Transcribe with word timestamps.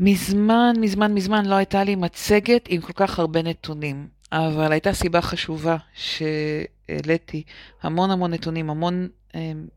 מזמן, 0.00 0.74
מזמן, 0.80 1.14
מזמן 1.14 1.46
לא 1.46 1.54
הייתה 1.54 1.84
לי 1.84 1.94
מצגת 1.94 2.66
עם 2.68 2.80
כל 2.80 2.92
כך 2.92 3.18
הרבה 3.18 3.42
נתונים, 3.42 4.06
אבל 4.32 4.72
הייתה 4.72 4.92
סיבה 4.92 5.20
חשובה 5.20 5.76
שהעליתי 5.94 7.42
המון 7.82 8.10
המון 8.10 8.32
נתונים, 8.32 8.70
המון 8.70 9.08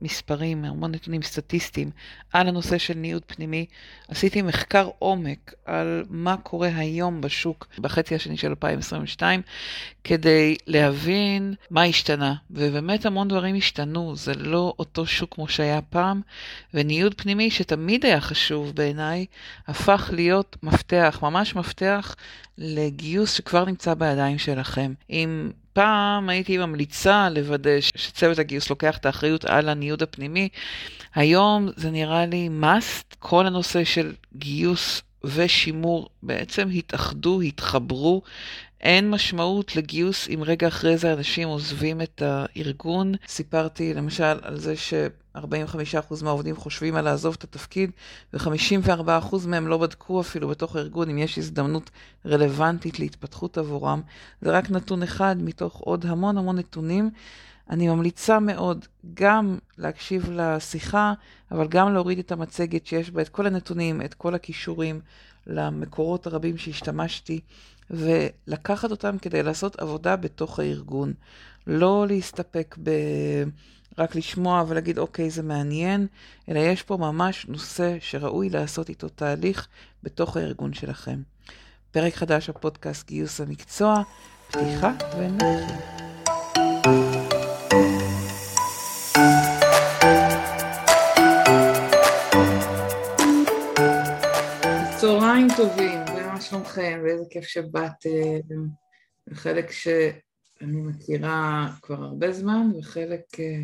מספרים, 0.02 0.66
המון 0.66 0.92
נתונים 0.92 1.22
סטטיסטיים 1.22 1.92
על 2.34 2.48
הנושא 2.48 2.78
של 2.78 2.94
ניוד 2.94 3.22
פנימי. 3.28 3.66
עשיתי 4.08 4.42
מחקר 4.42 4.90
עומק 5.00 5.54
על 5.66 6.04
מה 6.10 6.38
קורה 6.38 6.70
היום 6.76 7.22
בשוק 7.22 7.68
בחצי 7.80 8.16
השני 8.16 8.38
של 8.38 8.48
2022, 8.50 9.42
כדי 10.04 10.56
להבין 10.68 11.54
מה 11.70 11.84
השתנה. 11.84 12.36
ובאמת 12.52 13.06
המון 13.06 13.28
דברים 13.28 13.56
השתנו, 13.56 14.16
זה 14.16 14.34
לא 14.34 14.74
אותו 14.80 15.06
שוק 15.06 15.36
כמו 15.36 15.48
שהיה 15.48 15.82
פעם, 15.82 16.22
וניוד 16.74 17.14
פנימי, 17.14 17.52
שתמיד 17.52 18.06
היה 18.06 18.22
חשוב 18.22 18.76
בעיניי, 18.76 19.26
הפך 19.68 20.10
להיות 20.14 20.58
מפתח, 20.64 21.20
ממש 21.22 21.56
מפתח 21.56 22.16
לגיוס 22.58 23.34
שכבר 23.34 23.66
נמצא 23.66 23.94
בידיים 23.94 24.38
שלכם. 24.38 24.94
אם 25.10 25.52
פעם 25.74 26.30
הייתי 26.30 26.58
ממליצה 26.58 27.30
לוודא 27.30 27.82
שצוות 27.82 28.40
הגיוס 28.40 28.70
לוקח 28.70 28.98
את 28.98 29.06
האחריות 29.06 29.46
על 29.46 29.70
הניוד 29.70 30.04
הפנימי, 30.04 30.50
היום 31.16 31.70
זה 31.76 31.92
נראה 31.92 32.26
לי 32.26 32.50
must, 32.62 33.16
כל 33.20 33.48
הנושא 33.48 33.84
של 33.84 34.14
גיוס 34.36 35.02
ושימור 35.24 36.10
בעצם 36.24 36.70
התאחדו, 36.74 37.42
התחברו. 37.42 38.22
אין 38.82 39.10
משמעות 39.10 39.76
לגיוס 39.76 40.28
אם 40.30 40.44
רגע 40.46 40.68
אחרי 40.68 40.98
זה 40.98 41.14
אנשים 41.14 41.48
עוזבים 41.48 42.02
את 42.02 42.22
הארגון. 42.26 43.14
סיפרתי 43.28 43.94
למשל 43.94 44.40
על 44.42 44.60
זה 44.60 44.76
ש-45% 44.76 46.24
מהעובדים 46.24 46.56
חושבים 46.56 46.96
על 46.96 47.06
לעזוב 47.06 47.36
את 47.38 47.44
התפקיד, 47.44 47.92
ו-54% 48.34 49.48
מהם 49.48 49.68
לא 49.68 49.78
בדקו 49.78 50.22
אפילו 50.22 50.48
בתוך 50.48 50.76
הארגון 50.76 51.10
אם 51.10 51.18
יש 51.18 51.38
הזדמנות 51.38 51.90
רלוונטית 52.26 53.00
להתפתחות 53.00 53.58
עבורם. 53.58 54.02
זה 54.42 54.52
רק 54.52 54.72
נתון 54.72 55.04
אחד 55.04 55.36
מתוך 55.40 55.76
עוד 55.76 56.06
המון 56.06 56.38
המון 56.38 56.58
נתונים. 56.58 57.10
אני 57.70 57.88
ממליצה 57.88 58.40
מאוד 58.40 58.86
גם 59.14 59.58
להקשיב 59.78 60.30
לשיחה, 60.32 61.14
אבל 61.52 61.68
גם 61.68 61.94
להוריד 61.94 62.20
את 62.20 62.32
המצגת 62.32 62.88
שיש 62.88 63.12
בה 63.12 63.22
את 63.22 63.30
כל 63.30 63.48
הנתונים, 63.48 64.02
את 64.02 64.14
כל 64.14 64.36
הכישורים 64.36 65.00
למקורות 65.48 66.28
הרבים 66.28 66.58
שהשתמשתי, 66.58 67.40
ולקחת 67.92 68.92
אותם 68.92 69.18
כדי 69.18 69.44
לעשות 69.44 69.80
עבודה 69.80 70.16
בתוך 70.16 70.60
הארגון. 70.60 71.14
לא 71.68 72.06
להסתפק 72.08 72.76
ב... 72.84 72.90
רק 73.98 74.16
לשמוע 74.16 74.64
ולהגיד, 74.68 74.98
אוקיי, 74.98 75.30
זה 75.30 75.44
מעניין, 75.44 76.08
אלא 76.50 76.60
יש 76.60 76.84
פה 76.84 76.98
ממש 76.98 77.46
נושא 77.50 77.98
שראוי 78.00 78.50
לעשות 78.50 78.90
איתו 78.90 79.10
תהליך 79.10 79.68
בתוך 80.04 80.38
הארגון 80.38 80.74
שלכם. 80.74 81.22
פרק 81.92 82.16
חדש 82.16 82.50
בפודקאסט 82.50 83.08
גיוס 83.08 83.42
המקצוע, 83.42 84.02
פתיחה 84.48 84.92
ונתחיל. 85.18 85.76
צהריים 94.98 95.48
טובים, 95.58 96.09
שלומכם, 96.42 97.02
ואיזה 97.04 97.24
כיף 97.30 97.44
שבאתם. 97.44 98.10
חלק 99.34 99.72
שאני 99.72 100.82
מכירה 100.82 101.70
כבר 101.82 102.04
הרבה 102.04 102.32
זמן, 102.32 102.68
וחלק, 102.80 103.40
אה, 103.40 103.62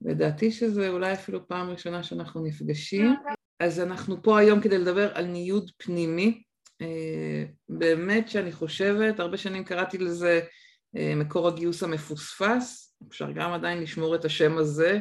לדעתי 0.00 0.50
שזה 0.50 0.88
אולי 0.88 1.12
אפילו 1.12 1.48
פעם 1.48 1.70
ראשונה 1.70 2.02
שאנחנו 2.02 2.44
נפגשים. 2.44 3.14
אז 3.60 3.80
אנחנו 3.80 4.22
פה 4.22 4.38
היום 4.38 4.60
כדי 4.60 4.78
לדבר 4.78 5.10
על 5.14 5.26
ניוד 5.26 5.70
פנימי. 5.76 6.42
אה, 6.80 7.44
באמת 7.68 8.28
שאני 8.28 8.52
חושבת, 8.52 9.20
הרבה 9.20 9.36
שנים 9.36 9.64
קראתי 9.64 9.98
לזה 9.98 10.40
אה, 10.96 11.14
מקור 11.16 11.48
הגיוס 11.48 11.82
המפוספס, 11.82 12.96
אפשר 13.08 13.32
גם 13.32 13.52
עדיין 13.52 13.82
לשמור 13.82 14.14
את 14.14 14.24
השם 14.24 14.58
הזה. 14.58 15.00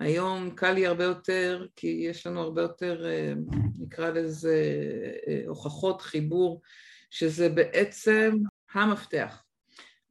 היום 0.00 0.50
קל 0.50 0.72
לי 0.72 0.86
הרבה 0.86 1.04
יותר, 1.04 1.66
כי 1.76 1.86
יש 1.86 2.26
לנו 2.26 2.40
הרבה 2.40 2.62
יותר, 2.62 3.06
אה, 3.06 3.32
נקרא 3.78 4.10
לזה, 4.10 4.82
אה, 5.28 5.42
הוכחות, 5.46 6.02
חיבור, 6.02 6.62
שזה 7.10 7.48
בעצם 7.48 8.36
המפתח 8.72 9.44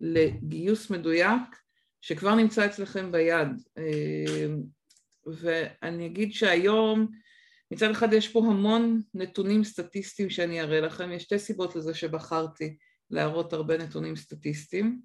לגיוס 0.01 0.89
מדויק 0.89 1.41
שכבר 2.01 2.35
נמצא 2.35 2.66
אצלכם 2.66 3.11
ביד. 3.11 3.47
אה, 3.77 4.45
ואני 5.25 6.05
אגיד 6.05 6.33
שהיום, 6.33 7.07
מצד 7.71 7.91
אחד 7.91 8.13
יש 8.13 8.27
פה 8.27 8.39
המון 8.39 9.01
נתונים 9.13 9.63
סטטיסטיים 9.63 10.29
שאני 10.29 10.61
אראה 10.61 10.81
לכם, 10.81 11.11
יש 11.11 11.23
שתי 11.23 11.39
סיבות 11.39 11.75
לזה 11.75 11.94
שבחרתי 11.94 12.77
להראות 13.09 13.53
הרבה 13.53 13.77
נתונים 13.77 14.15
סטטיסטיים. 14.15 15.01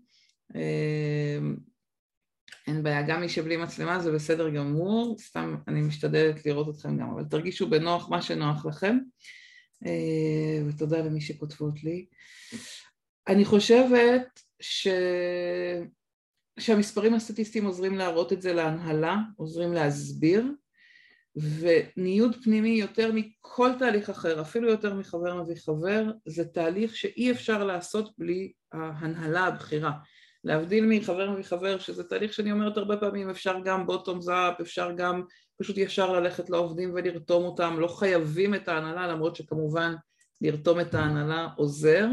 אין 2.68 2.82
בעיה, 2.82 3.02
גם 3.02 3.20
מי 3.20 3.28
שבלי 3.28 3.56
מצלמה 3.56 4.00
זה 4.00 4.12
בסדר 4.12 4.50
גמור, 4.50 5.16
סתם 5.18 5.56
אני 5.68 5.80
משתדלת 5.80 6.46
לראות 6.46 6.68
אתכם 6.68 6.98
גם, 6.98 7.10
אבל 7.10 7.24
תרגישו 7.24 7.70
בנוח 7.70 8.08
מה 8.08 8.22
שנוח 8.22 8.66
לכם, 8.66 8.98
אה, 9.86 10.62
ותודה 10.68 10.98
למי 10.98 11.20
שכותבות 11.20 11.84
לי. 11.84 12.06
אני 13.28 13.44
חושבת 13.44 14.40
ש... 14.60 14.88
שהמספרים 16.58 17.14
הסטטיסטיים 17.14 17.64
עוזרים 17.64 17.94
להראות 17.94 18.32
את 18.32 18.42
זה 18.42 18.52
להנהלה, 18.52 19.16
עוזרים 19.36 19.72
להסביר, 19.72 20.52
וניוד 21.36 22.36
פנימי 22.44 22.68
יותר 22.68 23.12
מכל 23.14 23.70
תהליך 23.78 24.10
אחר, 24.10 24.40
אפילו 24.40 24.70
יותר 24.70 24.94
מחבר 24.94 25.42
מביא 25.42 25.56
חבר, 25.56 26.04
זה 26.26 26.44
תהליך 26.44 26.96
שאי 26.96 27.30
אפשר 27.30 27.64
לעשות 27.64 28.12
בלי 28.18 28.52
ההנהלה 28.72 29.44
הבכירה. 29.44 29.92
להבדיל 30.44 30.86
מחבר 30.86 31.30
מחבר, 31.30 31.78
שזה 31.78 32.04
תהליך 32.04 32.32
שאני 32.32 32.52
אומרת 32.52 32.76
הרבה 32.76 32.96
פעמים, 32.96 33.30
אפשר 33.30 33.56
גם 33.64 33.86
בוטום 33.86 34.20
זאפ, 34.20 34.60
אפשר 34.60 34.92
גם 34.96 35.22
פשוט 35.60 35.78
ישר 35.78 36.12
ללכת 36.12 36.50
לעובדים 36.50 36.92
ולרתום 36.94 37.44
אותם, 37.44 37.76
לא 37.78 37.88
חייבים 37.88 38.54
את 38.54 38.68
ההנהלה, 38.68 39.06
למרות 39.06 39.36
שכמובן 39.36 39.94
לרתום 40.40 40.80
את 40.80 40.94
ההנהלה 40.94 41.48
עוזר. 41.56 42.08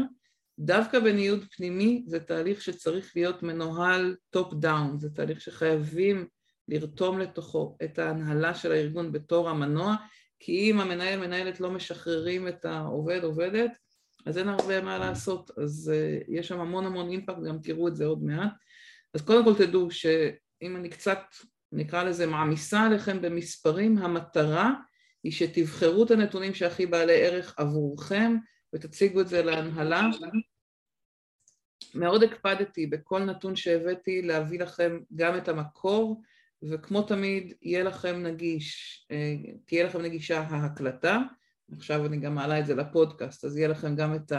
דווקא 0.58 0.98
בניוד 0.98 1.44
פנימי 1.56 2.04
זה 2.06 2.20
תהליך 2.20 2.62
שצריך 2.62 3.12
להיות 3.16 3.42
מנוהל 3.42 4.16
top 4.30 4.54
down, 4.54 4.98
זה 4.98 5.10
תהליך 5.10 5.40
שחייבים 5.40 6.26
לרתום 6.68 7.18
לתוכו 7.18 7.76
את 7.84 7.98
ההנהלה 7.98 8.54
של 8.54 8.72
הארגון 8.72 9.12
בתור 9.12 9.48
המנוע, 9.48 9.94
כי 10.38 10.70
אם 10.70 10.80
המנהל 10.80 11.20
מנהלת 11.20 11.60
לא 11.60 11.70
משחררים 11.70 12.48
את 12.48 12.64
העובד 12.64 13.24
עובדת, 13.24 13.70
אז 14.26 14.38
אין 14.38 14.48
הרבה 14.48 14.80
מה 14.80 14.98
לעשות, 14.98 15.50
אז 15.58 15.92
uh, 15.94 16.24
יש 16.28 16.48
שם 16.48 16.60
המון 16.60 16.86
המון 16.86 17.10
impact, 17.10 17.38
גם 17.48 17.58
תראו 17.62 17.88
את 17.88 17.96
זה 17.96 18.06
עוד 18.06 18.24
מעט. 18.24 18.52
אז 19.14 19.22
קודם 19.22 19.44
כל 19.44 19.54
תדעו 19.64 19.90
שאם 19.90 20.76
אני 20.76 20.88
קצת, 20.88 21.20
נקרא 21.72 22.02
לזה, 22.02 22.26
מעמיסה 22.26 22.80
עליכם 22.80 23.22
במספרים, 23.22 23.98
המטרה 23.98 24.74
היא 25.22 25.32
שתבחרו 25.32 26.04
את 26.04 26.10
הנתונים 26.10 26.54
שהכי 26.54 26.86
בעלי 26.86 27.26
ערך 27.26 27.54
עבורכם 27.58 28.36
ותציגו 28.74 29.20
את 29.20 29.28
זה 29.28 29.42
להנהלה. 29.42 30.02
מאוד 31.94 32.22
הקפדתי 32.22 32.86
בכל 32.86 33.24
נתון 33.24 33.56
שהבאתי 33.56 34.22
להביא 34.22 34.60
לכם 34.60 34.98
גם 35.14 35.36
את 35.36 35.48
המקור, 35.48 36.22
וכמו 36.62 37.02
תמיד 37.02 37.54
יהיה 37.62 37.84
לכם 37.84 38.22
נגיש, 38.22 39.06
אה, 39.10 39.34
תהיה 39.66 39.84
לכם 39.84 40.02
נגישה 40.02 40.40
ההקלטה, 40.40 41.18
עכשיו 41.72 42.06
אני 42.06 42.16
גם 42.16 42.34
מעלה 42.34 42.60
את 42.60 42.66
זה 42.66 42.74
לפודקאסט, 42.74 43.44
אז 43.44 43.56
יהיה 43.56 43.68
לכם 43.68 43.96
גם 43.96 44.14
את 44.14 44.32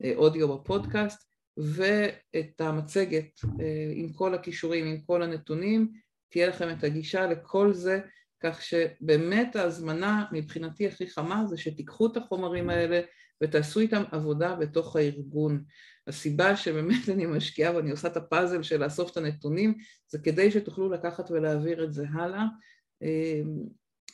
האודיו 0.00 0.58
בפודקאסט 0.58 1.30
ואת 1.56 2.60
המצגת 2.60 3.40
אה, 3.60 3.92
עם 3.94 4.12
כל 4.12 4.34
הכישורים, 4.34 4.86
עם 4.86 5.00
כל 5.00 5.22
הנתונים, 5.22 5.92
תהיה 6.28 6.48
לכם 6.48 6.70
את 6.70 6.84
הגישה 6.84 7.26
לכל 7.26 7.72
זה, 7.72 8.00
כך 8.42 8.62
שבאמת 8.62 9.56
ההזמנה 9.56 10.24
מבחינתי 10.32 10.86
הכי 10.86 11.06
חמה 11.06 11.46
זה 11.46 11.58
שתיקחו 11.58 12.06
את 12.06 12.16
החומרים 12.16 12.70
האלה 12.70 13.00
ותעשו 13.42 13.80
איתם 13.80 14.02
עבודה 14.12 14.54
בתוך 14.54 14.96
הארגון. 14.96 15.64
הסיבה 16.06 16.56
שבאמת 16.56 17.08
אני 17.08 17.26
משקיעה 17.26 17.76
ואני 17.76 17.90
עושה 17.90 18.08
את 18.08 18.16
הפאזל 18.16 18.62
של 18.62 18.84
לאסוף 18.84 19.12
את 19.12 19.16
הנתונים 19.16 19.74
זה 20.08 20.18
כדי 20.18 20.50
שתוכלו 20.50 20.90
לקחת 20.90 21.30
ולהעביר 21.30 21.84
את 21.84 21.92
זה 21.92 22.06
הלאה. 22.12 22.44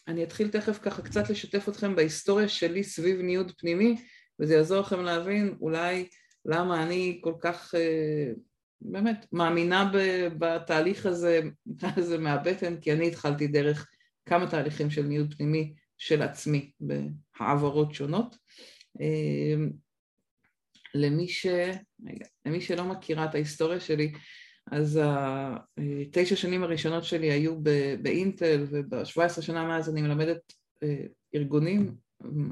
אני 0.08 0.24
אתחיל 0.24 0.48
תכף 0.48 0.78
ככה 0.82 1.02
קצת 1.02 1.30
לשתף 1.30 1.68
אתכם 1.68 1.96
בהיסטוריה 1.96 2.48
שלי 2.48 2.84
סביב 2.84 3.20
ניוד 3.20 3.52
פנימי, 3.58 3.96
וזה 4.40 4.54
יעזור 4.54 4.80
לכם 4.80 5.00
להבין 5.00 5.56
אולי 5.60 6.08
למה 6.44 6.82
אני 6.82 7.20
כל 7.22 7.34
כך 7.40 7.74
אה, 7.74 8.32
באמת 8.80 9.26
מאמינה 9.32 9.90
בתהליך 10.38 11.06
הזה, 11.06 11.40
לזה 11.96 12.18
מהבטן, 12.18 12.80
כי 12.80 12.92
אני 12.92 13.08
התחלתי 13.08 13.46
דרך 13.46 13.88
כמה 14.26 14.50
תהליכים 14.50 14.90
של 14.90 15.02
ניוד 15.02 15.34
פנימי 15.34 15.74
של 15.98 16.22
עצמי 16.22 16.70
בהעברות 16.80 17.94
שונות. 17.94 18.36
אה, 19.00 19.66
למי, 20.94 21.28
ש... 21.28 21.46
למי 22.46 22.60
שלא 22.60 22.84
מכירה 22.84 23.24
את 23.24 23.34
ההיסטוריה 23.34 23.80
שלי, 23.80 24.12
אז 24.70 25.00
התשע 25.78 26.36
שנים 26.36 26.62
הראשונות 26.62 27.04
שלי 27.04 27.30
היו 27.30 27.60
באינטל, 28.02 28.66
וב-17 28.70 29.42
שנה 29.42 29.66
מאז 29.66 29.88
אני 29.88 30.02
מלמדת 30.02 30.52
אה, 30.82 30.96
ארגונים, 31.34 31.94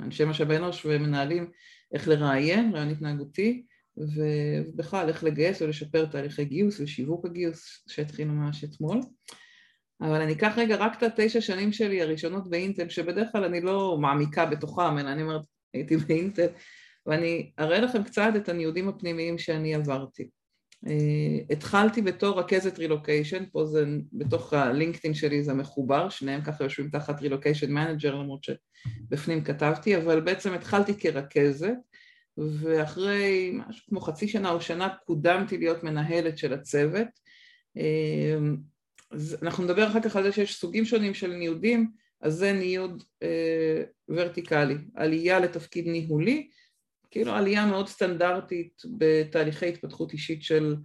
אנשי 0.02 0.24
משאבי 0.24 0.56
אנוש 0.56 0.86
ומנהלים 0.86 1.50
איך 1.94 2.08
לראיין, 2.08 2.74
רעיון 2.74 2.90
התנהגותי, 2.90 3.64
ובכלל 3.96 5.08
איך 5.08 5.24
לגייס 5.24 5.62
ולשפר 5.62 6.06
תהליכי 6.06 6.44
גיוס 6.44 6.80
ושיווק 6.80 7.26
הגיוס 7.26 7.84
שהתחילו 7.88 8.32
ממש 8.32 8.64
אתמול. 8.64 9.00
אבל 10.00 10.20
אני 10.20 10.32
אקח 10.32 10.54
רגע 10.56 10.76
רק 10.76 10.98
את 10.98 11.02
התשע 11.02 11.40
שנים 11.40 11.72
שלי 11.72 12.02
הראשונות 12.02 12.50
באינטל, 12.50 12.88
שבדרך 12.88 13.28
כלל 13.32 13.44
אני 13.44 13.60
לא 13.60 13.98
מעמיקה 14.00 14.46
בתוכם, 14.46 14.98
אלא 14.98 15.08
אני 15.08 15.22
אומרת, 15.22 15.42
הייתי 15.74 15.96
באינטל, 15.96 16.46
ואני 17.06 17.50
אראה 17.58 17.78
לכם 17.78 18.02
קצת 18.02 18.32
את 18.36 18.48
הניודים 18.48 18.88
הפנימיים 18.88 19.38
שאני 19.38 19.74
עברתי. 19.74 20.28
Uh, 20.84 20.88
התחלתי 21.50 22.02
בתור 22.02 22.40
רכזת 22.40 22.78
רילוקיישן, 22.78 23.44
פה 23.52 23.66
זה 23.66 23.84
בתוך 24.12 24.52
הלינקדאין 24.52 25.14
שלי 25.14 25.42
זה 25.42 25.54
מחובר, 25.54 26.08
שניהם 26.08 26.42
ככה 26.42 26.64
יושבים 26.64 26.90
תחת 26.90 27.20
relocation 27.20 27.72
manager 27.72 28.14
למרות 28.14 28.44
שבפנים 28.44 29.44
כתבתי, 29.44 29.96
אבל 29.96 30.20
בעצם 30.20 30.52
התחלתי 30.52 30.94
כרכזת 30.94 31.74
ואחרי 32.38 33.52
משהו 33.54 33.86
כמו 33.88 34.00
חצי 34.00 34.28
שנה 34.28 34.50
או 34.50 34.60
שנה 34.60 34.88
קודמתי 35.04 35.58
להיות 35.58 35.84
מנהלת 35.84 36.38
של 36.38 36.52
הצוות. 36.52 37.08
Uh, 37.78 37.80
אז 39.10 39.36
אנחנו 39.42 39.64
נדבר 39.64 39.86
אחר 39.86 40.00
כך 40.00 40.16
על 40.16 40.22
זה 40.22 40.32
שיש 40.32 40.56
סוגים 40.56 40.84
שונים 40.84 41.14
של 41.14 41.32
ניודים, 41.32 41.90
אז 42.20 42.34
זה 42.34 42.52
ניוד 42.52 43.02
uh, 43.02 43.26
ורטיקלי, 44.08 44.76
עלייה 44.94 45.40
לתפקיד 45.40 45.86
ניהולי 45.86 46.48
כאילו 47.14 47.32
עלייה 47.32 47.66
מאוד 47.66 47.88
סטנדרטית 47.88 48.82
בתהליכי 48.98 49.68
התפתחות 49.68 50.12
אישית 50.12 50.42
של 50.42 50.76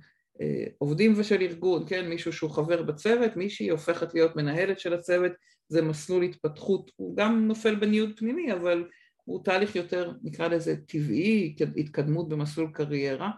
אה, 0.41 0.63
עובדים 0.77 1.13
ושל 1.17 1.41
ארגון, 1.41 1.83
כן, 1.87 2.09
מישהו 2.09 2.33
שהוא 2.33 2.51
חבר 2.51 2.83
בצוות, 2.83 3.35
מישהי 3.35 3.69
הופכת 3.69 4.13
להיות 4.13 4.35
מנהלת 4.35 4.79
של 4.79 4.93
הצוות, 4.93 5.31
זה 5.67 5.81
מסלול 5.81 6.23
התפתחות, 6.23 6.91
הוא 6.95 7.17
גם 7.17 7.47
נופל 7.47 7.75
בניוד 7.75 8.09
פנימי, 8.17 8.53
אבל 8.53 8.87
הוא 9.23 9.43
תהליך 9.43 9.75
יותר, 9.75 10.11
נקרא 10.23 10.47
לזה 10.47 10.75
טבעי, 10.75 11.55
התקדמות 11.77 12.29
במסלול 12.29 12.69
קריירה. 12.73 13.31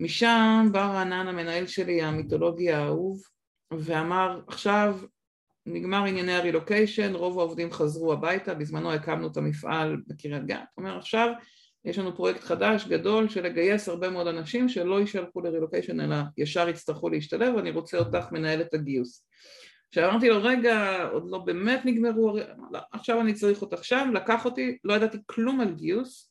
משם 0.00 0.68
בא 0.72 0.86
רענן 0.86 1.28
המנהל 1.28 1.66
שלי, 1.66 2.02
המיתולוגי 2.02 2.72
האהוב, 2.72 3.22
ואמר, 3.78 4.40
עכשיו 4.46 4.98
נגמר 5.66 6.04
ענייני 6.04 6.32
הרילוקיישן, 6.32 7.14
רוב 7.14 7.38
העובדים 7.38 7.72
חזרו 7.72 8.12
הביתה, 8.12 8.54
בזמנו 8.54 8.92
הקמנו 8.92 9.26
את 9.26 9.36
המפעל 9.36 9.96
בקריית 10.06 10.46
גת, 10.46 10.58
אומר 10.76 10.98
עכשיו 10.98 11.32
יש 11.84 11.98
לנו 11.98 12.16
פרויקט 12.16 12.44
חדש, 12.44 12.86
גדול, 12.86 13.28
של 13.28 13.44
לגייס 13.44 13.88
הרבה 13.88 14.10
מאוד 14.10 14.26
אנשים 14.26 14.68
שלא 14.68 15.00
יישלחו 15.00 15.40
לרילוקיישן 15.40 16.00
אלא 16.00 16.16
ישר 16.36 16.68
יצטרכו 16.68 17.08
להשתלב 17.08 17.54
ואני 17.54 17.70
רוצה 17.70 17.98
אותך 17.98 18.32
מנהלת 18.32 18.74
הגיוס. 18.74 19.26
עכשיו 19.88 20.10
אמרתי 20.10 20.28
לו 20.28 20.42
רגע, 20.42 21.08
עוד 21.12 21.30
לא 21.30 21.38
באמת 21.38 21.80
נגמרו, 21.84 22.36
לא, 22.72 22.80
עכשיו 22.92 23.20
אני 23.20 23.34
צריך 23.34 23.62
אותך 23.62 23.84
שם, 23.84 24.10
לקח 24.14 24.44
אותי, 24.44 24.78
לא 24.84 24.94
ידעתי 24.94 25.18
כלום 25.26 25.60
על 25.60 25.74
גיוס, 25.74 26.30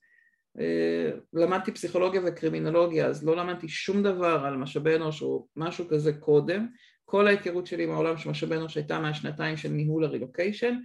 אה, 0.59 1.11
למדתי 1.33 1.71
פסיכולוגיה 1.71 2.21
וקרימינולוגיה 2.25 3.07
אז 3.07 3.25
לא 3.25 3.35
למדתי 3.35 3.69
שום 3.69 4.03
דבר 4.03 4.43
על 4.45 4.57
משאבי 4.57 4.95
אנוש 4.95 5.21
או 5.21 5.47
משהו 5.55 5.87
כזה 5.89 6.13
קודם, 6.13 6.67
כל 7.05 7.27
ההיכרות 7.27 7.67
שלי 7.67 7.83
עם 7.83 7.91
העולם 7.91 8.17
של 8.17 8.29
משאבי 8.29 8.55
אנוש 8.55 8.75
הייתה 8.75 8.99
מהשנתיים 8.99 9.57
של 9.57 9.69
ניהול 9.69 10.05
הרילוקיישן. 10.05 10.75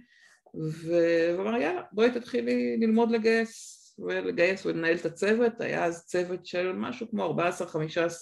והוא 0.53 1.41
אמר 1.41 1.61
יאללה 1.61 1.81
בואי 1.91 2.11
תתחילי 2.11 2.77
ללמוד 2.77 3.11
לגייס 3.11 3.82
ולגייס 3.99 4.65
ולנהל 4.65 4.95
את 4.95 5.05
הצוות, 5.05 5.61
היה 5.61 5.85
אז 5.85 6.05
צוות 6.05 6.45
של 6.45 6.71
משהו 6.73 7.09
כמו 7.09 7.35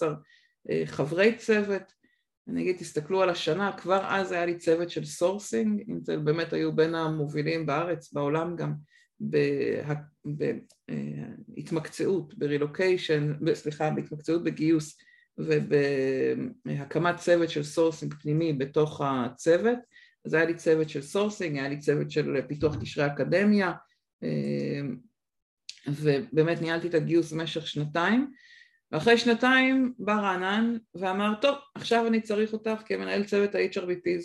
14-15 0.00 0.06
אה, 0.70 0.82
חברי 0.86 1.36
צוות, 1.36 1.82
אני 2.48 2.62
אגיד 2.62 2.76
תסתכלו 2.76 3.22
על 3.22 3.30
השנה, 3.30 3.72
כבר 3.76 4.04
אז 4.08 4.32
היה 4.32 4.46
לי 4.46 4.58
צוות 4.58 4.90
של 4.90 5.04
sourcing, 5.04 5.82
Intel 5.88 6.18
באמת 6.18 6.52
היו 6.52 6.76
בין 6.76 6.94
המובילים 6.94 7.66
בארץ, 7.66 8.12
בעולם 8.12 8.56
גם, 8.56 8.74
בהתמקצעות, 11.48 12.34
ברילוקיישן, 12.38 13.32
סליחה, 13.54 13.90
בהתמקצעות 13.90 14.44
בגיוס 14.44 14.98
ובהקמת 15.38 17.16
צוות 17.16 17.50
של 17.50 17.62
sourcing 17.62 18.14
פנימי 18.14 18.52
בתוך 18.52 19.00
הצוות, 19.04 19.78
אז 20.24 20.34
היה 20.34 20.44
לי 20.44 20.54
צוות 20.54 20.88
של 20.88 21.02
sourcing, 21.02 21.58
היה 21.58 21.68
לי 21.68 21.78
צוות 21.78 22.10
של 22.10 22.40
פיתוח 22.48 22.76
קשרי 22.80 23.06
אקדמיה, 23.06 23.72
אה, 24.22 24.80
ובאמת 25.86 26.60
ניהלתי 26.62 26.88
את 26.88 26.94
הגיוס 26.94 27.32
במשך 27.32 27.66
שנתיים 27.66 28.32
ואחרי 28.92 29.18
שנתיים 29.18 29.92
בא 29.98 30.14
רענן 30.14 30.76
ואמר 30.94 31.34
טוב 31.40 31.54
עכשיו 31.74 32.06
אני 32.06 32.20
צריך 32.20 32.52
אותך 32.52 32.82
כמנהל 32.86 33.24
צוות 33.24 33.54
ה-HRBPs 33.54 34.24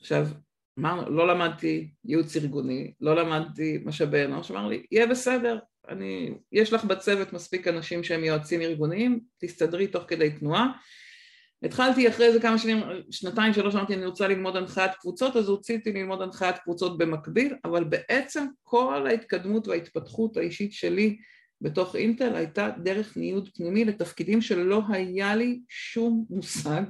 עכשיו 0.00 0.26
אמרנו 0.78 1.10
לא 1.10 1.28
למדתי 1.28 1.90
ייעוץ 2.04 2.36
ארגוני 2.36 2.92
לא 3.00 3.16
למדתי 3.16 3.78
משאבי 3.84 4.24
אנוש 4.24 4.50
אמר 4.50 4.68
לי 4.68 4.86
יהיה 4.90 5.06
בסדר 5.06 5.58
אני, 5.88 6.34
יש 6.52 6.72
לך 6.72 6.84
בצוות 6.84 7.32
מספיק 7.32 7.68
אנשים 7.68 8.04
שהם 8.04 8.24
יועצים 8.24 8.60
ארגוניים 8.60 9.20
תסתדרי 9.38 9.86
תוך 9.86 10.04
כדי 10.08 10.30
תנועה 10.30 10.72
התחלתי 11.62 12.08
אחרי 12.08 12.32
זה 12.32 12.40
כמה 12.40 12.58
שנים, 12.58 12.80
שנתיים 13.10 13.52
שלוש 13.52 13.74
אמרתי 13.74 13.94
אני 13.94 14.06
רוצה 14.06 14.28
ללמוד 14.28 14.56
הנחיית 14.56 14.90
קבוצות 15.00 15.36
אז 15.36 15.48
הוצאתי 15.48 15.92
ללמוד 15.92 16.22
הנחיית 16.22 16.58
קבוצות 16.58 16.98
במקביל 16.98 17.54
אבל 17.64 17.84
בעצם 17.84 18.46
כל 18.62 19.06
ההתקדמות 19.06 19.68
וההתפתחות 19.68 20.36
האישית 20.36 20.72
שלי 20.72 21.16
בתוך 21.60 21.96
אינטל 21.96 22.36
הייתה 22.36 22.70
דרך 22.82 23.16
ניוד 23.16 23.48
פנימי 23.54 23.84
לתפקידים 23.84 24.42
שלא 24.42 24.82
היה 24.88 25.36
לי 25.36 25.60
שום 25.68 26.24
מושג 26.30 26.82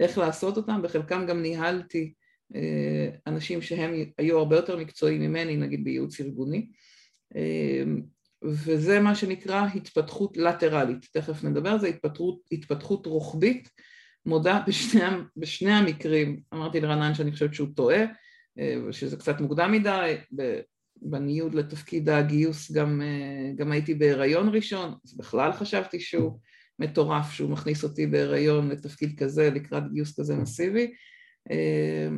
איך 0.00 0.18
לעשות 0.18 0.56
אותם, 0.56 0.82
בחלקם 0.82 1.26
גם 1.26 1.42
ניהלתי 1.42 2.12
אה, 2.54 3.08
אנשים 3.26 3.62
שהם 3.62 3.94
היו 4.18 4.38
הרבה 4.38 4.56
יותר 4.56 4.76
מקצועיים 4.76 5.20
ממני 5.20 5.56
נגיד 5.56 5.84
בייעוץ 5.84 6.20
ארגוני. 6.20 6.66
אה, 7.36 7.84
וזה 8.44 9.00
מה 9.00 9.14
שנקרא 9.14 9.66
התפתחות 9.74 10.36
לטרלית, 10.36 11.06
תכף 11.12 11.44
נדבר 11.44 11.70
על 11.70 11.80
זה, 11.80 11.86
התפתחות, 11.86 12.40
התפתחות 12.52 13.06
רוחבית 13.06 13.68
מודה 14.26 14.62
בשני, 14.66 15.00
בשני 15.36 15.72
המקרים, 15.72 16.40
אמרתי 16.54 16.80
לרנן 16.80 17.14
שאני 17.14 17.32
חושבת 17.32 17.54
שהוא 17.54 17.68
טועה, 17.74 18.04
אה, 18.58 18.76
ושזה 18.88 19.16
קצת 19.16 19.40
מוקדם 19.40 19.72
מדי, 19.72 20.16
בניוד 21.02 21.54
לתפקיד 21.54 22.08
הגיוס 22.08 22.72
גם, 22.72 23.02
אה, 23.02 23.52
גם 23.56 23.72
הייתי 23.72 23.94
בהיריון 23.94 24.48
ראשון, 24.54 24.94
אז 25.04 25.16
בכלל 25.16 25.52
חשבתי 25.52 26.00
שהוא 26.00 26.38
מטורף 26.78 27.32
שהוא 27.32 27.50
מכניס 27.50 27.84
אותי 27.84 28.06
בהיריון 28.06 28.68
לתפקיד 28.68 29.18
כזה, 29.18 29.50
לקראת 29.50 29.92
גיוס 29.92 30.20
כזה 30.20 30.36
מסיבי, 30.36 30.92
אה, 31.50 32.08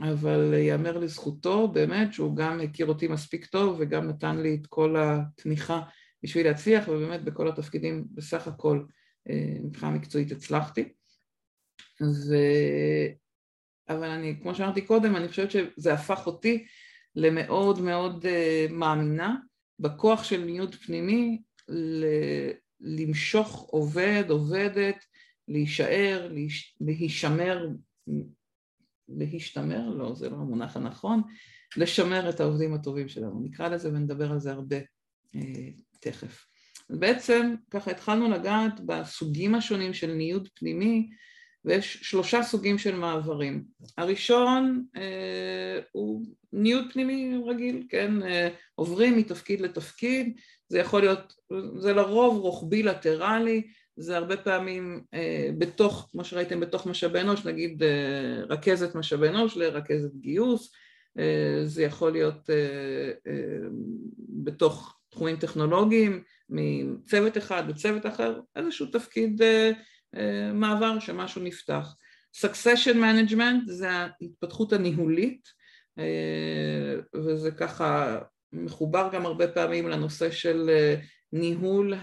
אבל 0.00 0.54
ייאמר 0.54 0.98
לזכותו 0.98 1.68
באמת 1.68 2.12
שהוא 2.12 2.36
גם 2.36 2.60
הכיר 2.60 2.86
אותי 2.86 3.08
מספיק 3.08 3.46
טוב 3.46 3.76
וגם 3.80 4.08
נתן 4.08 4.36
לי 4.36 4.58
את 4.60 4.66
כל 4.66 4.96
התמיכה 4.98 5.80
בשביל 6.22 6.46
להצליח 6.46 6.88
ובאמת 6.88 7.24
בכל 7.24 7.48
התפקידים 7.48 8.04
בסך 8.14 8.46
הכל 8.48 8.84
מבחינה 9.64 9.92
מקצועית 9.92 10.32
הצלחתי. 10.32 10.92
ו... 12.02 12.34
אבל 13.88 14.08
אני, 14.08 14.36
כמו 14.42 14.54
שאמרתי 14.54 14.80
קודם, 14.80 15.16
אני 15.16 15.28
חושבת 15.28 15.50
שזה 15.50 15.94
הפך 15.94 16.26
אותי 16.26 16.66
למאוד 17.16 17.80
מאוד 17.80 18.24
uh, 18.24 18.72
מאמינה 18.72 19.36
בכוח 19.78 20.24
של 20.24 20.44
ניוד 20.44 20.74
פנימי 20.74 21.42
ל... 21.68 22.04
למשוך 22.80 23.68
עובד, 23.70 24.24
עובדת, 24.28 25.04
להישאר, 25.48 26.28
להיש... 26.32 26.76
להישמר, 26.80 27.68
להשתמר, 29.08 29.88
לא, 29.88 30.14
זה 30.14 30.30
לא 30.30 30.36
המונח 30.36 30.76
הנכון, 30.76 31.22
לשמר 31.76 32.30
את 32.30 32.40
העובדים 32.40 32.74
הטובים 32.74 33.08
שלנו, 33.08 33.40
נקרא 33.44 33.68
לזה 33.68 33.88
ונדבר 33.88 34.32
על 34.32 34.40
זה 34.40 34.52
הרבה 34.52 34.78
uh, 35.36 35.40
תכף. 36.00 36.46
בעצם 36.90 37.54
ככה 37.70 37.90
התחלנו 37.90 38.30
לגעת 38.30 38.80
בסוגים 38.86 39.54
השונים 39.54 39.94
של 39.94 40.12
ניוד 40.12 40.48
פנימי 40.54 41.10
ויש 41.64 41.98
שלושה 42.02 42.42
סוגים 42.42 42.78
של 42.78 42.94
מעברים. 42.94 43.64
הראשון 43.98 44.84
אה, 44.96 45.80
הוא 45.92 46.26
ניוד 46.52 46.84
פנימי 46.92 47.40
רגיל, 47.46 47.86
כן? 47.88 48.22
אה, 48.22 48.48
עוברים 48.74 49.16
מתפקיד 49.16 49.60
לתפקיד, 49.60 50.40
זה 50.68 50.78
יכול 50.78 51.00
להיות, 51.00 51.34
זה 51.78 51.92
לרוב 51.92 52.38
רוחבי 52.38 52.82
לטרלי, 52.82 53.62
זה 53.96 54.16
הרבה 54.16 54.36
פעמים 54.36 55.02
אה, 55.14 55.50
בתוך, 55.58 56.08
כמו 56.12 56.24
שראיתם, 56.24 56.60
בתוך 56.60 56.86
משאבי 56.86 57.20
אנוש, 57.20 57.46
נגיד 57.46 57.82
אה, 57.82 58.44
רכזת 58.48 58.94
משאבי 58.94 59.28
אנוש 59.28 59.56
לרכזת 59.56 60.14
גיוס, 60.14 60.72
אה, 61.18 61.60
זה 61.64 61.82
יכול 61.82 62.12
להיות 62.12 62.50
אה, 62.50 63.10
אה, 63.26 63.68
בתוך 64.44 64.98
תחומים 65.10 65.36
טכנולוגיים, 65.36 66.22
מצוות 66.50 67.38
אחד 67.38 67.68
לצוות 67.68 68.06
אחר, 68.06 68.40
איזשהו 68.56 68.86
תפקיד 68.86 69.42
אה, 69.42 69.70
מעבר 70.54 70.98
שמשהו 70.98 71.42
נפתח. 71.42 71.94
Succession 72.36 72.94
Management 72.94 73.66
זה 73.66 73.90
ההתפתחות 73.90 74.72
הניהולית 74.72 75.48
אה, 75.98 76.94
וזה 77.14 77.50
ככה 77.50 78.18
מחובר 78.52 79.08
גם 79.12 79.26
הרבה 79.26 79.48
פעמים 79.48 79.88
לנושא 79.88 80.30
של 80.30 80.70
אה, 80.70 80.94
ניהול 81.32 81.94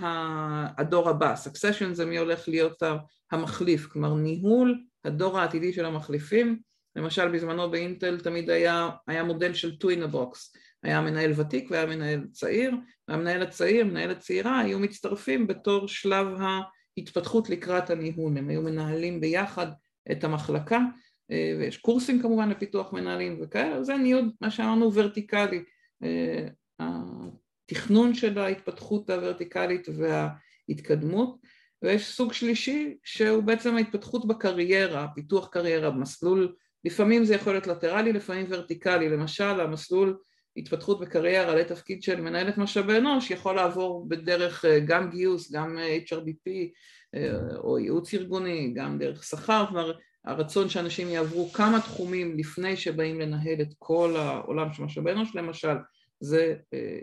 הדור 0.78 1.10
הבא. 1.10 1.36
Succession 1.46 1.94
זה 1.94 2.06
מי 2.06 2.18
הולך 2.18 2.48
להיות 2.48 2.84
המחליף, 3.32 3.86
כלומר 3.86 4.14
ניהול 4.14 4.84
הדור 5.06 5.40
העתידי 5.40 5.74
של 5.74 5.86
המחליפים. 5.86 6.60
למשל 6.96 7.28
בזמנו 7.28 7.72
באינטל 7.72 8.20
תמיד 8.20 8.50
היה, 8.50 8.90
היה 9.08 9.24
מודל 9.24 9.54
של 9.54 9.72
two 9.84 9.88
in 9.88 10.14
a. 10.14 10.18
היה 10.84 11.02
מנהל 11.02 11.32
ותיק 11.36 11.72
והיה 11.72 11.86
מנהל 11.86 12.28
צעיר, 12.32 12.72
והמנהל 13.08 13.42
הצעיר, 13.42 13.86
מנהל 13.86 14.12
הצעירה, 14.12 14.60
היו 14.60 14.80
מצטרפים 14.80 15.48
בתור 15.48 15.88
שלב 15.88 16.28
ההתפתחות 17.00 17.50
לקראת 17.50 17.90
הניהול, 17.90 18.38
הם 18.38 18.50
היו 18.50 18.62
מנהלים 18.62 19.22
ביחד 19.22 19.68
את 20.12 20.24
המחלקה, 20.24 20.80
אה, 21.32 21.56
ויש 21.60 21.78
קורסים 21.78 22.22
כמובן 22.22 22.50
לפיתוח 22.50 22.94
מנהלים 22.94 23.40
וכאלה, 23.42 23.84
זה 23.84 23.98
ניוד, 23.98 24.26
מה 24.42 24.52
שאמרנו, 24.52 24.94
ורטיקלי. 24.94 25.64
אה, 26.04 26.48
התכנון 26.80 28.14
של 28.14 28.38
ההתפתחות 28.38 29.10
הוורטיקלית 29.10 29.88
וההתקדמות, 29.98 31.38
ויש 31.82 32.16
סוג 32.16 32.34
שלישי 32.34 32.98
שהוא 33.04 33.44
בעצם 33.44 33.76
ההתפתחות 33.76 34.28
בקריירה, 34.28 35.08
פיתוח 35.16 35.48
קריירה 35.48 35.90
במסלול, 35.90 36.56
לפעמים 36.86 37.26
זה 37.26 37.36
יכול 37.36 37.54
להיות 37.54 37.68
לטרלי, 37.68 38.14
לפעמים 38.14 38.46
ורטיקלי, 38.50 39.10
למשל 39.10 39.60
המסלול 39.60 40.18
התפתחות 40.58 41.00
בקריירה 41.00 41.56
לתפקיד 41.56 42.04
של 42.04 42.22
מנהלת 42.22 42.58
משאבי 42.58 42.98
אנוש 42.98 43.32
יכול 43.32 43.56
לעבור 43.56 44.06
בדרך 44.10 44.66
אה, 44.66 44.80
גם 44.80 45.10
גיוס, 45.10 45.52
גם 45.52 45.78
אה, 45.78 45.98
HRBP 46.08 46.50
אה, 47.16 47.32
או 47.58 47.80
ייעוץ 47.80 48.14
ארגוני, 48.14 48.74
גם 48.76 49.00
דרך 49.00 49.24
שכר, 49.24 49.66
כלומר 49.68 49.92
הרצון 50.26 50.70
שאנשים 50.70 51.08
יעברו 51.08 51.50
כמה 51.50 51.82
תחומים 51.82 52.38
לפני 52.38 52.78
שבאים 52.78 53.20
לנהל 53.20 53.62
את 53.62 53.74
כל 53.80 54.16
העולם 54.18 54.74
של 54.74 54.84
משאבי 54.84 55.12
אנוש, 55.12 55.36
למשל 55.36 55.76
זה 56.20 56.56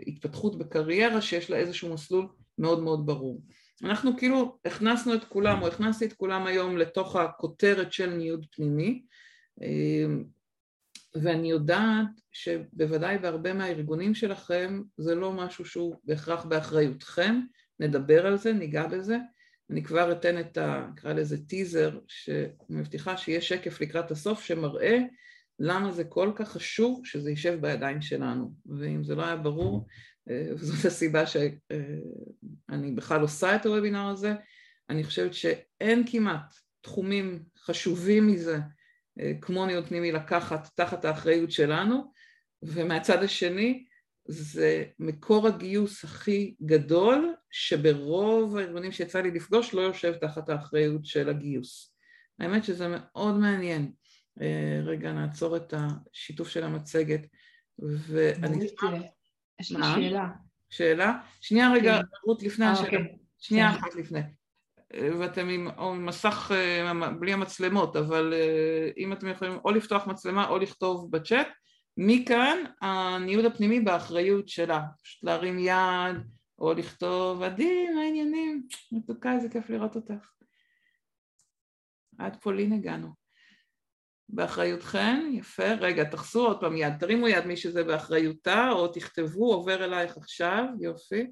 התפתחות 0.07 0.57
בקריירה 0.57 1.21
שיש 1.21 1.49
לה 1.49 1.57
איזשהו 1.57 1.93
מסלול 1.93 2.27
מאוד 2.57 2.83
מאוד 2.83 3.05
ברור. 3.05 3.41
אנחנו 3.83 4.17
כאילו 4.17 4.57
הכנסנו 4.65 5.13
את 5.13 5.23
כולם, 5.23 5.61
או 5.61 5.67
הכנסתי 5.67 6.05
את 6.05 6.13
כולם 6.13 6.47
היום 6.47 6.77
לתוך 6.77 7.15
הכותרת 7.15 7.93
של 7.93 8.09
ניוד 8.09 8.45
פנימי, 8.51 9.01
ואני 11.21 11.51
יודעת 11.51 12.07
שבוודאי 12.31 13.17
בהרבה 13.17 13.53
מהארגונים 13.53 14.15
שלכם 14.15 14.81
זה 14.97 15.15
לא 15.15 15.33
משהו 15.33 15.65
שהוא 15.65 15.95
בהכרח 16.03 16.45
באחריותכם, 16.45 17.39
נדבר 17.79 18.27
על 18.27 18.37
זה, 18.37 18.53
ניגע 18.53 18.87
בזה. 18.87 19.17
אני 19.69 19.83
כבר 19.83 20.11
אתן 20.11 20.39
את 20.39 20.57
ה... 20.57 20.87
נקרא 20.91 21.13
לזה 21.13 21.45
טיזר, 21.45 21.99
שמבטיחה 22.07 23.17
שיהיה 23.17 23.41
שקף 23.41 23.81
לקראת 23.81 24.11
הסוף 24.11 24.41
שמראה 24.41 24.99
למה 25.59 25.91
זה 25.91 26.03
כל 26.03 26.31
כך 26.35 26.51
חשוב 26.51 27.01
שזה 27.05 27.29
יישב 27.29 27.61
בידיים 27.61 28.01
שלנו. 28.01 28.53
ואם 28.65 29.03
זה 29.03 29.15
לא 29.15 29.25
היה 29.25 29.35
ברור, 29.35 29.87
אה, 30.29 30.47
וזאת 30.55 30.85
הסיבה 30.85 31.23
שאני 31.27 32.91
בכלל 32.95 33.21
עושה 33.21 33.55
את 33.55 33.65
הוובינר 33.65 34.07
הזה, 34.07 34.33
אני 34.89 35.03
חושבת 35.03 35.33
שאין 35.33 36.03
כמעט 36.11 36.55
תחומים 36.81 37.43
חשובים 37.59 38.27
מזה 38.27 38.55
אה, 38.55 38.76
כמו 39.41 39.65
ניהול 39.65 39.85
פנימי 39.85 40.11
לקחת 40.11 40.69
תחת 40.75 41.05
האחריות 41.05 41.51
שלנו, 41.51 42.11
ומהצד 42.63 43.23
השני 43.23 43.85
זה 44.27 44.83
מקור 44.99 45.47
הגיוס 45.47 46.03
הכי 46.03 46.55
גדול 46.65 47.35
שברוב 47.51 48.57
הארגונים 48.57 48.91
שיצא 48.91 49.21
לי 49.21 49.31
לפגוש 49.31 49.73
לא 49.73 49.81
יושב 49.81 50.13
תחת 50.15 50.49
האחריות 50.49 51.05
של 51.05 51.29
הגיוס. 51.29 51.93
האמת 52.39 52.63
שזה 52.63 52.87
מאוד 52.89 53.37
מעניין. 53.37 53.91
אה, 54.41 54.81
רגע 54.83 55.11
נעצור 55.11 55.57
את 55.57 55.73
השיתוף 55.77 56.49
של 56.49 56.63
המצגת 56.63 57.21
ואני... 57.79 58.65
יש 59.59 59.71
לי 59.71 59.77
שאלה. 59.95 60.27
שאלה? 60.69 61.19
שנייה 61.41 61.71
רגע, 61.73 61.97
כן. 61.97 62.03
רות 62.25 62.43
לפני 62.43 62.65
אה, 62.65 62.71
השאלה. 62.71 62.87
אוקיי. 62.87 63.17
שנייה 63.39 63.69
אחת 63.69 63.95
לפני. 63.95 64.19
ואתם 64.93 65.49
עם, 65.49 65.67
או 65.77 65.91
עם 65.91 66.05
מסך 66.05 66.51
אה, 66.55 67.09
בלי 67.19 67.33
המצלמות, 67.33 67.95
אבל 67.95 68.33
אה, 68.33 68.89
אם 68.97 69.13
אתם 69.13 69.27
יכולים 69.27 69.53
או 69.65 69.71
לפתוח 69.71 70.07
מצלמה 70.07 70.47
או 70.47 70.57
לכתוב 70.57 71.11
בצ'אט, 71.11 71.47
מכאן 71.97 72.57
הניהול 72.81 73.45
הפנימי 73.45 73.79
באחריות 73.79 74.49
שלה, 74.49 74.81
פשוט 75.03 75.23
להרים 75.23 75.59
יד 75.59 76.15
או 76.59 76.73
לכתוב 76.73 77.41
עדי, 77.41 77.87
מה 77.95 78.01
העניינים? 78.01 78.67
מתוקה, 78.91 79.33
איזה 79.33 79.49
כיף 79.49 79.69
לראות 79.69 79.95
אותך. 79.95 80.31
עד 82.19 82.37
פולין 82.41 82.73
הגענו. 82.73 83.09
באחריותכן, 84.29 85.31
יפה, 85.33 85.73
רגע, 85.73 86.03
תחסו 86.03 86.47
עוד 86.47 86.59
פעם 86.59 86.77
יד, 86.77 86.93
תרימו 86.99 87.27
יד 87.27 87.45
מי 87.45 87.57
שזה 87.57 87.83
באחריותה, 87.83 88.69
או 88.69 88.87
תכתבו, 88.87 89.53
עובר 89.53 89.83
אלייך 89.83 90.17
עכשיו, 90.17 90.65
יופי. 90.79 91.27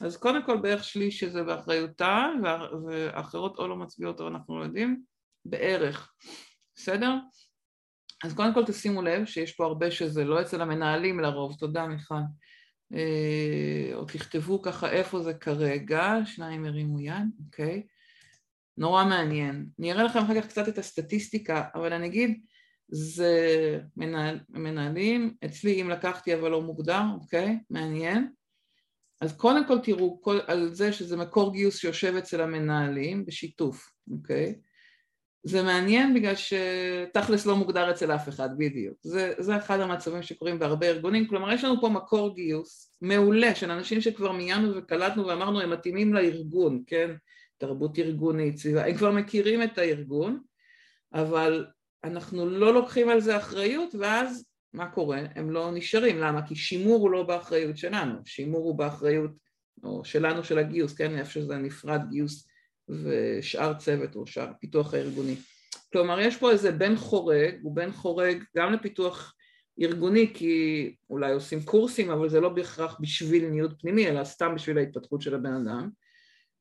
אז 0.00 0.16
קודם 0.16 0.46
כל 0.46 0.56
בערך 0.56 0.84
שליש 0.84 1.20
שזה 1.20 1.42
באחריותה, 1.42 2.26
ואחרות 2.86 3.58
או 3.58 3.68
לא 3.68 3.76
מצביעות 3.76 4.20
או 4.20 4.28
אנחנו 4.28 4.58
לא 4.58 4.64
יודעים, 4.64 5.02
בערך, 5.44 6.12
בסדר? 6.74 7.14
אז 8.24 8.34
קודם 8.34 8.54
כל 8.54 8.64
תשימו 8.66 9.02
לב 9.02 9.26
שיש 9.26 9.52
פה 9.52 9.64
הרבה 9.64 9.90
שזה 9.90 10.24
לא 10.24 10.40
אצל 10.40 10.62
המנהלים 10.62 11.20
לרוב, 11.20 11.56
תודה 11.58 11.86
מיכל. 11.86 12.14
אה, 12.94 13.90
או 13.94 14.04
תכתבו 14.04 14.62
ככה 14.62 14.90
איפה 14.90 15.22
זה 15.22 15.34
כרגע, 15.34 16.14
שניים 16.24 16.64
הרימו 16.64 17.00
יד, 17.00 17.28
אוקיי? 17.44 17.82
נורא 18.78 19.04
מעניין. 19.04 19.66
אני 19.78 19.92
אראה 19.92 20.04
לכם 20.04 20.18
אחר 20.18 20.40
כך 20.40 20.48
קצת 20.48 20.68
את 20.68 20.78
הסטטיסטיקה, 20.78 21.64
אבל 21.74 21.92
אני 21.92 22.06
אגיד, 22.06 22.40
זה 22.88 23.34
מנהל, 23.96 24.40
מנהלים, 24.48 25.34
אצלי 25.44 25.82
אם 25.82 25.90
לקחתי 25.90 26.34
אבל 26.34 26.50
לא 26.50 26.62
מוגדר, 26.62 27.02
אוקיי? 27.20 27.58
מעניין. 27.70 28.32
אז 29.20 29.36
קודם 29.36 29.66
כל 29.66 29.78
תראו 29.78 30.22
כל, 30.22 30.38
על 30.46 30.74
זה 30.74 30.92
שזה 30.92 31.16
מקור 31.16 31.52
גיוס 31.52 31.76
שיושב 31.76 32.14
אצל 32.14 32.40
המנהלים 32.40 33.26
בשיתוף, 33.26 33.90
אוקיי? 34.10 34.54
זה 35.42 35.62
מעניין 35.62 36.14
בגלל 36.14 36.34
שתכלס 36.34 37.46
לא 37.46 37.56
מוגדר 37.56 37.90
אצל 37.90 38.12
אף 38.12 38.28
אחד, 38.28 38.48
בדיוק. 38.58 38.98
זה, 39.02 39.32
זה 39.38 39.56
אחד 39.56 39.80
המצבים 39.80 40.22
שקורים 40.22 40.58
בהרבה 40.58 40.86
ארגונים, 40.86 41.28
כלומר 41.28 41.52
יש 41.52 41.64
לנו 41.64 41.80
פה 41.80 41.88
מקור 41.88 42.34
גיוס 42.34 42.92
מעולה 43.00 43.54
של 43.54 43.70
אנשים 43.70 44.00
שכבר 44.00 44.32
מיינו 44.32 44.76
וקלטנו 44.76 45.26
ואמרנו 45.26 45.60
הם 45.60 45.70
מתאימים 45.70 46.14
לארגון, 46.14 46.82
כן? 46.86 47.10
תרבות 47.58 47.98
ארגונית, 47.98 48.58
סביבה, 48.58 48.86
הם 48.86 48.94
כבר 48.94 49.10
מכירים 49.10 49.62
את 49.62 49.78
הארגון, 49.78 50.40
אבל 51.14 51.66
אנחנו 52.04 52.46
לא 52.46 52.74
לוקחים 52.74 53.08
על 53.08 53.20
זה 53.20 53.36
אחריות 53.36 53.94
ואז 53.94 54.44
מה 54.76 54.86
קורה? 54.86 55.20
הם 55.34 55.50
לא 55.50 55.70
נשארים, 55.74 56.18
למה? 56.18 56.46
כי 56.46 56.54
שימור 56.54 57.00
הוא 57.00 57.10
לא 57.10 57.22
באחריות 57.22 57.76
שלנו, 57.76 58.14
שימור 58.24 58.64
הוא 58.64 58.78
באחריות 58.78 59.30
או 59.84 60.04
שלנו 60.04 60.44
של 60.44 60.58
הגיוס, 60.58 60.94
כן, 60.94 61.18
איפה 61.18 61.30
שזה 61.30 61.56
נפרד 61.56 62.00
גיוס 62.10 62.48
ושאר 62.88 63.74
צוות 63.74 64.16
או 64.16 64.26
שאר 64.26 64.52
פיתוח 64.60 64.94
הארגוני. 64.94 65.34
כלומר 65.92 66.20
יש 66.20 66.36
פה 66.36 66.50
איזה 66.50 66.72
בן 66.72 66.96
חורג, 66.96 67.54
הוא 67.62 67.76
בן 67.76 67.92
חורג 67.92 68.44
גם 68.56 68.72
לפיתוח 68.72 69.34
ארגוני 69.80 70.32
כי 70.34 70.94
אולי 71.10 71.32
עושים 71.32 71.62
קורסים 71.62 72.10
אבל 72.10 72.28
זה 72.28 72.40
לא 72.40 72.48
בהכרח 72.48 72.98
בשביל 73.00 73.48
ניוד 73.48 73.74
פנימי 73.80 74.08
אלא 74.08 74.24
סתם 74.24 74.54
בשביל 74.54 74.78
ההתפתחות 74.78 75.22
של 75.22 75.34
הבן 75.34 75.52
אדם. 75.52 75.90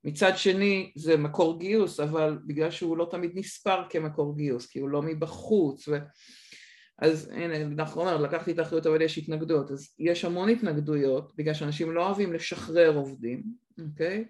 מצד 0.03 0.38
שני 0.38 0.91
זה 0.95 1.17
מקור 1.17 1.60
גיוס 1.60 2.00
אבל 2.00 2.38
בגלל 2.45 2.72
שהוא 2.72 2.98
לא 2.98 3.07
תמיד 3.12 3.31
נספר 3.36 3.81
כמקור 3.89 4.38
גיוס 4.38 4.67
כי 4.67 4.79
הוא 4.79 4.89
לא 4.89 5.01
מבחוץ 5.01 5.88
ו... 5.88 5.98
אז 6.99 7.31
הנה, 7.33 7.61
אנחנו 7.61 8.01
אומרים, 8.01 8.21
לקחתי 8.21 8.51
את 8.51 8.59
האחריות 8.59 8.87
אבל 8.87 9.01
יש 9.01 9.17
התנגדויות, 9.17 9.71
אז 9.71 9.95
יש 9.99 10.25
המון 10.25 10.49
התנגדויות 10.49 11.35
בגלל 11.35 11.53
שאנשים 11.53 11.91
לא 11.91 12.05
אוהבים 12.05 12.33
לשחרר 12.33 12.95
עובדים, 12.95 13.43
אוקיי? 13.89 14.25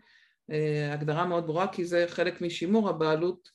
אה, 0.52 0.94
הגדרה 0.94 1.26
מאוד 1.26 1.46
ברורה 1.46 1.68
כי 1.74 1.86
זה 1.86 2.06
חלק 2.08 2.42
משימור 2.42 2.90
הבעלות 2.90 3.50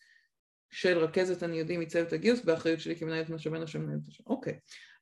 של 0.71 0.99
רכזת 0.99 1.43
הניודים 1.43 1.81
מצוות 1.81 2.13
הגיוס 2.13 2.41
באחריות 2.45 2.81
שלי 2.81 2.97
כמנהלת 2.97 3.31
משאבי 3.31 3.57
אנוש 3.57 3.75
ומנהלת 3.77 4.09
השם. 4.09 4.25
אוקיי, 4.27 4.59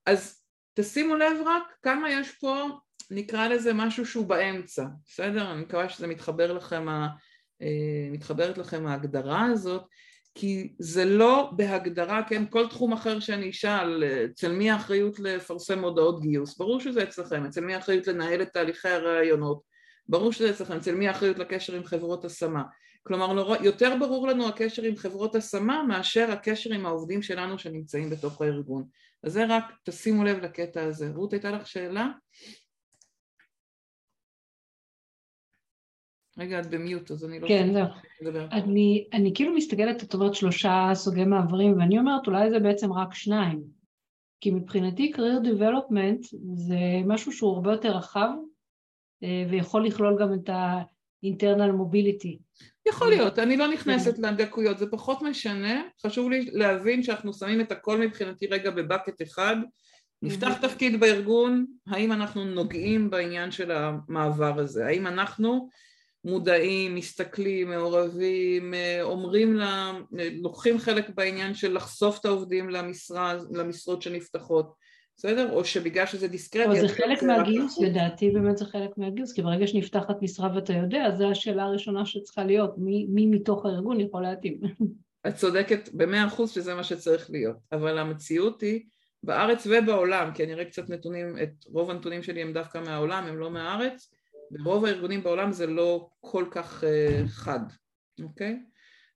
אז 0.06 0.42
תשימו 0.74 1.16
לב 1.16 1.36
רק 1.46 1.62
כמה 1.82 2.10
יש 2.10 2.30
פה, 2.40 2.68
נקרא 3.10 3.48
לזה 3.48 3.72
משהו 3.74 4.06
שהוא 4.06 4.26
באמצע, 4.26 4.84
בסדר? 5.06 5.52
אני 5.52 5.60
מקווה 5.60 5.88
שזה 5.88 6.06
מתחבר 6.06 6.52
לכם, 6.52 6.88
ה... 6.88 7.08
אה, 7.62 8.08
מתחברת 8.10 8.58
לכם 8.58 8.86
ההגדרה 8.86 9.46
הזאת 9.46 9.82
כי 10.40 10.72
זה 10.78 11.04
לא 11.04 11.50
בהגדרה, 11.56 12.22
כן, 12.22 12.46
כל 12.50 12.68
תחום 12.68 12.92
אחר 12.92 13.20
שאני 13.20 13.50
אשאל, 13.50 14.04
אצל 14.04 14.52
מי 14.52 14.70
האחריות 14.70 15.18
לפרסם 15.18 15.84
הודעות 15.84 16.20
גיוס? 16.20 16.58
ברור 16.58 16.80
שזה 16.80 17.02
אצלכם, 17.02 17.44
אצל 17.44 17.60
מי 17.60 17.74
האחריות 17.74 18.06
לנהל 18.06 18.42
את 18.42 18.48
תהליכי 18.52 18.88
הראיונות? 18.88 19.62
ברור 20.08 20.32
שזה 20.32 20.50
אצלכם, 20.50 20.76
אצל 20.76 20.94
מי 20.94 21.08
האחריות 21.08 21.38
לקשר 21.38 21.74
עם 21.74 21.84
חברות 21.84 22.24
השמה? 22.24 22.62
כלומר, 23.02 23.32
לא, 23.32 23.56
יותר 23.60 23.96
ברור 24.00 24.28
לנו 24.28 24.48
הקשר 24.48 24.82
עם 24.82 24.96
חברות 24.96 25.34
השמה 25.34 25.82
מאשר 25.82 26.30
הקשר 26.30 26.74
עם 26.74 26.86
העובדים 26.86 27.22
שלנו 27.22 27.58
שנמצאים 27.58 28.10
בתוך 28.10 28.42
הארגון. 28.42 28.84
אז 29.22 29.32
זה 29.32 29.44
רק, 29.48 29.64
תשימו 29.84 30.24
לב 30.24 30.38
לקטע 30.38 30.84
הזה. 30.84 31.10
רות, 31.14 31.32
הייתה 31.32 31.50
לך 31.50 31.66
שאלה? 31.66 32.08
רגע, 36.38 36.60
את 36.60 36.70
במיוט, 36.70 37.10
אז 37.10 37.24
אני 37.24 37.40
לא... 37.40 37.48
כן, 37.48 37.72
זהו. 37.72 37.86
אני, 38.52 39.08
אני 39.12 39.32
כאילו 39.34 39.54
מסתכלת, 39.54 40.02
את 40.02 40.14
אומרת 40.14 40.34
שלושה 40.34 40.90
סוגי 40.94 41.24
מעברים, 41.24 41.78
ואני 41.78 41.98
אומרת, 41.98 42.26
אולי 42.26 42.50
זה 42.50 42.58
בעצם 42.58 42.92
רק 42.92 43.14
שניים. 43.14 43.62
כי 44.40 44.50
מבחינתי 44.50 45.12
career 45.14 45.46
development 45.46 46.36
זה 46.54 46.76
משהו 47.06 47.32
שהוא 47.32 47.54
הרבה 47.54 47.72
יותר 47.72 47.96
רחב, 47.96 48.30
אה, 49.22 49.44
ויכול 49.50 49.86
לכלול 49.86 50.16
גם 50.20 50.34
את 50.34 50.48
ה-internal 50.48 51.72
mobility. 51.80 52.38
יכול 52.88 53.08
להיות, 53.08 53.38
אני 53.38 53.56
לא 53.56 53.68
נכנסת 53.68 54.16
כן. 54.16 54.22
לדקויות, 54.22 54.78
זה 54.78 54.86
פחות 54.90 55.22
משנה, 55.22 55.82
חשוב 56.02 56.30
לי 56.30 56.50
להבין 56.52 57.02
שאנחנו 57.02 57.32
שמים 57.32 57.60
את 57.60 57.72
הכל 57.72 58.00
מבחינתי 58.00 58.46
רגע 58.46 58.70
בבקט 58.70 59.22
אחד, 59.22 59.56
נפתח 60.22 60.58
תפקיד 60.60 61.00
בארגון, 61.00 61.66
האם 61.86 62.12
אנחנו 62.12 62.44
נוגעים 62.44 63.10
בעניין 63.10 63.50
של 63.50 63.70
המעבר 63.70 64.58
הזה? 64.58 64.86
האם 64.86 65.06
אנחנו 65.06 65.68
מודעים, 66.24 66.94
מסתכלים, 66.94 67.70
מעורבים, 67.70 68.74
אומרים 69.02 69.56
לה, 69.56 69.92
לוקחים 70.42 70.78
חלק 70.78 71.10
בעניין 71.14 71.54
של 71.54 71.74
לחשוף 71.74 72.20
את 72.20 72.24
העובדים 72.24 72.70
למשרה, 72.70 73.34
למשרות 73.50 74.02
שנפתחות, 74.02 74.72
בסדר? 75.16 75.52
או 75.52 75.64
שבגלל 75.64 76.06
שזה 76.06 76.28
דיסקרטי... 76.28 76.80
זה 76.80 76.88
חלק 76.88 77.22
מהגיוס, 77.22 77.78
לדעתי 77.80 78.30
באמת 78.30 78.58
זה 78.58 78.64
חלק 78.64 78.90
מהגיוס, 78.96 79.32
כי 79.32 79.42
ברגע 79.42 79.66
שנפתחת 79.66 80.22
משרה 80.22 80.54
ואתה 80.54 80.72
יודע, 80.72 81.10
זו 81.18 81.30
השאלה 81.30 81.62
הראשונה 81.62 82.06
שצריכה 82.06 82.44
להיות, 82.44 82.74
מי, 82.78 83.06
מי 83.10 83.26
מתוך 83.26 83.66
הארגון 83.66 84.00
יכול 84.00 84.22
להתאים. 84.22 84.60
את 85.28 85.34
צודקת 85.34 85.88
במאה 85.92 86.26
אחוז 86.26 86.50
שזה 86.50 86.74
מה 86.74 86.84
שצריך 86.84 87.30
להיות, 87.30 87.56
אבל 87.72 87.98
המציאות 87.98 88.60
היא 88.60 88.80
בארץ 89.22 89.66
ובעולם, 89.70 90.30
כי 90.34 90.44
אני 90.44 90.52
אראה 90.52 90.64
קצת 90.64 90.90
נתונים, 90.90 91.38
את 91.42 91.50
רוב 91.66 91.90
הנתונים 91.90 92.22
שלי 92.22 92.42
הם 92.42 92.52
דווקא 92.52 92.78
מהעולם, 92.78 93.24
הם 93.24 93.38
לא 93.38 93.50
מהארץ, 93.50 94.10
ברוב 94.50 94.84
הארגונים 94.84 95.22
בעולם 95.22 95.52
זה 95.52 95.66
לא 95.66 96.08
כל 96.20 96.44
כך 96.50 96.84
uh, 96.84 97.28
חד, 97.28 97.60
אוקיי? 98.22 98.58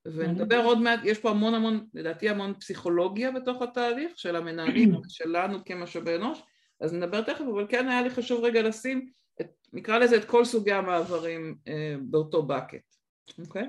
ונדבר 0.05 0.65
עוד 0.65 0.79
מעט, 0.79 1.01
יש 1.05 1.19
פה 1.19 1.31
המון 1.31 1.55
המון, 1.55 1.87
לדעתי 1.95 2.29
המון 2.29 2.55
פסיכולוגיה 2.55 3.31
בתוך 3.31 3.63
התהליך 3.63 4.13
של 4.17 4.37
המנהלים, 4.37 4.95
שלנו 5.09 5.65
כמשאבי 5.65 6.17
אנוש, 6.17 6.43
אז 6.81 6.95
נדבר 6.95 7.21
תכף, 7.21 7.45
אבל 7.55 7.67
כן 7.69 7.89
היה 7.89 8.03
לי 8.03 8.11
חשוב 8.11 8.45
רגע 8.45 8.63
לשים, 8.63 9.11
את, 9.41 9.47
נקרא 9.73 9.99
לזה 9.99 10.17
את 10.17 10.25
כל 10.25 10.45
סוגי 10.45 10.73
המעברים 10.73 11.57
uh, 11.67 11.71
באותו 12.03 12.47
bucket, 12.49 12.97
אוקיי? 13.47 13.67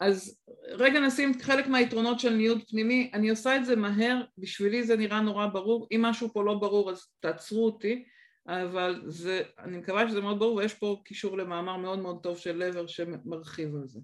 אז 0.00 0.38
רגע 0.68 1.00
נשים 1.00 1.32
חלק 1.40 1.66
מהיתרונות 1.66 2.20
של 2.20 2.30
ניוד 2.30 2.62
פנימי, 2.68 3.10
אני 3.14 3.30
עושה 3.30 3.56
את 3.56 3.64
זה 3.64 3.76
מהר, 3.76 4.22
בשבילי 4.38 4.84
זה 4.84 4.96
נראה 4.96 5.20
נורא 5.20 5.46
ברור, 5.46 5.88
אם 5.92 6.02
משהו 6.02 6.32
פה 6.32 6.44
לא 6.44 6.54
ברור 6.54 6.90
אז 6.90 7.06
תעצרו 7.20 7.64
אותי, 7.64 8.04
אבל 8.46 9.02
זה, 9.06 9.42
אני 9.58 9.76
מקווה 9.78 10.08
שזה 10.08 10.20
מאוד 10.20 10.38
ברור 10.38 10.54
ויש 10.54 10.74
פה 10.74 11.00
קישור 11.04 11.38
למאמר 11.38 11.76
מאוד 11.76 11.98
מאוד 11.98 12.18
טוב 12.22 12.38
של 12.38 12.56
לבר 12.56 12.86
שמרחיב 12.86 13.76
על 13.76 13.88
זה. 13.88 14.00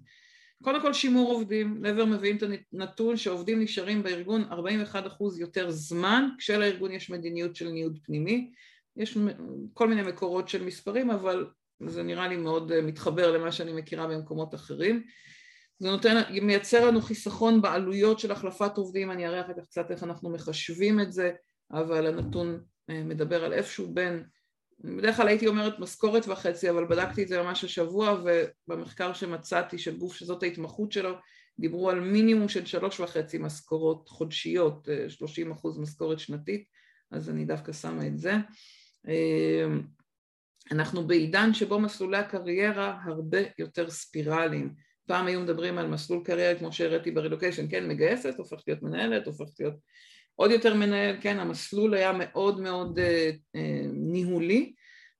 קודם 0.63 0.81
כל 0.81 0.93
שימור 0.93 1.31
עובדים, 1.31 1.83
לבר 1.83 2.05
מביאים 2.05 2.37
את 2.37 2.43
הנתון 2.73 3.17
שעובדים 3.17 3.61
נשארים 3.61 4.03
בארגון 4.03 4.43
41% 4.43 4.95
יותר 5.39 5.71
זמן, 5.71 6.29
כשלארגון 6.37 6.91
יש 6.91 7.09
מדיניות 7.09 7.55
של 7.55 7.69
ניוד 7.69 7.99
פנימי, 8.03 8.51
יש 8.97 9.17
כל 9.73 9.87
מיני 9.87 10.01
מקורות 10.01 10.49
של 10.49 10.63
מספרים 10.63 11.11
אבל 11.11 11.47
זה 11.87 12.03
נראה 12.03 12.27
לי 12.27 12.37
מאוד 12.37 12.81
מתחבר 12.81 13.31
למה 13.37 13.51
שאני 13.51 13.73
מכירה 13.73 14.07
במקומות 14.07 14.55
אחרים. 14.55 15.03
זה 15.79 15.91
נותן, 15.91 16.21
מייצר 16.41 16.85
לנו 16.85 17.01
חיסכון 17.01 17.61
בעלויות 17.61 18.19
של 18.19 18.31
החלפת 18.31 18.77
עובדים, 18.77 19.11
אני 19.11 19.27
אראה 19.27 19.41
אחר 19.41 19.53
כך 19.53 19.65
קצת 19.65 19.91
איך 19.91 20.03
אנחנו 20.03 20.29
מחשבים 20.29 20.99
את 20.99 21.11
זה, 21.11 21.31
אבל 21.71 22.07
הנתון 22.07 22.47
אה, 22.49 22.59
מדבר 22.89 23.43
על 23.43 23.53
איפשהו 23.53 23.93
בין, 23.93 24.23
בדרך 24.79 25.15
כלל 25.15 25.27
הייתי 25.27 25.47
אומרת 25.47 25.79
משכורת 25.79 26.27
וחצי, 26.27 26.69
אבל 26.69 26.85
בדקתי 26.85 27.23
את 27.23 27.27
זה 27.27 27.41
ממש 27.41 27.63
השבוע, 27.63 28.23
ובמחקר 28.23 29.13
שמצאתי 29.13 29.77
של 29.77 29.97
גוף 29.97 30.15
שזאת 30.15 30.43
ההתמחות 30.43 30.91
שלו, 30.91 31.15
דיברו 31.59 31.89
על 31.89 31.99
מינימום 31.99 32.49
של 32.49 32.65
שלוש 32.65 32.99
וחצי 32.99 33.37
משכורות 33.37 34.09
חודשיות, 34.09 34.87
30 35.07 35.47
אה, 35.47 35.53
אחוז 35.53 35.77
משכורת 35.77 36.19
שנתית, 36.19 36.63
אז 37.11 37.29
אני 37.29 37.45
דווקא 37.45 37.73
שמה 37.73 38.07
את 38.07 38.17
זה. 38.17 38.33
אה, 39.07 39.65
אנחנו 40.71 41.07
בעידן 41.07 41.53
שבו 41.53 41.79
מסלולי 41.79 42.17
הקריירה 42.17 42.99
הרבה 43.05 43.37
יותר 43.57 43.89
ספירליים. 43.89 44.73
פעם 45.05 45.27
היו 45.27 45.41
מדברים 45.41 45.77
על 45.77 45.87
מסלול 45.87 46.23
קריירה 46.25 46.59
כמו 46.59 46.71
שהראיתי 46.71 47.11
ברילוקיישן, 47.11 47.71
כן, 47.71 47.87
מגייסת, 47.87 48.37
הופכת 48.37 48.67
להיות 48.67 48.83
מנהלת, 48.83 49.27
הופכת 49.27 49.59
להיות 49.59 49.75
עוד 50.39 50.51
יותר 50.51 50.73
מנהל, 50.73 51.15
כן, 51.21 51.39
המסלול 51.39 51.93
היה 51.93 52.11
מאוד 52.13 52.59
מאוד 52.59 52.99
אה, 52.99 53.31
אה, 53.55 53.81
ניהולי, 53.93 54.73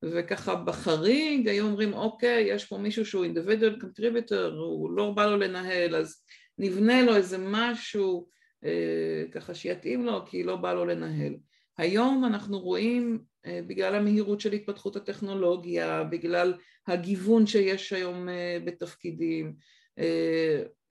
וככה 0.03 0.55
בחריג 0.55 1.47
היו 1.47 1.65
אומרים, 1.65 1.93
אוקיי, 1.93 2.45
יש 2.49 2.65
פה 2.65 2.77
מישהו 2.77 3.05
שהוא 3.05 3.25
individual 3.25 3.83
contributor, 3.83 4.53
הוא 4.53 4.91
לא 4.91 5.11
בא 5.11 5.25
לו 5.25 5.37
לנהל, 5.37 5.95
אז 5.95 6.23
נבנה 6.57 7.01
לו 7.01 7.15
איזה 7.15 7.37
משהו 7.39 8.27
אה, 8.65 9.23
ככה 9.31 9.53
שיתאים 9.53 10.05
לו, 10.05 10.25
כי 10.25 10.43
לא 10.43 10.55
בא 10.55 10.73
לו 10.73 10.85
לנהל. 10.85 11.35
היום 11.77 12.25
אנחנו 12.25 12.59
רואים, 12.59 13.19
אה, 13.45 13.59
בגלל 13.67 13.95
המהירות 13.95 14.41
של 14.41 14.53
התפתחות 14.53 14.95
הטכנולוגיה, 14.95 16.03
בגלל 16.03 16.53
הגיוון 16.87 17.47
שיש 17.47 17.93
היום 17.93 18.29
אה, 18.29 18.57
בתפקידים, 18.65 19.45
אה, 19.45 19.51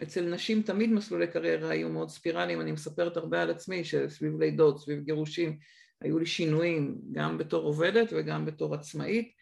אצל 0.03 0.25
נשים 0.25 0.62
תמיד 0.62 0.92
מסלולי 0.92 1.27
קריירה 1.27 1.71
היו 1.71 1.88
מאוד 1.88 2.11
ספירליים, 2.11 2.61
אני 2.61 2.73
מספרת 2.73 3.16
הרבה 3.16 3.42
על 3.42 3.51
עצמי 3.51 3.85
שסביב 3.85 4.40
לידות, 4.40 4.81
סביב 4.81 5.01
גירושים, 5.01 5.59
היו 6.01 6.18
לי 6.18 6.27
שינויים 6.27 6.99
גם 7.12 7.38
בתור 7.38 7.64
עובדת 7.64 8.09
וגם 8.12 8.47
בתור 8.47 8.75
עצמאית, 8.75 9.33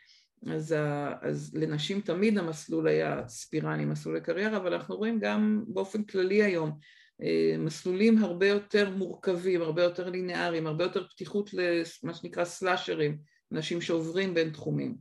אז, 0.47 0.75
אז 1.23 1.55
לנשים 1.55 2.01
תמיד 2.01 2.39
המסלול 2.39 2.89
היה 2.89 3.29
ספירלי, 3.29 3.85
מסלולי 3.85 4.21
קריירה, 4.21 4.57
אבל 4.57 4.75
אנחנו 4.75 4.97
רואים 4.97 5.19
גם 5.21 5.65
באופן 5.69 6.03
כללי 6.03 6.43
היום 6.43 6.79
אה, 7.23 7.57
מסלולים 7.59 8.19
הרבה 8.19 8.49
יותר 8.49 8.91
מורכבים, 8.91 9.63
הרבה 9.63 9.83
יותר 9.83 10.11
לינאריים, 10.11 10.67
הרבה 10.67 10.85
יותר 10.85 11.07
פתיחות 11.09 11.51
למה 11.55 12.15
שנקרא 12.15 12.45
סלאשרים, 12.45 13.19
אנשים 13.53 13.81
שעוברים 13.81 14.35
בין 14.35 14.51
תחומים. 14.51 14.97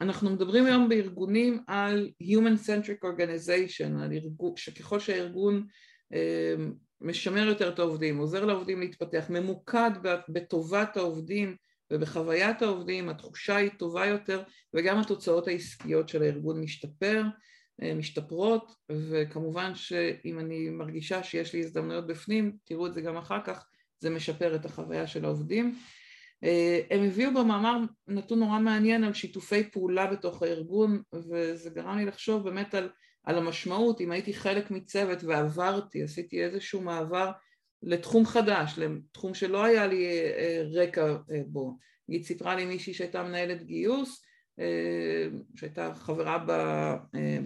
אנחנו 0.00 0.30
מדברים 0.30 0.66
היום 0.66 0.88
בארגונים 0.88 1.62
על 1.66 2.10
Human 2.22 2.66
Centric 2.66 3.04
Organization, 3.04 4.02
על 4.02 4.12
ארגון, 4.12 4.56
שככל 4.56 5.00
שהארגון 5.00 5.66
אה, 6.12 6.54
משמר 7.00 7.46
יותר 7.46 7.68
את 7.68 7.78
העובדים, 7.78 8.18
עוזר 8.18 8.44
לעובדים 8.44 8.80
להתפתח, 8.80 9.26
ממוקד 9.30 9.90
בטובת 10.28 10.96
העובדים 10.96 11.56
ובחוויית 11.92 12.62
העובדים, 12.62 13.08
התחושה 13.08 13.56
היא 13.56 13.70
טובה 13.78 14.06
יותר 14.06 14.42
וגם 14.74 14.98
התוצאות 14.98 15.48
העסקיות 15.48 16.08
של 16.08 16.22
הארגון 16.22 16.60
משתפר, 16.60 17.22
אה, 17.82 17.94
משתפרות, 17.94 18.74
וכמובן 18.92 19.74
שאם 19.74 20.38
אני 20.38 20.70
מרגישה 20.70 21.22
שיש 21.22 21.52
לי 21.52 21.60
הזדמנויות 21.60 22.06
בפנים, 22.06 22.56
תראו 22.64 22.86
את 22.86 22.94
זה 22.94 23.00
גם 23.00 23.16
אחר 23.16 23.38
כך, 23.44 23.66
זה 23.98 24.10
משפר 24.10 24.54
את 24.54 24.64
החוויה 24.64 25.06
של 25.06 25.24
העובדים. 25.24 25.78
אה, 26.44 26.80
הם 26.90 27.04
הביאו 27.04 27.30
במאמר 27.30 27.78
נתון 28.08 28.38
נורא 28.38 28.58
מעניין 28.58 29.04
על 29.04 29.14
שיתופי 29.14 29.70
פעולה 29.70 30.06
בתוך 30.06 30.42
הארגון 30.42 31.02
וזה 31.14 31.70
גרם 31.70 31.98
לי 31.98 32.04
לחשוב 32.04 32.44
באמת 32.44 32.74
על, 32.74 32.88
על 33.24 33.38
המשמעות 33.38 34.00
אם 34.00 34.10
הייתי 34.10 34.34
חלק 34.34 34.70
מצוות 34.70 35.24
ועברתי, 35.24 36.02
עשיתי 36.02 36.44
איזשהו 36.44 36.80
מעבר 36.80 37.30
לתחום 37.82 38.26
חדש, 38.26 38.74
לתחום 38.78 39.34
שלא 39.34 39.64
היה 39.64 39.86
לי 39.86 40.06
אה, 40.06 40.62
רקע 40.72 41.16
אה, 41.32 41.40
בו. 41.46 41.78
נגיד 42.08 42.24
סיפרה 42.24 42.54
לי 42.54 42.64
מישהי 42.64 42.94
שהייתה 42.94 43.22
מנהלת 43.22 43.62
גיוס 43.62 44.24
שהייתה 45.56 45.94
חברה 45.94 46.44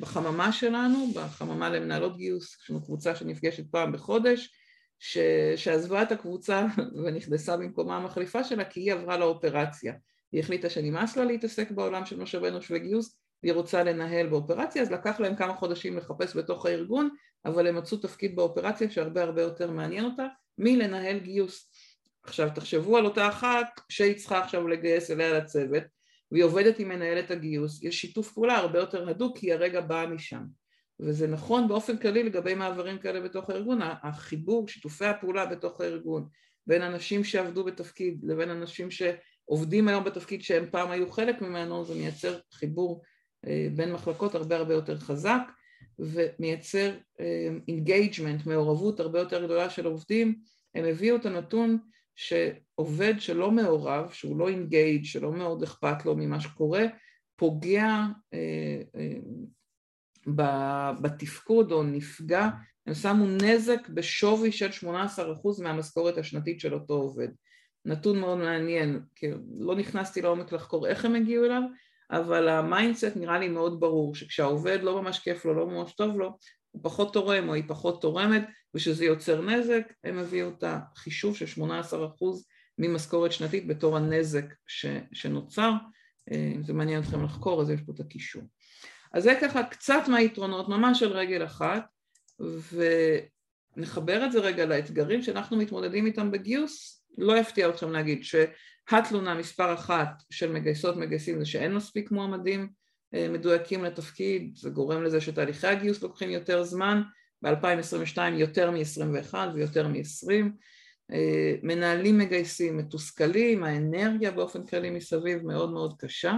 בחממה 0.01 0.53
שלנו, 0.53 1.07
בחממה 1.15 1.71
למנהלות 1.71 2.17
גיוס, 2.17 2.57
יש 2.63 2.71
לנו 2.71 2.85
קבוצה 2.85 3.15
שנפגשת 3.15 3.71
פעם 3.71 3.93
בחודש 3.93 4.58
ש... 4.99 5.19
שעזבה 5.57 6.03
את 6.03 6.13
הקבוצה 6.13 6.67
ונכנסה 7.05 7.57
במקומה 7.57 7.97
המחליפה 7.97 8.45
שלה 8.45 8.65
כי 8.65 8.81
היא 8.81 8.93
עברה 8.93 9.17
לאופרציה. 9.17 9.93
היא 10.33 10.41
החליטה 10.41 10.71
שנמאס 10.71 11.17
לה 11.17 11.25
להתעסק 11.25 11.71
בעולם 11.71 12.07
של 12.07 12.21
משאבי 12.21 12.49
אנוש 12.49 12.71
וגיוס 12.71 13.19
והיא 13.43 13.53
רוצה 13.53 13.85
לנהל 13.85 14.27
באופרציה, 14.27 14.83
אז 14.83 14.91
לקח 14.91 15.21
להם 15.21 15.37
כמה 15.37 15.55
חודשים 15.55 15.97
לחפש 15.97 16.37
בתוך 16.37 16.67
הארגון, 16.67 17.09
אבל 17.45 17.67
הם 17.67 17.77
מצאו 17.77 17.99
תפקיד 17.99 18.37
באופרציה 18.37 18.91
שהרבה 18.91 19.23
הרבה 19.23 19.43
יותר 19.43 19.71
מעניין 19.71 20.05
אותה 20.05 20.27
מלנהל 20.59 21.19
גיוס. 21.19 21.71
עכשיו 22.23 22.49
תחשבו 22.55 22.97
על 22.97 23.05
אותה 23.05 23.29
אחת 23.29 23.81
שהיא 23.89 24.17
צריכה 24.17 24.39
עכשיו 24.39 24.69
לגייס 24.69 25.11
אליה 25.11 25.39
לצוות 25.39 25.83
והיא 26.33 26.45
עובדת 26.45 26.79
עם 26.79 26.89
מנהלת 26.89 27.31
הגיוס, 27.31 27.83
יש 27.83 28.01
שיתוף 28.01 28.33
פעולה 28.33 28.57
הרבה 28.57 28.79
יותר 28.79 29.09
הדוק 29.09 29.39
כי 29.39 29.53
הרגע 29.53 29.81
באה 29.81 30.07
משם. 30.07 30.43
וזה 31.01 31.27
נכון 31.27 31.69
באופן 31.69 31.97
כללי 31.97 32.23
לגבי 32.23 32.55
מעברים 32.55 32.99
כאלה 32.99 33.21
בתוך 33.21 33.51
הארגון, 33.51 33.79
החיבור, 33.83 34.69
שיתופי 34.69 35.05
הפעולה 35.05 35.47
בתוך 35.47 35.81
הארגון 35.81 36.29
בין 36.67 36.83
אנשים 36.83 37.25
שעבדו 37.25 37.65
בתפקיד 37.65 38.25
לבין 38.25 38.51
אנשים 38.51 38.89
שעובדים 38.91 39.89
היום 39.89 40.05
בתפקיד 40.05 40.43
שהם 40.43 40.65
פעם 40.71 40.91
היו 40.91 41.11
חלק 41.11 41.43
ממנו, 41.43 41.85
זה 41.85 41.95
מייצר 41.95 42.39
חיבור 42.53 43.03
אה, 43.47 43.69
בין 43.77 43.93
מחלקות 43.93 44.35
הרבה 44.35 44.57
הרבה 44.57 44.75
יותר 44.75 44.99
חזק 44.99 45.43
ומייצר 45.99 46.95
engagement, 47.69 48.41
אה, 48.47 48.53
מעורבות 48.53 49.01
הרבה 49.01 49.19
יותר 49.19 49.45
גדולה 49.45 49.71
של 49.71 49.87
עובדים, 49.87 50.39
הם 50.75 50.85
הביאו 50.85 51.17
את 51.17 51.27
הנתון 51.27 51.79
שעובד 52.17 53.15
שלא 53.19 53.51
מעורב, 53.51 54.11
שהוא 54.13 54.39
לא 54.39 54.49
engaged, 54.49 55.05
שלא 55.05 55.33
מאוד 55.33 55.63
אכפת 55.63 56.05
לו 56.05 56.17
ממה 56.17 56.41
שקורה, 56.41 56.85
פוגע 57.37 58.05
אה, 58.35 58.83
בתפקוד 61.03 61.73
או 61.73 61.83
נפגע, 61.83 62.49
הם 62.87 62.95
שמו 62.95 63.27
נזק 63.27 63.88
בשווי 63.88 64.53
של 64.53 64.69
18% 64.87 64.87
מהמשכורת 65.62 66.19
השנתית 66.19 66.61
של 66.61 66.75
אותו 66.75 66.95
עובד. 66.95 67.29
נתון 67.85 68.21
מאוד 68.21 68.38
מעניין, 68.38 69.01
כי 69.14 69.27
לא 69.59 69.77
נכנסתי 69.77 70.23
לעומק 70.23 70.53
לחקור 70.53 70.87
איך 70.87 71.05
הם 71.05 71.14
הגיעו 71.14 71.45
אליו, 71.45 71.62
אבל 72.11 72.49
ה 72.49 72.57
mindset 72.57 73.17
נראה 73.17 73.38
לי 73.38 73.49
מאוד 73.49 73.81
ברור, 73.81 74.14
שכשהעובד 74.14 74.79
לא 74.83 75.03
ממש 75.03 75.19
כיף 75.19 75.45
לו, 75.45 75.55
לא 75.55 75.67
ממש 75.67 75.93
טוב 75.93 76.19
לו, 76.19 76.38
הוא 76.71 76.83
פחות 76.85 77.12
תורם 77.12 77.49
או 77.49 77.55
היא 77.55 77.64
פחות 77.67 78.03
תורמת 78.03 78.49
ושזה 78.75 79.05
יוצר 79.05 79.43
נזק, 79.43 79.93
הם 80.05 80.19
הביאו 80.19 80.49
את 80.49 80.64
החישוב 80.67 81.37
של 81.37 81.62
18% 81.62 81.64
ממשכורת 82.79 83.33
שנתית 83.33 83.67
בתור 83.67 83.97
הנזק 83.97 84.55
ש, 84.67 84.87
שנוצר, 85.12 85.73
אה, 86.33 86.53
אם 86.57 86.62
זה 86.62 86.73
מעניין 86.73 87.03
אתכם 87.03 87.25
לחקור 87.25 87.62
אז 87.62 87.71
יש 87.71 87.81
פה 87.81 87.93
את 87.95 88.01
הקישור. 88.01 88.43
אז 89.12 89.23
זה 89.23 89.35
ככה 89.40 89.62
קצת 89.62 90.03
מהיתרונות, 90.09 90.68
ממש 90.68 91.03
על 91.03 91.12
רגל 91.12 91.44
אחת, 91.44 91.87
ונחבר 93.77 94.27
את 94.27 94.33
זה 94.33 94.38
רגע 94.38 94.66
לאתגרים 94.66 95.23
שאנחנו 95.23 95.57
מתמודדים 95.57 96.07
איתם 96.07 96.31
בגיוס, 96.31 97.03
לא 97.18 97.38
יפתיע 97.38 97.68
אתכם 97.68 97.92
להגיד 97.92 98.25
שהתלונה 98.25 99.35
מספר 99.35 99.75
אחת 99.75 100.23
של 100.31 100.53
מגייסות 100.53 100.97
מגייסים 100.97 101.38
זה 101.38 101.47
שאין 101.47 101.75
מספיק 101.75 102.11
מועמדים 102.11 102.68
אה, 103.14 103.29
מדויקים 103.29 103.85
לתפקיד, 103.85 104.57
זה 104.57 104.71
גורם 104.71 105.03
לזה 105.03 105.21
שתהליכי 105.21 105.66
הגיוס 105.66 106.03
לוקחים 106.03 106.31
יותר 106.31 106.64
זמן, 106.64 107.03
ב-2022 107.42 108.18
יותר 108.33 108.71
מ-21 108.71 109.35
ויותר 109.55 109.88
מ-20, 109.88 110.31
אה, 111.12 111.55
מנהלים 111.62 112.18
מגייסים 112.18 112.77
מתוסכלים, 112.77 113.64
האנרגיה 113.64 114.31
באופן 114.31 114.66
כללי 114.66 114.90
מסביב 114.90 115.42
מאוד 115.47 115.73
מאוד 115.73 115.94
קשה. 115.99 116.35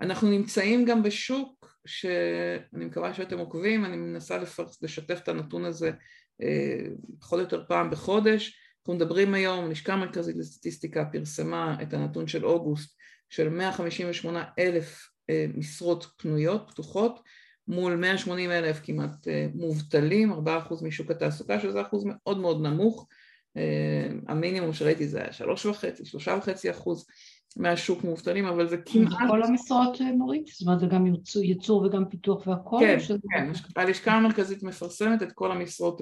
אנחנו 0.00 0.30
נמצאים 0.30 0.84
גם 0.84 1.02
בשוק 1.02 1.55
שאני 1.86 2.84
מקווה 2.84 3.14
שאתם 3.14 3.38
עוקבים, 3.38 3.84
אני 3.84 3.96
מנסה 3.96 4.38
לפרס, 4.38 4.82
לשתף 4.82 5.20
את 5.22 5.28
הנתון 5.28 5.64
הזה 5.64 5.90
אה, 6.42 6.86
פחות 7.20 7.38
או 7.38 7.44
יותר 7.44 7.64
פעם 7.68 7.90
בחודש. 7.90 8.58
אנחנו 8.78 8.94
מדברים 8.94 9.34
היום, 9.34 9.70
לשכה 9.70 9.92
המרכזית 9.92 10.36
לסטטיסטיקה 10.36 11.04
פרסמה 11.04 11.76
את 11.82 11.94
הנתון 11.94 12.28
של 12.28 12.46
אוגוסט 12.46 12.96
של 13.30 13.48
158 13.48 14.44
אלף 14.58 15.08
אה, 15.30 15.46
משרות 15.54 16.06
פנויות, 16.16 16.70
פתוחות, 16.70 17.20
מול 17.68 17.96
180 17.96 18.50
אלף 18.50 18.80
כמעט 18.82 19.28
אה, 19.28 19.46
מובטלים, 19.54 20.32
4% 20.32 20.36
משוק 20.82 21.10
התעסוקה, 21.10 21.60
שזה 21.60 21.82
אחוז 21.82 22.04
מאוד 22.06 22.38
מאוד 22.38 22.62
נמוך, 22.62 23.06
המינימום 24.28 24.72
שראיתי 24.72 25.08
זה 25.08 25.18
היה 25.18 25.28
3.5, 25.30 25.60
3.5 26.24 26.70
אחוז, 26.70 27.06
מהשוק 27.56 28.04
מובטלים, 28.04 28.46
אבל 28.46 28.68
זה 28.68 28.76
כמעט... 28.76 29.12
כל 29.28 29.42
המשרות 29.42 30.00
נורית? 30.00 30.46
זאת 30.46 30.66
אומרת 30.66 30.80
זה 30.80 30.86
גם 30.86 31.06
ייצור 31.42 31.82
וגם 31.82 32.04
פיתוח 32.08 32.46
והכל? 32.46 32.76
כן, 32.80 32.98
כן, 33.30 33.50
הלשכה 33.76 34.12
המרכזית 34.12 34.62
מפרסמת 34.62 35.22
את 35.22 35.32
כל 35.32 35.52
המשרות 35.52 36.00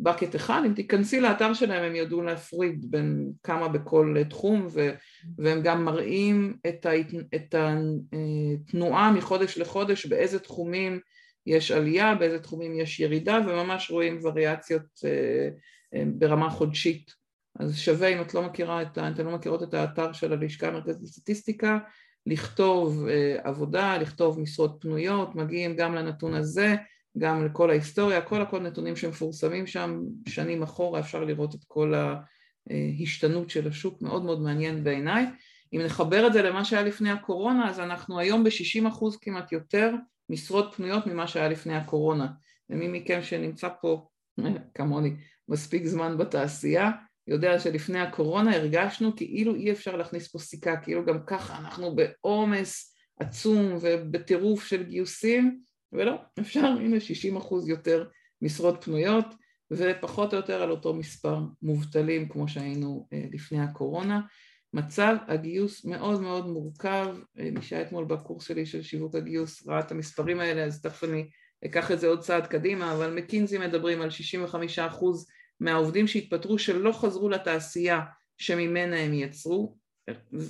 בבקט 0.00 0.36
אחד, 0.36 0.62
אם 0.66 0.74
תיכנסי 0.74 1.20
לאתר 1.20 1.54
שלהם 1.54 1.82
הם 1.82 1.94
ידעו 1.94 2.22
להפריד 2.22 2.90
בין 2.90 3.32
כמה 3.42 3.68
בכל 3.68 4.16
תחום 4.30 4.66
ו... 4.70 4.90
והם 5.38 5.60
גם 5.62 5.84
מראים 5.84 6.56
את, 6.68 6.86
ההת... 6.86 7.06
את 7.34 7.54
התנועה 7.58 9.12
מחודש 9.12 9.58
לחודש 9.58 10.06
באיזה 10.06 10.38
תחומים 10.38 11.00
יש 11.46 11.70
עלייה, 11.70 12.14
באיזה 12.14 12.38
תחומים 12.38 12.80
יש 12.80 13.00
ירידה 13.00 13.38
וממש 13.46 13.90
רואים 13.90 14.20
וריאציות 14.22 15.00
אה, 15.04 15.48
אה, 15.94 16.04
ברמה 16.06 16.50
חודשית 16.50 17.23
אז 17.60 17.76
שווה 17.76 18.08
אם 18.08 18.20
את 18.20 18.34
לא 18.34 18.42
מכירה 18.42 18.82
את, 18.82 18.98
ה... 18.98 19.08
אתן 19.08 19.26
לא 19.26 19.30
מכירות 19.30 19.62
את 19.62 19.74
האתר 19.74 20.12
של 20.12 20.32
הלשכה 20.32 20.68
המרכזית 20.68 21.02
לסטטיסטיקה, 21.02 21.78
לכתוב 22.26 23.06
אה, 23.08 23.36
עבודה, 23.42 23.98
לכתוב 23.98 24.40
משרות 24.40 24.76
פנויות, 24.80 25.34
מגיעים 25.34 25.76
גם 25.76 25.94
לנתון 25.94 26.34
הזה, 26.34 26.74
גם 27.18 27.44
לכל 27.44 27.70
ההיסטוריה, 27.70 28.20
כל 28.20 28.42
הכל 28.42 28.60
נתונים 28.60 28.96
שמפורסמים 28.96 29.66
שם 29.66 30.00
שנים 30.28 30.62
אחורה, 30.62 31.00
אפשר 31.00 31.24
לראות 31.24 31.54
את 31.54 31.64
כל 31.68 31.94
ההשתנות 32.70 33.50
של 33.50 33.68
השוק, 33.68 34.02
מאוד 34.02 34.24
מאוד 34.24 34.40
מעניין 34.40 34.84
בעיניי. 34.84 35.26
אם 35.72 35.80
נחבר 35.84 36.26
את 36.26 36.32
זה 36.32 36.42
למה 36.42 36.64
שהיה 36.64 36.82
לפני 36.82 37.10
הקורונה, 37.10 37.70
אז 37.70 37.80
אנחנו 37.80 38.18
היום 38.18 38.44
ב-60% 38.44 39.04
כמעט 39.20 39.52
יותר 39.52 39.94
משרות 40.30 40.74
פנויות 40.74 41.06
ממה 41.06 41.26
שהיה 41.26 41.48
לפני 41.48 41.76
הקורונה. 41.76 42.26
ומי 42.70 42.88
מכם 42.88 43.22
שנמצא 43.22 43.68
פה, 43.80 44.06
כמוני, 44.74 45.16
מספיק 45.48 45.86
זמן 45.86 46.18
בתעשייה, 46.18 46.90
יודע 47.28 47.58
שלפני 47.58 48.00
הקורונה 48.00 48.56
הרגשנו 48.56 49.16
כאילו 49.16 49.54
אי 49.54 49.72
אפשר 49.72 49.96
להכניס 49.96 50.28
פה 50.28 50.38
סיכה, 50.38 50.76
כאילו 50.76 51.04
גם 51.04 51.18
ככה 51.26 51.58
אנחנו 51.58 51.96
בעומס 51.96 52.94
עצום 53.20 53.78
ובטירוף 53.80 54.64
של 54.64 54.82
גיוסים, 54.82 55.60
ולא, 55.92 56.14
אפשר, 56.40 56.66
הנה 56.66 57.00
60 57.00 57.36
אחוז 57.36 57.68
יותר 57.68 58.08
משרות 58.42 58.84
פנויות 58.84 59.26
ופחות 59.70 60.32
או 60.32 60.36
יותר 60.36 60.62
על 60.62 60.70
אותו 60.70 60.94
מספר 60.94 61.38
מובטלים 61.62 62.28
כמו 62.28 62.48
שהיינו 62.48 63.08
אה, 63.12 63.24
לפני 63.32 63.60
הקורונה. 63.60 64.20
מצב 64.74 65.16
הגיוס 65.28 65.84
מאוד 65.84 66.20
מאוד 66.20 66.46
מורכב, 66.46 67.16
אה, 67.38 67.50
מי 67.50 67.62
שהיה 67.62 67.82
אתמול 67.82 68.04
בקורס 68.04 68.46
שלי 68.46 68.66
של 68.66 68.82
שיווק 68.82 69.14
הגיוס 69.14 69.66
ראה 69.66 69.80
את 69.80 69.90
המספרים 69.90 70.40
האלה, 70.40 70.64
אז 70.64 70.82
תכף 70.82 71.04
אני 71.04 71.28
אקח 71.64 71.90
את 71.90 72.00
זה 72.00 72.06
עוד 72.06 72.20
צעד 72.20 72.46
קדימה, 72.46 72.92
אבל 72.92 73.14
מקינזי 73.14 73.58
מדברים 73.58 74.00
על 74.00 74.10
65 74.10 74.78
אחוז 74.78 75.26
מהעובדים 75.60 76.06
שהתפטרו 76.06 76.58
שלא 76.58 76.92
חזרו 76.92 77.28
לתעשייה 77.28 78.00
שממנה 78.38 79.00
הם 79.00 79.14
יצרו, 79.14 79.76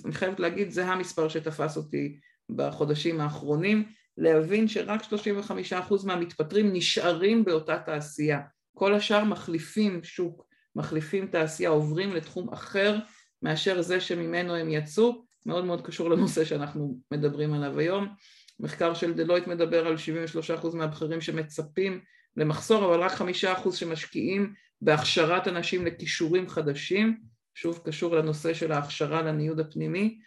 אני 0.05 0.13
חייבת 0.13 0.41
להגיד 0.41 0.71
זה 0.71 0.87
המספר 0.87 1.29
שתפס 1.29 1.77
אותי 1.77 2.19
בחודשים 2.51 3.21
האחרונים, 3.21 3.85
להבין 4.19 4.69
שרק 4.69 5.03
35% 5.03 6.07
מהמתפטרים 6.07 6.73
נשארים 6.73 7.45
באותה 7.45 7.79
תעשייה, 7.79 8.41
כל 8.77 8.95
השאר 8.95 9.25
מחליפים 9.25 10.05
שוק, 10.05 10.47
מחליפים 10.77 11.27
תעשייה, 11.27 11.71
עוברים 11.71 12.13
לתחום 12.13 12.53
אחר 12.53 12.99
מאשר 13.43 13.83
זה 13.83 14.01
שממנו 14.01 14.55
הם 14.55 14.71
יצאו, 14.71 15.25
מאוד 15.47 15.65
מאוד 15.65 15.87
קשור 15.87 16.11
לנושא 16.11 16.45
שאנחנו 16.45 16.99
מדברים 17.11 17.55
עליו 17.55 17.79
היום. 17.79 18.09
מחקר 18.61 18.95
של 18.95 19.15
Deloitte 19.15 19.47
מדבר 19.47 19.87
על 19.87 19.97
73% 20.63 20.77
מהבכירים 20.77 21.21
שמצפים 21.21 22.01
למחסור, 22.37 22.85
אבל 22.85 23.01
רק 23.01 23.13
5% 23.13 23.73
שמשקיעים 23.73 24.55
בהכשרת 24.85 25.49
אנשים 25.49 25.87
לכישורים 25.87 26.49
חדשים, 26.49 27.21
שוב 27.55 27.81
קשור 27.85 28.17
לנושא 28.17 28.55
של 28.55 28.73
ההכשרה 28.73 29.23
לניוד 29.23 29.61
הפנימי. 29.61 30.19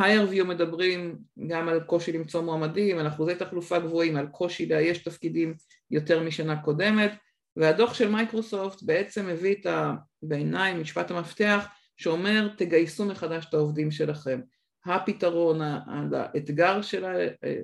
HireVue 0.00 0.44
מדברים 0.44 1.18
גם 1.46 1.68
על 1.68 1.80
קושי 1.80 2.12
למצוא 2.12 2.42
מועמדים, 2.42 2.98
על 2.98 3.08
אחוזי 3.08 3.34
תחלופה 3.34 3.78
גבוהים, 3.78 4.16
על 4.16 4.26
קושי 4.26 4.66
לאייש 4.66 4.98
תפקידים 4.98 5.54
יותר 5.90 6.22
משנה 6.22 6.62
קודמת, 6.62 7.12
והדוח 7.56 7.94
של 7.94 8.08
מייקרוסופט 8.08 8.82
בעצם 8.82 9.26
מביא 9.26 9.54
את 9.60 9.66
ה... 9.66 9.94
בעיניי 10.22 10.74
משפט 10.74 11.10
המפתח 11.10 11.66
שאומר 11.96 12.48
תגייסו 12.56 13.04
מחדש 13.04 13.46
את 13.48 13.54
העובדים 13.54 13.90
שלכם. 13.90 14.40
הפתרון, 14.86 15.60
האתגר 16.12 16.82
של, 16.82 17.04
ה... 17.04 17.14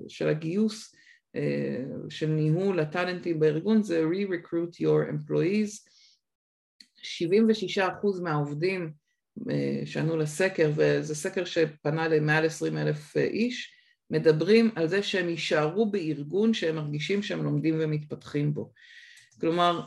של 0.09 0.29
הגיוס, 0.29 0.95
אה, 1.37 1.85
של 2.09 2.27
ניהול 2.27 2.81
הטאלנטים 2.81 3.41
בארגון 3.41 3.83
זה 3.83 4.05
re-recruit 4.13 4.75
your 4.85 5.11
employees 5.11 5.92
76% 7.05 8.23
מהעובדים 8.23 8.93
אה, 9.51 9.83
שענו 9.85 10.17
לסקר, 10.17 10.71
וזה 10.77 11.15
סקר 11.15 11.45
שפנה 11.45 12.09
למעל 12.09 12.47
20 12.47 12.79
אלף 12.79 13.17
אה, 13.17 13.23
איש, 13.23 13.73
מדברים 14.11 14.71
על 14.77 14.89
זה 14.89 15.03
שהם 15.03 15.29
יישארו 15.29 15.91
בארגון 15.91 16.55
שהם 16.55 16.77
מרגישים 16.77 17.23
שהם 17.23 17.45
לומדים 17.45 17.77
ומתפתחים 17.81 18.55
בו. 18.55 18.73
כלומר, 19.41 19.81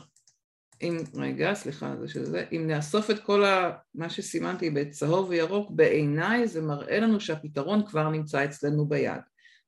אם, 0.82 0.96
רגע, 1.14 1.54
סליחה, 1.54 1.94
זה 2.00 2.08
שזה, 2.08 2.44
אם 2.52 2.66
נאסוף 2.66 3.10
את 3.10 3.18
כל 3.18 3.44
ה, 3.44 3.72
מה 3.94 4.10
שסימנתי 4.10 4.70
בצהוב 4.70 5.28
וירוק, 5.28 5.70
בעיניי 5.70 6.48
זה 6.48 6.62
מראה 6.62 7.00
לנו 7.00 7.20
שהפתרון 7.20 7.86
כבר 7.86 8.08
נמצא 8.08 8.44
אצלנו 8.44 8.86
ביד. 8.86 9.20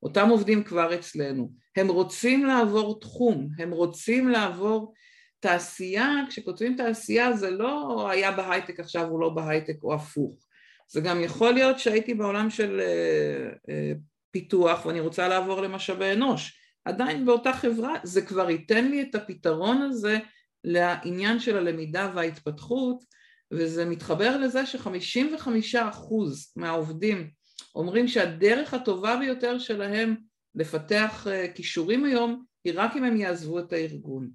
אותם 0.03 0.29
עובדים 0.29 0.63
כבר 0.63 0.95
אצלנו. 0.95 1.51
הם 1.77 1.87
רוצים 1.87 2.45
לעבור 2.45 2.99
תחום, 2.99 3.49
הם 3.59 3.71
רוצים 3.71 4.29
לעבור 4.29 4.93
תעשייה, 5.39 6.15
כשכותבים 6.29 6.75
תעשייה 6.75 7.33
זה 7.33 7.51
לא 7.51 8.07
היה 8.09 8.31
בהייטק 8.31 8.79
עכשיו 8.79 9.07
הוא 9.07 9.19
לא 9.19 9.29
בהייטק 9.29 9.83
או 9.83 9.93
הפוך, 9.93 10.45
זה 10.91 11.01
גם 11.01 11.23
יכול 11.23 11.53
להיות 11.53 11.79
שהייתי 11.79 12.13
בעולם 12.13 12.49
של 12.49 12.79
uh, 12.79 13.55
uh, 13.55 13.97
פיתוח 14.31 14.85
ואני 14.85 14.99
רוצה 14.99 15.27
לעבור 15.27 15.61
למשאבי 15.61 16.13
אנוש, 16.13 16.59
עדיין 16.85 17.25
באותה 17.25 17.53
חברה 17.53 17.95
זה 18.03 18.21
כבר 18.21 18.49
ייתן 18.49 18.85
לי 18.85 19.01
את 19.01 19.15
הפתרון 19.15 19.81
הזה 19.81 20.17
לעניין 20.63 21.39
של 21.39 21.57
הלמידה 21.57 22.11
וההתפתחות 22.15 23.03
וזה 23.51 23.85
מתחבר 23.85 24.37
לזה 24.37 24.65
שחמישים 24.65 25.35
וחמישה 25.35 25.89
אחוז 25.89 26.53
מהעובדים 26.55 27.29
אומרים 27.75 28.07
שהדרך 28.07 28.73
הטובה 28.73 29.15
ביותר 29.15 29.59
שלהם 29.59 30.15
לפתח 30.55 31.27
uh, 31.27 31.55
כישורים 31.55 32.05
היום 32.05 32.43
היא 32.63 32.73
רק 32.75 32.95
אם 32.95 33.03
הם 33.03 33.17
יעזבו 33.17 33.59
את 33.59 33.73
הארגון 33.73 34.29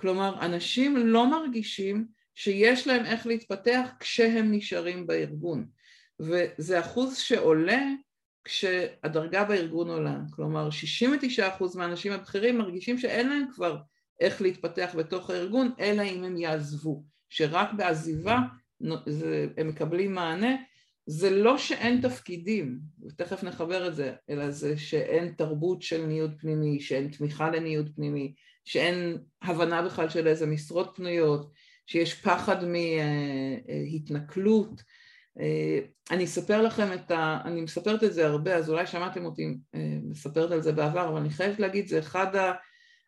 כלומר, 0.00 0.44
אנשים 0.44 0.96
לא 0.96 1.30
מרגישים 1.30 2.06
שיש 2.34 2.86
להם 2.86 3.04
איך 3.04 3.26
להתפתח 3.26 3.88
כשהם 4.00 4.52
נשארים 4.52 5.06
בארגון, 5.06 5.66
וזה 6.20 6.80
אחוז 6.80 7.16
שעולה 7.16 7.82
כשהדרגה 8.44 9.44
בארגון 9.44 9.90
עולה, 9.90 10.18
כלומר 10.30 10.68
69% 11.38 11.42
מהאנשים 11.76 12.12
הבכירים 12.12 12.58
מרגישים 12.58 12.98
שאין 12.98 13.28
להם 13.28 13.44
כבר 13.54 13.76
איך 14.20 14.42
להתפתח 14.42 14.94
בתוך 14.98 15.30
הארגון, 15.30 15.72
אלא 15.80 16.02
אם 16.02 16.24
הם 16.24 16.36
יעזבו, 16.36 17.04
שרק 17.28 17.72
בעזיבה 17.76 18.38
הם 19.56 19.68
מקבלים 19.68 20.14
מענה, 20.14 20.56
זה 21.06 21.30
לא 21.30 21.58
שאין 21.58 22.00
תפקידים, 22.00 22.78
ותכף 23.06 23.42
נחבר 23.42 23.88
את 23.88 23.94
זה, 23.94 24.12
אלא 24.30 24.50
זה 24.50 24.78
שאין 24.78 25.34
תרבות 25.36 25.82
של 25.82 26.06
ניוד 26.06 26.34
פנימי, 26.38 26.80
שאין 26.80 27.08
תמיכה 27.08 27.50
לניוד 27.50 27.90
פנימי, 27.94 28.34
שאין 28.64 29.18
הבנה 29.42 29.82
בכלל 29.82 30.08
של 30.08 30.26
איזה 30.26 30.46
משרות 30.46 30.92
פנויות, 30.96 31.50
שיש 31.86 32.14
פחד 32.14 32.64
מהתנכלות. 32.64 34.82
אני 36.10 36.24
אספר 36.24 36.62
לכם 36.62 36.92
את 36.92 37.10
ה... 37.10 37.40
אני 37.44 37.60
מספרת 37.60 38.04
את 38.04 38.14
זה 38.14 38.26
הרבה, 38.26 38.56
אז 38.56 38.70
אולי 38.70 38.86
שמעתם 38.86 39.24
אותי 39.24 39.56
מספרת 40.02 40.50
על 40.50 40.62
זה 40.62 40.72
בעבר, 40.72 41.08
אבל 41.08 41.20
אני 41.20 41.30
חייבת 41.30 41.60
להגיד, 41.60 41.88
זה 41.88 41.98
אחד 41.98 42.36
ה... 42.36 42.52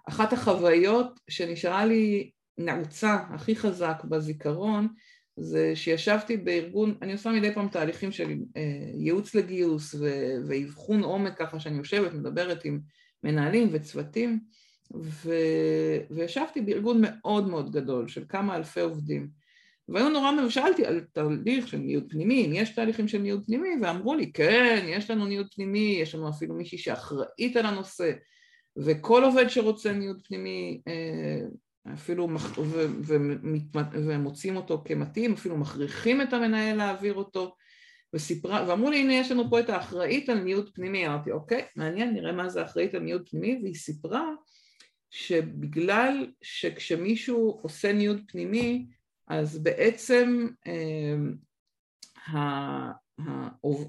אחת 0.09 0.33
החוויות 0.33 1.21
שנשארה 1.31 1.87
לי 1.87 2.31
נעוצה 2.59 3.17
הכי 3.35 3.57
חזק 3.57 4.03
בזיכרון, 4.05 4.88
זה 5.37 5.77
שישבתי 5.77 6.37
בארגון, 6.37 6.95
אני 7.03 7.12
עושה 7.12 7.31
מדי 7.31 7.55
פעם 7.55 7.69
תהליכים 7.69 8.12
של 8.12 8.31
אה, 8.57 8.91
ייעוץ 8.95 9.35
לגיוס 9.35 9.95
ואבחון 10.49 11.03
עומק 11.03 11.38
ככה 11.38 11.61
שאני 11.61 11.79
יושבת, 11.79 12.15
מדברת 12.15 12.65
עם 12.65 12.81
מנהלים 13.25 13.69
וצוותים 13.73 14.41
ו... 14.95 15.31
וישבתי 16.11 16.61
בארגון 16.61 16.99
מאוד 17.03 17.49
מאוד 17.49 17.73
גדול 17.73 18.09
של 18.09 18.25
כמה 18.29 18.57
אלפי 18.57 18.81
עובדים. 18.81 19.43
והיו 19.89 20.09
נורא, 20.09 20.31
ושאלתי 20.47 20.87
על 20.87 21.01
תהליך 21.13 21.69
של 21.69 21.77
ניוד 21.77 22.05
פנימי, 22.11 22.47
אם 22.47 22.53
יש 22.55 22.75
תהליכים 22.75 23.09
של 23.09 23.19
ניוד 23.19 23.43
פנימי, 23.47 23.69
ואמרו 23.83 24.15
לי, 24.15 24.33
כן, 24.33 24.85
יש 24.89 25.11
לנו 25.11 25.27
ניוד 25.27 25.47
פנימי, 25.55 25.99
יש 26.01 26.15
לנו 26.15 26.29
אפילו 26.29 26.55
מישהי 26.55 26.79
שאחראית 26.79 27.57
על 27.57 27.67
הנושא, 27.67 28.13
וכל 28.77 29.25
עובד 29.25 29.49
שרוצה 29.49 29.93
ניוד 29.93 30.23
פנימי 30.29 30.81
אה, 30.89 31.41
אפילו 31.95 32.29
ומוצאים 33.93 34.57
אותו 34.57 34.83
כמתאים, 34.85 35.33
אפילו 35.33 35.57
מכריחים 35.57 36.23
את 36.23 36.33
המנהל 36.33 36.77
להעביר 36.77 37.15
אותו, 37.15 37.55
וסיפרה, 38.15 38.65
ואמרו 38.69 38.91
לי 38.91 38.97
הנה 38.97 39.15
יש 39.15 39.31
לנו 39.31 39.51
פה 39.51 39.61
את 39.61 39.71
האחראית 39.71 40.29
על 40.29 40.41
ניוד 40.41 40.71
פנימי, 40.75 41.07
אמרתי 41.07 41.31
אוקיי, 41.31 41.65
מעניין, 41.77 42.15
נראה 42.15 42.33
מה 42.33 42.49
זה 42.49 42.65
אחראית 42.65 42.95
על 42.95 43.01
ניוד 43.01 43.29
פנימי, 43.29 43.59
והיא 43.63 43.75
סיפרה 43.75 44.31
שבגלל 45.12 46.27
שכשמישהו 46.42 47.61
עושה 47.62 47.92
ניוד 47.92 48.22
פנימי, 48.29 48.87
אז 49.29 49.59
בעצם 49.59 50.48
אה, 50.66 51.14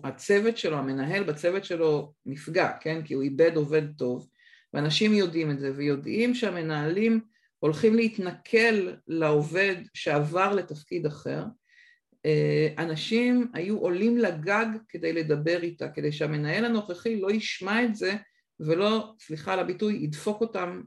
הצוות 0.04 0.58
שלו, 0.58 0.78
המנהל 0.78 1.24
בצוות 1.24 1.66
שלו 1.66 2.14
נפגע, 2.26 2.72
כן? 2.82 3.02
כי 3.06 3.14
הוא 3.14 3.24
איבד 3.24 3.56
עובד 3.56 3.94
טוב, 3.98 4.30
ואנשים 4.74 5.14
יודעים 5.14 5.52
את 5.52 5.60
זה, 5.60 5.72
ויודעים 5.76 6.36
שהמנהלים 6.36 7.22
הולכים 7.60 7.96
להתנכל 7.96 8.94
לעובד 9.08 9.76
שעבר 9.94 10.56
לתפקיד 10.56 11.06
אחר, 11.06 11.44
אה, 12.26 12.68
אנשים 12.78 13.48
היו 13.54 13.78
עולים 13.78 14.18
לגג 14.18 14.66
כדי 14.90 15.14
לדבר 15.14 15.64
איתה, 15.64 15.90
כדי 15.90 16.12
שהמנהל 16.12 16.66
הנוכחי 16.66 17.22
לא 17.22 17.32
ישמע 17.32 17.84
את 17.84 17.96
זה 17.96 18.16
ולא, 18.66 19.14
סליחה 19.20 19.54
על 19.54 19.60
הביטוי, 19.60 20.00
ידפוק 20.02 20.42
אותם 20.42 20.82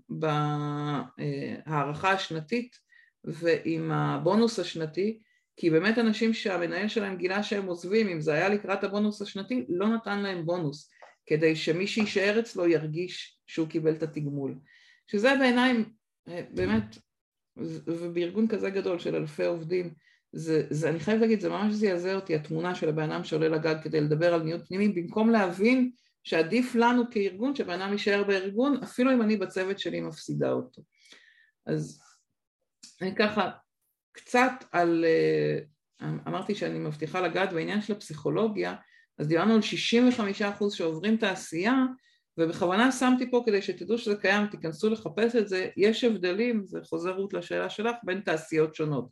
בהערכה 1.19 2.13
השנתית 2.13 2.77
ועם 3.25 3.93
הבונוס 3.93 4.59
השנתי, 4.59 5.19
כי 5.57 5.71
באמת 5.71 5.99
אנשים 5.99 6.35
שהמנהל 6.35 6.89
שלהם 6.89 7.17
גילה 7.17 7.43
שהם 7.43 7.67
עוזבים, 7.67 8.09
אם 8.09 8.21
זה 8.21 8.33
היה 8.33 8.49
לקראת 8.49 8.85
הבונוס 8.85 9.23
השנתי, 9.23 9.67
לא 9.69 9.89
נתן 9.89 10.23
להם 10.23 10.47
בונוס, 10.47 10.91
כדי 11.27 11.57
שמי 11.57 11.87
שיישאר 11.87 12.41
אצלו 12.41 12.69
ירגיש 12.69 13.39
שהוא 13.47 13.69
קיבל 13.69 13.95
את 13.95 14.03
התגמול. 14.03 14.55
שזה 15.07 15.35
בעיניי 15.39 15.85
באמת, 16.51 16.97
ובארגון 17.87 18.49
כזה 18.49 18.71
גדול 18.71 18.99
של 18.99 19.15
אלפי 19.15 19.45
עובדים, 19.45 19.95
זה, 20.33 20.67
זה, 20.71 20.89
אני 20.89 21.01
חייבת 21.01 21.21
להגיד, 21.21 21.41
זה 21.41 21.49
ממש 21.49 21.75
זעזע 21.75 22.15
אותי, 22.15 22.35
התמונה 22.35 22.75
של 22.75 22.89
הבן 22.89 23.11
אדם 23.11 23.25
שעולה 23.25 23.49
לגג 23.49 23.75
כדי 23.83 24.01
לדבר 24.01 24.35
על 24.35 24.43
ניוד 24.43 24.67
פנימי, 24.67 24.89
במקום 24.89 25.31
להבין 25.31 25.91
שעדיף 26.27 26.75
לנו 26.75 27.11
כארגון 27.11 27.55
שבן 27.55 27.81
אדם 27.81 27.93
יישאר 27.93 28.25
בארגון, 28.25 28.83
אפילו 28.83 29.13
אם 29.13 29.23
אני 29.23 29.37
בצוות 29.37 29.79
שלי 29.79 30.01
מפסידה 30.01 30.53
אותו. 30.53 30.83
אז 31.67 32.03
אני 33.03 33.15
ככה, 33.15 33.51
קצת 34.13 34.53
על, 34.73 35.05
אה, 35.05 35.59
אמרתי 36.27 36.55
שאני 36.55 36.79
מבטיחה 36.79 37.21
לגעת 37.21 37.53
בעניין 37.53 37.83
של 37.83 37.93
הפסיכולוגיה, 37.93 38.75
אז 39.19 39.29
דיברנו 39.29 39.55
על 39.55 39.61
65% 39.61 40.75
שעוברים 40.77 41.17
תעשייה, 41.17 41.75
ובכוונה 42.39 42.93
שמתי 42.93 43.31
פה 43.31 43.43
כדי 43.47 43.63
שתדעו 43.63 43.99
שזה 43.99 44.17
קיים, 44.17 44.47
תיכנסו 44.47 44.91
לחפש 44.91 45.37
את 45.37 45.49
זה, 45.49 45.69
יש 45.77 46.05
הבדלים, 46.05 46.67
זה 46.67 46.79
חוזר 46.85 47.15
רות 47.15 47.35
לשאלה 47.35 47.71
שלך, 47.71 47.97
בין 48.05 48.21
תעשיות 48.21 48.75
שונות. 48.75 49.09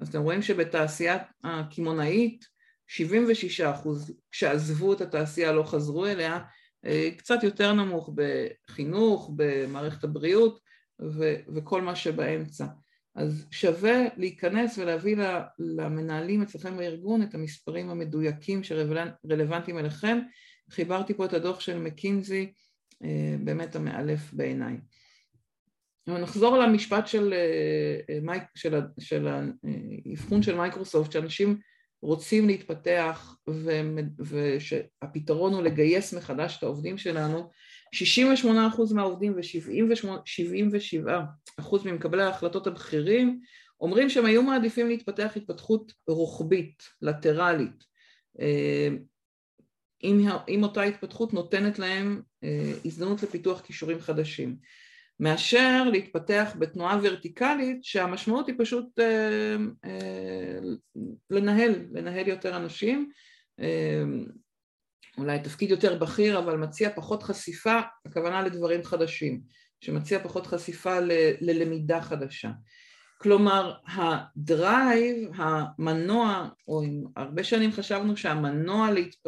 אז 0.00 0.08
אתם 0.08 0.22
רואים 0.22 0.42
שבתעשייה 0.42 1.18
הקמעונאית 1.44 2.44
76 2.92 3.60
אחוז 3.60 4.14
שעזבו 4.32 4.92
את 4.92 5.00
התעשייה 5.00 5.52
לא 5.52 5.62
חזרו 5.62 6.06
אליה, 6.06 6.38
אה, 6.84 7.10
קצת 7.16 7.42
יותר 7.42 7.72
נמוך 7.72 8.10
בחינוך, 8.14 9.30
במערכת 9.36 10.04
הבריאות 10.04 10.60
ו- 11.02 11.36
וכל 11.54 11.82
מה 11.82 11.96
שבאמצע. 11.96 12.66
אז 13.14 13.46
שווה 13.50 14.04
להיכנס 14.16 14.78
ולהביא 14.78 15.16
למנהלים 15.58 16.42
אצלכם 16.42 16.76
בארגון 16.76 17.22
את 17.22 17.34
המספרים 17.34 17.90
המדויקים 17.90 18.62
שרלוונטיים 18.62 19.78
אליכם 19.78 20.18
חיברתי 20.70 21.14
פה 21.14 21.24
את 21.24 21.32
הדוח 21.32 21.60
של 21.60 21.78
מקינזי, 21.78 22.52
אה, 23.04 23.36
באמת 23.44 23.76
המאלף 23.76 24.32
בעיניי. 24.32 24.76
נחזור 26.06 26.58
למשפט 26.58 27.06
של, 27.06 27.34
אה, 28.28 28.38
של, 28.54 28.80
של 28.98 29.28
האבחון 29.28 30.42
של 30.42 30.56
מייקרוסופט, 30.56 31.12
שאנשים 31.12 31.58
רוצים 32.02 32.46
להתפתח 32.46 33.36
ושהפתרון 34.18 35.54
הוא 35.54 35.62
לגייס 35.62 36.14
מחדש 36.14 36.58
את 36.58 36.62
העובדים 36.62 36.98
שלנו, 36.98 37.50
68% 38.44 38.48
מהעובדים 38.94 39.36
ו-77% 39.36 41.62
ממקבלי 41.84 42.22
ההחלטות 42.22 42.66
הבכירים 42.66 43.40
אומרים 43.80 44.10
שהם 44.10 44.24
היו 44.24 44.42
מעדיפים 44.42 44.88
להתפתח 44.88 45.32
התפתחות 45.36 45.92
רוחבית, 46.08 46.82
לטרלית, 47.02 47.84
אה, 48.40 48.88
אם, 50.48 50.62
אותה 50.62 50.82
התפתחות 50.82 51.34
נותנת 51.34 51.78
להם 51.78 52.22
אה, 52.44 52.72
הזדמנות 52.84 53.22
לפיתוח 53.22 53.60
כישורים 53.60 54.00
חדשים, 54.00 54.56
מאשר 55.20 55.84
להתפתח 55.92 56.56
בתנועה 56.58 56.98
ורטיקלית 57.02 57.84
שהמשמעות 57.84 58.46
היא 58.46 58.54
פשוט 58.58 58.98
אה, 58.98 59.56
אה, 59.84 60.58
לנהל, 61.30 61.74
לנהל 61.92 62.28
יותר 62.28 62.56
אנשים, 62.56 63.10
אה, 63.60 64.02
אולי 65.18 65.38
תפקיד 65.38 65.70
יותר 65.70 65.98
בכיר 65.98 66.38
אבל 66.38 66.56
מציע 66.56 66.90
פחות 66.94 67.22
חשיפה, 67.22 67.80
הכוונה 68.06 68.42
לדברים 68.42 68.84
חדשים, 68.84 69.40
שמציע 69.80 70.18
פחות 70.18 70.46
חשיפה 70.46 71.00
ל, 71.00 71.10
ללמידה 71.40 72.00
חדשה. 72.00 72.50
כלומר, 73.18 73.74
הדרייב, 73.86 75.30
המנוע, 75.34 76.48
או 76.68 76.82
אם 76.84 77.04
הרבה 77.16 77.44
שנים 77.44 77.72
חשבנו 77.72 78.16
שהמנוע 78.16 78.90
להתפ... 78.90 79.26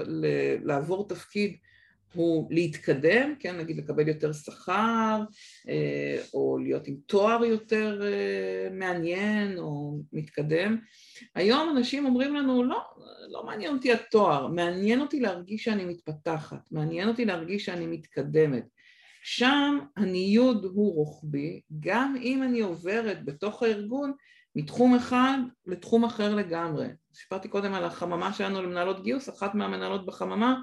לעבור 0.64 1.08
תפקיד 1.08 1.56
הוא 2.14 2.48
להתקדם, 2.50 3.34
כן, 3.38 3.56
נגיד 3.56 3.76
לקבל 3.76 4.08
יותר 4.08 4.32
שכר, 4.32 5.22
אה, 5.68 6.22
או 6.34 6.58
להיות 6.58 6.86
עם 6.86 6.96
תואר 7.06 7.44
יותר 7.44 8.02
אה, 8.02 8.68
מעניין 8.72 9.58
או 9.58 9.98
מתקדם. 10.12 10.78
היום 11.34 11.76
אנשים 11.76 12.06
אומרים 12.06 12.34
לנו, 12.34 12.64
לא, 12.64 12.80
לא 13.28 13.46
מעניין 13.46 13.74
אותי 13.74 13.92
התואר, 13.92 14.46
מעניין 14.46 15.00
אותי 15.00 15.20
להרגיש 15.20 15.64
שאני 15.64 15.84
מתפתחת, 15.84 16.60
מעניין 16.70 17.08
אותי 17.08 17.24
להרגיש 17.24 17.64
שאני 17.64 17.86
מתקדמת. 17.86 18.64
שם 19.22 19.78
הניוד 19.96 20.64
הוא 20.64 20.94
רוחבי, 20.94 21.60
גם 21.80 22.16
אם 22.22 22.42
אני 22.42 22.60
עוברת 22.60 23.24
בתוך 23.24 23.62
הארגון 23.62 24.12
מתחום 24.56 24.94
אחד 24.94 25.38
לתחום 25.66 26.04
אחר 26.04 26.34
לגמרי. 26.34 26.86
סיפרתי 27.14 27.48
קודם 27.48 27.74
על 27.74 27.84
החממה 27.84 28.32
שלנו 28.32 28.62
למנהלות 28.62 29.02
גיוס, 29.02 29.28
אחת 29.28 29.54
מהמנהלות 29.54 30.06
בחממה 30.06 30.60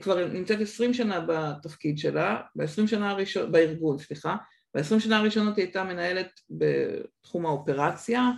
כבר 0.00 0.28
נמצאת 0.28 0.60
עשרים 0.60 0.94
שנה 0.94 1.20
בתפקיד 1.28 1.98
שלה, 1.98 2.40
בעשרים 2.54 2.88
שנה 2.88 3.10
הראשונות, 3.10 3.50
בארגון, 3.50 3.98
סליחה, 3.98 4.36
בעשרים 4.74 5.00
שנה 5.00 5.18
הראשונות 5.18 5.56
היא 5.56 5.64
הייתה 5.64 5.84
מנהלת 5.84 6.40
בתחום 6.50 7.46
האופרציה 7.46 8.30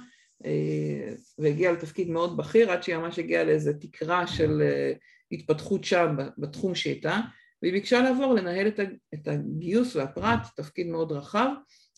אה, 0.44 1.12
והגיעה 1.38 1.72
לתפקיד 1.72 2.10
מאוד 2.10 2.36
בכיר 2.36 2.70
עד 2.70 2.82
שהיא 2.82 2.96
ממש 2.96 3.18
הגיעה 3.18 3.44
לאיזה 3.44 3.74
תקרה 3.74 4.26
של 4.26 4.62
אה, 4.62 4.92
התפתחות 5.32 5.84
שם 5.84 6.16
בתחום 6.38 6.74
שהיא 6.74 6.92
הייתה 6.92 7.20
והיא 7.62 7.72
ביקשה 7.72 8.00
לעבור 8.00 8.34
לנהל 8.34 8.68
את 9.14 9.28
הגיוס 9.28 9.96
והפרט, 9.96 10.38
תפקיד 10.56 10.86
מאוד 10.86 11.12
רחב, 11.12 11.48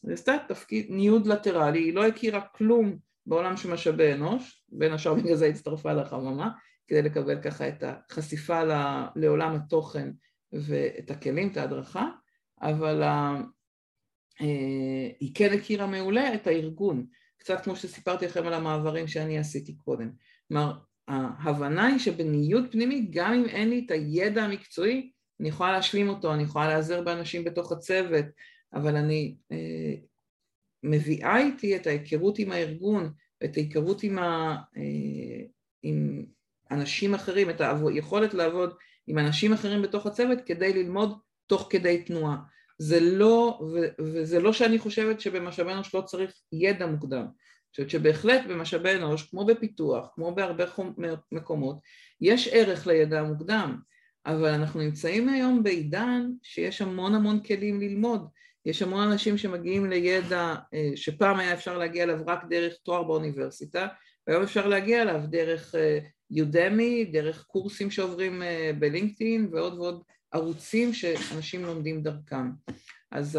היא 0.07 0.15
עשתה 0.15 0.37
תפקיד 0.49 0.87
ניוד 0.91 1.27
לטרלי, 1.27 1.79
היא 1.79 1.95
לא 1.95 2.07
הכירה 2.07 2.41
כלום 2.41 2.97
בעולם 3.27 3.57
של 3.57 3.71
משאבי 3.73 4.13
אנוש, 4.13 4.65
בין 4.69 4.93
השאר 4.93 5.15
בגלל 5.15 5.35
זה 5.35 5.47
הצטרפה 5.47 5.93
לחממה, 5.93 6.49
כדי 6.89 7.03
לקבל 7.03 7.43
ככה 7.43 7.69
את 7.69 7.83
החשיפה 7.87 8.63
לעולם 9.17 9.55
התוכן 9.55 10.11
ואת 10.53 11.11
הכלים, 11.11 11.49
את 11.49 11.57
ההדרכה, 11.57 12.09
אבל 12.63 13.03
אה, 13.03 13.37
היא 15.21 15.35
כן 15.35 15.53
הכירה 15.53 15.87
מעולה 15.87 16.35
את 16.35 16.47
הארגון, 16.47 17.07
קצת 17.37 17.61
כמו 17.61 17.77
שסיפרתי 17.77 18.27
לכם 18.27 18.47
על 18.47 18.55
המעברים 18.55 19.07
שאני 19.07 19.39
עשיתי 19.39 19.77
קודם. 19.77 20.11
כלומר, 20.49 20.73
ההבנה 21.09 21.87
היא 21.87 21.99
שבניוד 21.99 22.65
פנימי, 22.71 23.07
גם 23.11 23.33
אם 23.33 23.45
אין 23.45 23.71
לי 23.71 23.83
את 23.87 23.91
הידע 23.91 24.43
המקצועי, 24.43 25.11
אני 25.41 25.49
יכולה 25.49 25.73
להשלים 25.73 26.09
אותו, 26.09 26.35
אני 26.35 26.43
יכולה 26.43 26.67
להיעזר 26.67 27.03
באנשים 27.03 27.45
בתוך 27.45 27.73
הצוות, 27.73 28.25
אבל 28.75 28.97
אני 28.97 29.37
אה, 29.53 29.95
מביאה 30.83 31.39
איתי 31.39 31.77
את 31.77 31.87
ההיכרות 31.87 32.39
עם 32.39 32.53
הארגון, 32.53 33.13
את 33.45 33.57
ההיכרות 33.57 34.03
עם, 34.03 34.19
ה, 34.19 34.57
אה, 34.77 35.45
עם 35.83 36.25
אנשים 36.71 37.15
אחרים, 37.15 37.51
את 37.51 37.61
היכולת 37.61 38.35
לעבוד 38.35 38.75
עם 39.07 39.19
אנשים 39.19 39.53
אחרים 39.53 39.83
בתוך 39.83 40.07
הצוות 40.07 40.39
כדי 40.47 40.73
ללמוד 40.73 41.19
תוך 41.47 41.67
כדי 41.71 42.03
תנועה. 42.03 42.37
זה 42.79 43.01
לא, 43.01 43.61
ו, 43.73 43.87
וזה 44.01 44.41
לא 44.41 44.53
שאני 44.53 44.79
חושבת 44.79 45.21
שבמשאבי 45.21 45.73
אנוש 45.73 45.95
לא 45.95 46.01
צריך 46.01 46.33
ידע 46.53 46.87
מוקדם. 46.87 47.27
אני 47.69 47.71
חושבת 47.71 47.91
שבהחלט 47.91 48.47
במשאבי 48.49 48.95
אנוש, 48.95 49.23
כמו 49.23 49.47
בפיתוח, 49.47 50.09
כמו 50.15 50.35
בהרבה 50.35 50.65
מקומות, 51.33 51.77
יש 52.21 52.49
ערך 52.53 52.87
לידע 52.87 53.21
המוקדם, 53.21 53.79
אבל 54.27 54.49
אנחנו 54.49 54.81
נמצאים 54.81 55.29
היום 55.29 55.63
בעידן 55.63 56.31
שיש 56.43 56.83
המון 56.83 57.15
המון 57.15 57.41
כלים 57.41 57.81
ללמוד. 57.81 58.29
יש 58.67 58.83
המון 58.83 59.03
אנשים 59.03 59.39
שמגיעים 59.39 59.91
לידע 59.91 60.55
אה, 60.75 60.91
שפעם 60.95 61.39
היה 61.39 61.53
אפשר 61.53 61.79
להגיע 61.79 62.03
אליו 62.03 62.19
רק 62.27 62.45
דרך 62.51 62.75
תואר 62.83 63.03
באוניברסיטה, 63.03 63.87
והיום 64.27 64.43
אפשר 64.43 64.67
להגיע 64.67 65.03
אליו 65.03 65.21
דרך 65.29 65.75
יודמי, 66.31 67.05
אה, 67.05 67.13
דרך 67.13 67.45
קורסים 67.45 67.91
שעוברים 67.91 68.43
אה, 68.43 68.71
בלינקדאין 68.79 69.49
ועוד 69.53 69.79
ועוד 69.79 70.03
ערוצים 70.33 70.95
שאנשים 70.95 71.65
לומדים 71.65 72.03
דרכם. 72.03 72.51
אז 73.11 73.39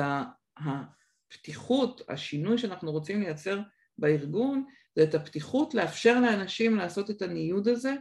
הפתיחות, 0.58 2.02
השינוי 2.10 2.58
שאנחנו 2.58 2.92
רוצים 2.92 3.22
לייצר 3.22 3.60
בארגון, 3.98 4.66
זה 4.96 5.04
את 5.04 5.16
הפתיחות 5.16 5.74
לאפשר 5.74 6.20
לאנשים 6.20 6.76
לעשות 6.76 7.10
את 7.10 7.22
הניוד 7.22 7.68
הזה, 7.68 7.96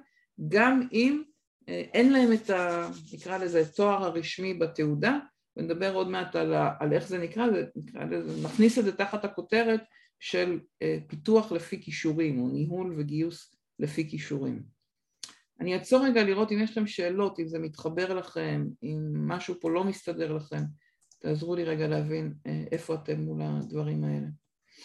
גם 0.48 0.88
אם 0.92 1.22
אין 1.68 2.12
להם 2.12 2.32
את 2.32 2.50
ה... 2.50 2.90
נקרא 3.12 3.38
לזה 3.38 3.72
תואר 3.72 4.04
הרשמי 4.04 4.54
בתעודה, 4.54 5.18
ונדבר 5.56 5.94
עוד 5.94 6.08
מעט 6.08 6.36
על, 6.36 6.54
ה, 6.54 6.74
על 6.80 6.92
איך 6.92 7.08
זה 7.08 7.18
נקרא, 7.18 7.50
זה, 7.50 7.64
נקרא 7.76 8.04
לזה, 8.04 8.46
נכניס 8.46 8.78
את 8.78 8.84
זה 8.84 8.96
תחת 8.96 9.24
הכותרת 9.24 9.80
של 10.20 10.60
אה, 10.82 10.98
פיתוח 11.06 11.52
לפי 11.52 11.82
כישורים, 11.82 12.40
או 12.40 12.48
ניהול 12.48 12.94
וגיוס 12.98 13.54
לפי 13.78 14.10
כישורים. 14.10 14.77
אני 15.60 15.74
אעצור 15.74 16.04
רגע 16.04 16.22
לראות 16.24 16.52
אם 16.52 16.62
יש 16.62 16.70
לכם 16.70 16.86
שאלות, 16.86 17.38
אם 17.38 17.48
זה 17.48 17.58
מתחבר 17.58 18.14
לכם, 18.14 18.66
אם 18.82 19.28
משהו 19.28 19.54
פה 19.60 19.70
לא 19.70 19.84
מסתדר 19.84 20.32
לכם, 20.32 20.62
תעזרו 21.18 21.54
לי 21.54 21.64
רגע 21.64 21.88
להבין 21.88 22.34
אה, 22.46 22.64
איפה 22.72 22.94
אתם 22.94 23.20
מול 23.20 23.42
הדברים 23.42 24.04
האלה. 24.04 24.26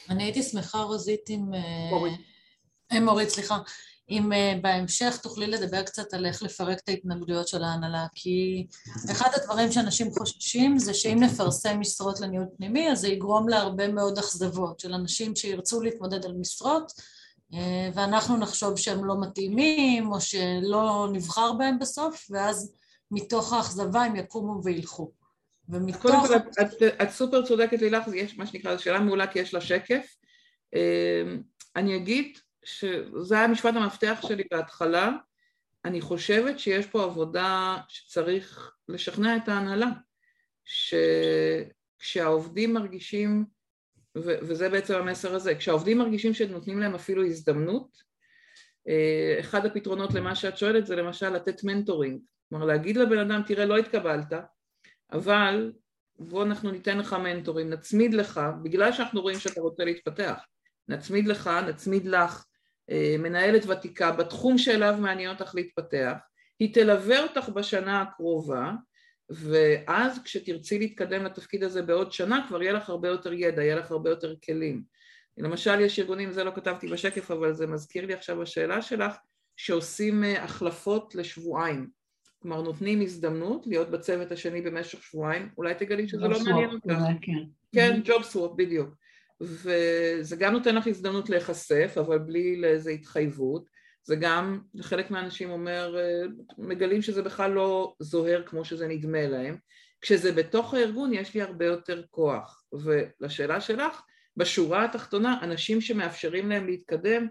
אני 0.09 0.23
הייתי 0.23 0.43
שמחה, 0.43 0.81
רוזית, 0.81 1.29
אם... 1.29 1.53
אה, 1.53 1.89
מורית. 1.89 2.19
מורית, 3.01 3.29
סליחה. 3.29 3.57
אם 4.09 4.29
בהמשך 4.61 5.19
תוכלי 5.23 5.47
לדבר 5.47 5.83
קצת 5.83 6.13
על 6.13 6.25
איך 6.25 6.43
לפרק 6.43 6.79
את 6.79 6.89
ההתנגדויות 6.89 7.47
של 7.47 7.63
ההנהלה, 7.63 8.05
כי 8.15 8.67
אחד 9.11 9.29
הדברים 9.35 9.71
שאנשים 9.71 10.11
חוששים 10.11 10.79
זה 10.79 10.93
שאם 10.93 11.17
נפרסם 11.23 11.79
משרות 11.79 12.19
לניהול 12.19 12.47
פנימי, 12.57 12.91
אז 12.91 12.99
זה 12.99 13.07
יגרום 13.07 13.49
להרבה 13.49 13.87
מאוד 13.87 14.17
אכזבות 14.17 14.79
של 14.79 14.93
אנשים 14.93 15.35
שירצו 15.35 15.81
להתמודד 15.81 16.25
על 16.25 16.33
משרות, 16.33 16.91
ואנחנו 17.93 18.37
נחשוב 18.37 18.77
שהם 18.77 19.05
לא 19.05 19.21
מתאימים, 19.21 20.11
או 20.11 20.21
שלא 20.21 21.07
נבחר 21.11 21.53
בהם 21.53 21.79
בסוף, 21.79 22.27
ואז 22.29 22.75
מתוך 23.11 23.53
האכזבה 23.53 24.03
הם 24.03 24.15
יקומו 24.15 24.63
וילכו. 24.63 25.11
ומתוך... 25.69 26.01
קודם 26.01 26.27
כל, 26.27 26.35
את, 26.35 26.43
את, 26.61 27.01
את 27.01 27.09
סופר 27.09 27.45
צודקת 27.45 27.81
לילך, 27.81 28.03
יש 28.15 28.37
מה 28.37 28.47
שנקרא, 28.47 28.75
זו 28.75 28.83
שאלה 28.83 28.99
מעולה 28.99 29.27
כי 29.27 29.39
יש 29.39 29.53
לה 29.53 29.61
שקף. 29.61 30.15
Uh, 30.75 30.77
אני 31.75 31.95
אגיד 31.95 32.37
שזה 32.63 33.35
היה 33.35 33.47
משפט 33.47 33.75
המפתח 33.75 34.19
שלי 34.27 34.43
בהתחלה, 34.51 35.11
אני 35.85 36.01
חושבת 36.01 36.59
שיש 36.59 36.85
פה 36.85 37.03
עבודה 37.03 37.77
שצריך 37.87 38.71
לשכנע 38.89 39.37
את 39.37 39.49
ההנהלה, 39.49 39.89
שכשהעובדים 41.99 42.73
מרגישים, 42.73 43.45
ו- 44.17 44.37
וזה 44.41 44.69
בעצם 44.69 44.93
המסר 44.95 45.35
הזה, 45.35 45.55
כשהעובדים 45.55 45.97
מרגישים 45.97 46.33
שנותנים 46.33 46.79
להם 46.79 46.95
אפילו 46.95 47.25
הזדמנות, 47.25 47.97
אה, 48.87 49.37
אחד 49.39 49.65
הפתרונות 49.65 50.13
למה 50.13 50.35
שאת 50.35 50.57
שואלת 50.57 50.85
זה 50.85 50.95
למשל 50.95 51.29
לתת 51.29 51.63
מנטורינג, 51.63 52.21
כלומר 52.49 52.65
להגיד 52.65 52.97
לבן 52.97 53.17
אדם 53.17 53.41
תראה 53.47 53.65
לא 53.65 53.77
התקבלת, 53.77 54.33
אבל 55.11 55.71
בוא 56.19 56.43
אנחנו 56.43 56.71
ניתן 56.71 56.97
לך 56.97 57.13
מנטורים, 57.13 57.69
נצמיד 57.69 58.13
לך, 58.13 58.41
בגלל 58.63 58.91
שאנחנו 58.91 59.21
רואים 59.21 59.39
שאתה 59.39 59.61
רוצה 59.61 59.85
להתפתח, 59.85 60.45
נצמיד 60.87 61.27
לך, 61.27 61.49
נצמיד 61.67 62.05
לך 62.05 62.45
אה, 62.89 63.15
מנהלת 63.19 63.65
ותיקה 63.65 64.11
בתחום 64.11 64.57
שאליו 64.57 64.95
מעניין 64.99 65.29
אותך 65.29 65.55
להתפתח, 65.55 66.13
היא 66.59 66.73
תלווה 66.73 67.23
אותך 67.23 67.49
בשנה 67.49 68.01
הקרובה 68.01 68.71
ואז 69.33 70.23
כשתרצי 70.23 70.79
להתקדם 70.79 71.23
לתפקיד 71.23 71.63
הזה 71.63 71.81
בעוד 71.81 72.11
שנה 72.11 72.45
כבר 72.47 72.63
יהיה 72.63 72.73
לך 72.73 72.89
הרבה 72.89 73.07
יותר 73.07 73.33
ידע, 73.33 73.63
יהיה 73.63 73.75
לך 73.75 73.91
הרבה 73.91 74.09
יותר 74.09 74.35
כלים. 74.45 74.83
למשל 75.37 75.79
יש 75.79 75.99
ארגונים, 75.99 76.31
זה 76.31 76.43
לא 76.43 76.51
כתבתי 76.55 76.87
בשקף 76.87 77.31
אבל 77.31 77.53
זה 77.53 77.67
מזכיר 77.67 78.05
לי 78.05 78.13
עכשיו 78.13 78.41
השאלה 78.41 78.81
שלך, 78.81 79.15
שעושים 79.57 80.23
אה, 80.23 80.43
החלפות 80.43 81.15
לשבועיים. 81.15 81.89
כלומר 82.41 82.61
נותנים 82.61 83.01
הזדמנות 83.01 83.67
להיות 83.67 83.91
בצוות 83.91 84.31
השני 84.31 84.61
במשך 84.61 85.03
שבועיים, 85.03 85.49
אולי 85.57 85.75
תגלי 85.75 86.07
שזה 86.07 86.27
לא 86.27 86.39
מעניין 86.43 86.69
אותך. 86.69 86.93
כן, 87.21 87.43
כן 87.75 88.01
ג'וב 88.05 88.23
סוואפ, 88.23 88.51
בדיוק. 88.55 88.95
וזה 89.41 90.35
גם 90.35 90.53
נותן 90.53 90.75
לך 90.75 90.87
הזדמנות 90.87 91.29
להיחשף, 91.29 91.93
אבל 91.97 92.17
בלי 92.17 92.61
לאיזו 92.61 92.89
התחייבות. 92.89 93.69
זה 94.03 94.15
גם, 94.15 94.61
חלק 94.81 95.11
מהאנשים 95.11 95.51
אומר, 95.51 95.95
אה, 95.99 96.21
מגלים 96.57 97.01
שזה 97.01 97.21
בכלל 97.21 97.51
לא 97.51 97.95
זוהר 97.99 98.43
כמו 98.45 98.65
שזה 98.65 98.87
נדמה 98.87 99.27
להם. 99.27 99.57
כשזה 100.01 100.31
בתוך 100.31 100.73
הארגון 100.73 101.13
יש 101.13 101.33
לי 101.33 101.41
הרבה 101.41 101.65
יותר 101.65 102.01
כוח. 102.09 102.63
ולשאלה 102.73 103.61
שלך, 103.61 104.01
בשורה 104.37 104.85
התחתונה, 104.85 105.39
אנשים 105.41 105.81
שמאפשרים 105.81 106.49
להם 106.49 106.67
להתקדם, 106.67 107.27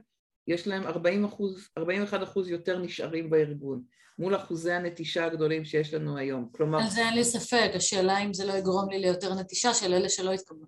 יש 0.49 0.67
להם 0.69 0.87
40 0.87 1.25
אחוז, 1.25 1.69
41 1.79 2.23
אחוז 2.23 2.51
יותר 2.51 2.79
נשארים 2.79 3.31
בארגון, 3.31 3.83
מול 4.19 4.37
אחוזי 4.37 4.73
הנטישה 4.73 5.25
הגדולים 5.25 5.65
שיש 5.65 5.95
לנו 5.95 6.17
היום. 6.17 6.49
כלומר... 6.53 6.79
על 6.83 6.91
זה 6.91 7.01
אין 7.01 7.15
לי 7.15 7.25
ספק, 7.25 7.71
השאלה 7.75 8.19
אם 8.19 8.35
זה 8.35 8.45
לא 8.45 8.53
יגרום 8.53 8.91
לי 8.91 8.99
ליותר 8.99 9.35
נטישה 9.35 9.75
של 9.75 9.95
אלה 9.95 10.09
שלא 10.09 10.31
יתקבלו. 10.31 10.67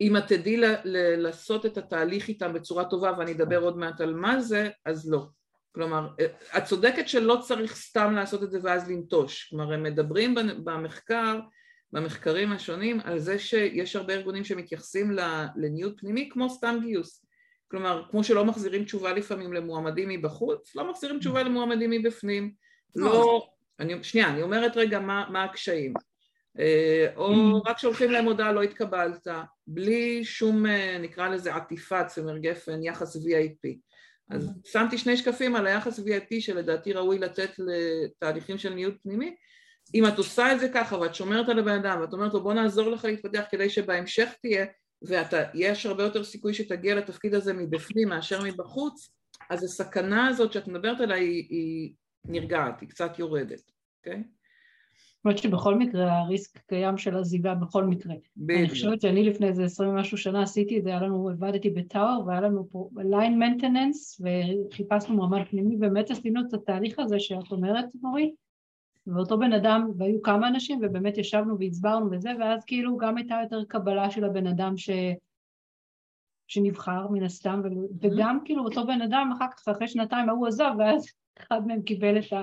אם 0.00 0.16
את 0.16 0.26
תדעי 0.26 0.56
לעשות 1.16 1.66
את 1.66 1.78
התהליך 1.78 2.28
איתם 2.28 2.52
בצורה 2.52 2.84
טובה, 2.84 3.12
ואני 3.18 3.32
אדבר 3.32 3.58
עוד 3.58 3.78
מעט 3.78 4.00
על 4.00 4.14
מה 4.14 4.40
זה, 4.40 4.68
אז 4.84 5.10
לא. 5.10 5.26
כלומר, 5.74 6.08
את 6.56 6.64
צודקת 6.64 7.08
שלא 7.08 7.38
צריך 7.40 7.76
סתם 7.76 8.12
לעשות 8.14 8.42
את 8.42 8.50
זה 8.50 8.58
ואז 8.62 8.90
לנטוש. 8.90 9.48
כלומר, 9.50 9.72
הם 9.72 9.82
מדברים 9.82 10.34
במחקר, 10.64 11.40
במחקרים 11.92 12.52
השונים, 12.52 13.00
על 13.04 13.18
זה 13.18 13.38
שיש 13.38 13.96
הרבה 13.96 14.14
ארגונים 14.14 14.44
שמתייחסים 14.44 15.16
לניוד 15.56 15.94
פנימי 16.00 16.28
כמו 16.32 16.50
סתם 16.50 16.78
גיוס. 16.82 17.24
כלומר, 17.70 18.04
כמו 18.10 18.24
שלא 18.24 18.44
מחזירים 18.44 18.84
תשובה 18.84 19.12
לפעמים 19.12 19.52
למועמדים 19.52 20.08
מבחוץ, 20.08 20.76
לא 20.76 20.90
מחזירים 20.90 21.18
תשובה 21.18 21.42
למועמדים 21.42 21.90
מבפנים. 21.90 22.52
לא, 22.96 23.48
אני, 23.80 24.04
שנייה, 24.04 24.28
אני 24.28 24.42
אומרת 24.42 24.76
רגע 24.76 25.00
מה, 25.00 25.26
מה 25.30 25.44
הקשיים. 25.44 25.94
אה, 26.58 27.06
או. 27.16 27.62
רק 27.66 27.78
שולחים 27.78 28.10
להם 28.10 28.24
הודעה 28.24 28.52
לא 28.52 28.62
התקבלת, 28.62 29.28
בלי 29.66 30.24
שום 30.24 30.66
אה, 30.66 30.98
נקרא 31.00 31.28
לזה 31.28 31.54
עטיפת 31.54 32.06
צמר 32.06 32.38
גפן, 32.38 32.82
יחס 32.82 33.16
VIP. 33.16 33.78
אז. 34.30 34.50
שמתי 34.64 34.98
שני 34.98 35.16
שקפים 35.16 35.56
על 35.56 35.66
היחס 35.66 35.98
VIP 35.98 36.40
שלדעתי 36.40 36.92
ראוי 36.92 37.18
לתת 37.18 37.50
לתהליכים 37.58 38.58
של 38.58 38.74
ניוד 38.74 38.94
פנימי. 39.02 39.34
אם 39.94 40.06
את 40.06 40.18
עושה 40.18 40.52
את 40.52 40.60
זה 40.60 40.68
ככה 40.74 40.98
ואת 40.98 41.14
שומרת 41.14 41.48
על 41.48 41.58
הבן 41.58 41.74
אדם 41.74 42.00
ואת 42.00 42.12
אומרת 42.12 42.34
לו 42.34 42.42
בוא 42.42 42.54
נעזור 42.54 42.90
לך 42.90 43.04
להתפתח 43.04 43.44
כדי 43.50 43.70
שבהמשך 43.70 44.28
תהיה 44.42 44.66
ויש 45.02 45.86
הרבה 45.86 46.02
יותר 46.02 46.24
סיכוי 46.24 46.54
שתגיע 46.54 46.94
לתפקיד 46.94 47.34
הזה 47.34 47.52
מבפנים 47.52 48.08
מאשר 48.08 48.42
מבחוץ, 48.44 49.10
אז 49.50 49.64
הסכנה 49.64 50.28
הזאת 50.28 50.52
שאת 50.52 50.68
מדברת 50.68 51.00
עליה 51.00 51.16
היא, 51.16 51.46
היא 51.50 51.92
נרגעת, 52.24 52.80
היא 52.80 52.88
קצת 52.88 53.18
יורדת, 53.18 53.70
אוקיי? 53.98 54.22
Okay? 54.22 54.37
אומרת 55.28 55.42
שבכל 55.42 55.74
מקרה 55.74 56.18
ה 56.18 56.26
risk 56.26 56.58
קיים 56.58 56.98
של 56.98 57.16
עזיבה 57.16 57.54
בכל 57.54 57.84
מקרה. 57.84 58.14
בדיוק. 58.36 58.60
אני 58.60 58.68
חושבת 58.68 59.00
שאני 59.00 59.24
לפני 59.24 59.48
איזה 59.48 59.64
עשרים 59.64 59.90
ומשהו 59.90 60.18
שנה 60.18 60.42
עשיתי 60.42 60.78
את 60.78 60.84
זה, 60.84 60.90
היה 60.90 61.00
לנו, 61.00 61.28
עבדתי 61.28 61.70
ב 61.70 61.79
Tower 61.79 62.26
והיה 62.26 62.40
לנו 62.40 62.68
פה 62.70 62.88
line 62.96 63.38
maintenance 63.38 64.20
וחיפשנו 64.20 65.16
מועמד 65.16 65.44
פנימי, 65.50 65.76
באמת 65.76 66.10
עשינו 66.10 66.40
את 66.40 66.54
התהליך 66.54 66.98
הזה 66.98 67.20
שאת 67.20 67.52
אומרת 67.52 67.84
מורי, 68.02 68.34
ואותו 69.06 69.38
בן 69.38 69.52
אדם, 69.52 69.90
והיו 69.96 70.22
כמה 70.22 70.48
אנשים 70.48 70.80
ובאמת 70.82 71.18
ישבנו 71.18 71.58
והצברנו 71.58 72.10
וזה, 72.10 72.30
ואז 72.40 72.64
כאילו 72.64 72.96
גם 72.96 73.16
הייתה 73.16 73.38
יותר 73.42 73.64
קבלה 73.64 74.10
של 74.10 74.24
הבן 74.24 74.46
אדם 74.46 74.76
ש... 74.76 74.90
שנבחר 76.46 77.08
מן 77.08 77.22
הסתם, 77.22 77.62
וגם 78.00 78.38
כאילו 78.44 78.64
אותו 78.64 78.86
בן 78.86 79.02
אדם 79.02 79.30
אחר 79.36 79.46
כך 79.56 79.68
אחרי 79.68 79.88
שנתיים 79.88 80.28
ההוא 80.28 80.46
עזב 80.46 80.70
ואז 80.78 81.06
אחד 81.38 81.66
מהם 81.66 81.82
קיבל 81.82 82.18
את 82.18 82.32
ה... 82.32 82.42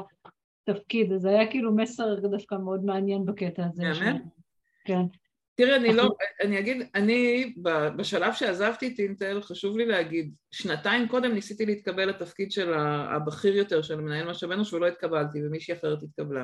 תפקיד, 0.66 1.13
אז 1.13 1.26
היה 1.26 1.51
כאילו 1.51 1.76
מסר 1.76 2.16
דווקא 2.16 2.55
מאוד 2.55 2.86
מעניין 2.86 3.26
בקטע 3.26 3.63
הזה. 3.66 3.84
באמת? 3.84 4.22
כן. 4.86 5.01
תראה, 5.55 5.76
אני 5.76 5.93
לא, 5.93 6.09
אני 6.43 6.59
אגיד, 6.59 6.88
אני 6.95 7.53
בשלב 7.97 8.34
שעזבתי 8.34 8.88
את 8.88 8.99
אינטל, 8.99 9.41
חשוב 9.41 9.78
לי 9.78 9.86
להגיד, 9.86 10.34
שנתיים 10.51 11.07
קודם 11.07 11.34
ניסיתי 11.34 11.66
להתקבל 11.66 12.05
לתפקיד 12.05 12.51
של 12.51 12.74
הבכיר 13.16 13.55
יותר 13.55 13.82
של 13.82 13.95
מנהל 13.95 14.30
משאבי 14.30 14.53
אנוש 14.53 14.74
ולא 14.74 14.88
התקבלתי 14.88 15.45
ומישהי 15.45 15.74
אחרת 15.74 16.03
התקבלה. 16.03 16.43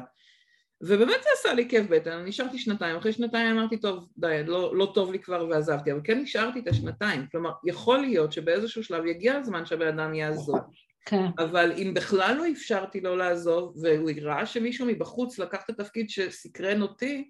ובאמת 0.84 1.24
זה 1.24 1.30
עשה 1.34 1.54
לי 1.54 1.70
כיף 1.70 1.88
בטן, 1.90 2.12
אני 2.12 2.30
נשארתי 2.30 2.58
שנתיים, 2.58 2.98
אחרי 2.98 3.14
שנתיים 3.14 3.58
אמרתי, 3.58 3.78
טוב, 3.78 4.08
די, 4.18 4.42
לא, 4.46 4.76
לא 4.76 4.92
טוב 4.94 5.12
לי 5.12 5.20
כבר 5.20 5.48
ועזבתי, 5.50 5.92
אבל 5.92 6.02
כן 6.04 6.20
נשארתי 6.20 6.60
את 6.60 6.68
השנתיים. 6.68 7.26
כלומר, 7.32 7.52
יכול 7.66 8.00
להיות 8.00 8.32
שבאיזשהו 8.32 8.84
שלב 8.84 9.06
יגיע 9.06 9.36
הזמן 9.36 9.66
שהבן 9.66 9.88
אדם 9.88 10.14
יעזוב. 10.14 10.60
כן. 11.06 11.26
אבל 11.40 11.72
אם 11.72 11.94
בכלל 11.94 12.36
לא 12.38 12.44
אפשרתי 12.52 13.02
לו 13.02 13.16
לעזוב, 13.16 13.74
והוא 13.82 14.12
ראה 14.22 14.46
שמישהו 14.46 14.86
מבחוץ 14.86 15.40
לקח 15.40 15.62
את 15.66 15.70
התפקיד 15.70 16.10
שסקרן 16.10 16.82
אותי, 16.82 17.30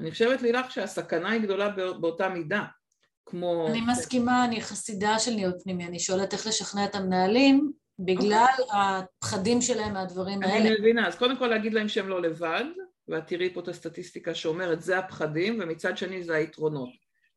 אני 0.00 0.10
חושבת 0.10 0.42
לילך 0.42 0.70
שהסכנה 0.70 1.30
היא 1.30 1.40
גדולה 1.40 1.68
באותה 2.00 2.28
מידה. 2.28 2.64
כמו... 3.26 3.68
אני 3.70 3.80
מסכימה, 3.80 4.44
אני 4.44 4.60
חסידה 4.60 5.18
של 5.18 5.30
ניהול 5.30 5.54
פנימי, 5.62 5.86
אני 5.86 5.98
שואלת 6.00 6.32
איך 6.32 6.46
לשכנע 6.46 6.84
את 6.84 6.94
המנהלים 6.94 7.72
בגלל 7.98 8.46
okay. 8.58 8.60
אוקיי. 8.60 8.78
הפחדים 8.78 9.62
שלהם 9.62 9.92
מהדברים 9.92 10.42
אני 10.42 10.52
האלה. 10.52 10.68
אני 10.68 10.80
מבינה, 10.80 11.08
אז 11.08 11.16
קודם 11.16 11.36
כל 11.38 11.46
להגיד 11.46 11.74
להם 11.74 11.88
שהם 11.88 12.08
לא 12.08 12.22
לבד, 12.22 12.64
ואת 13.08 13.26
תראי 13.26 13.54
פה 13.54 13.60
את 13.60 13.68
הסטטיסטיקה 13.68 14.34
שאומרת 14.34 14.82
זה 14.82 14.98
הפחדים, 14.98 15.58
ומצד 15.60 15.96
שני 15.96 16.22
זה 16.22 16.34
היתרונות. 16.34 16.88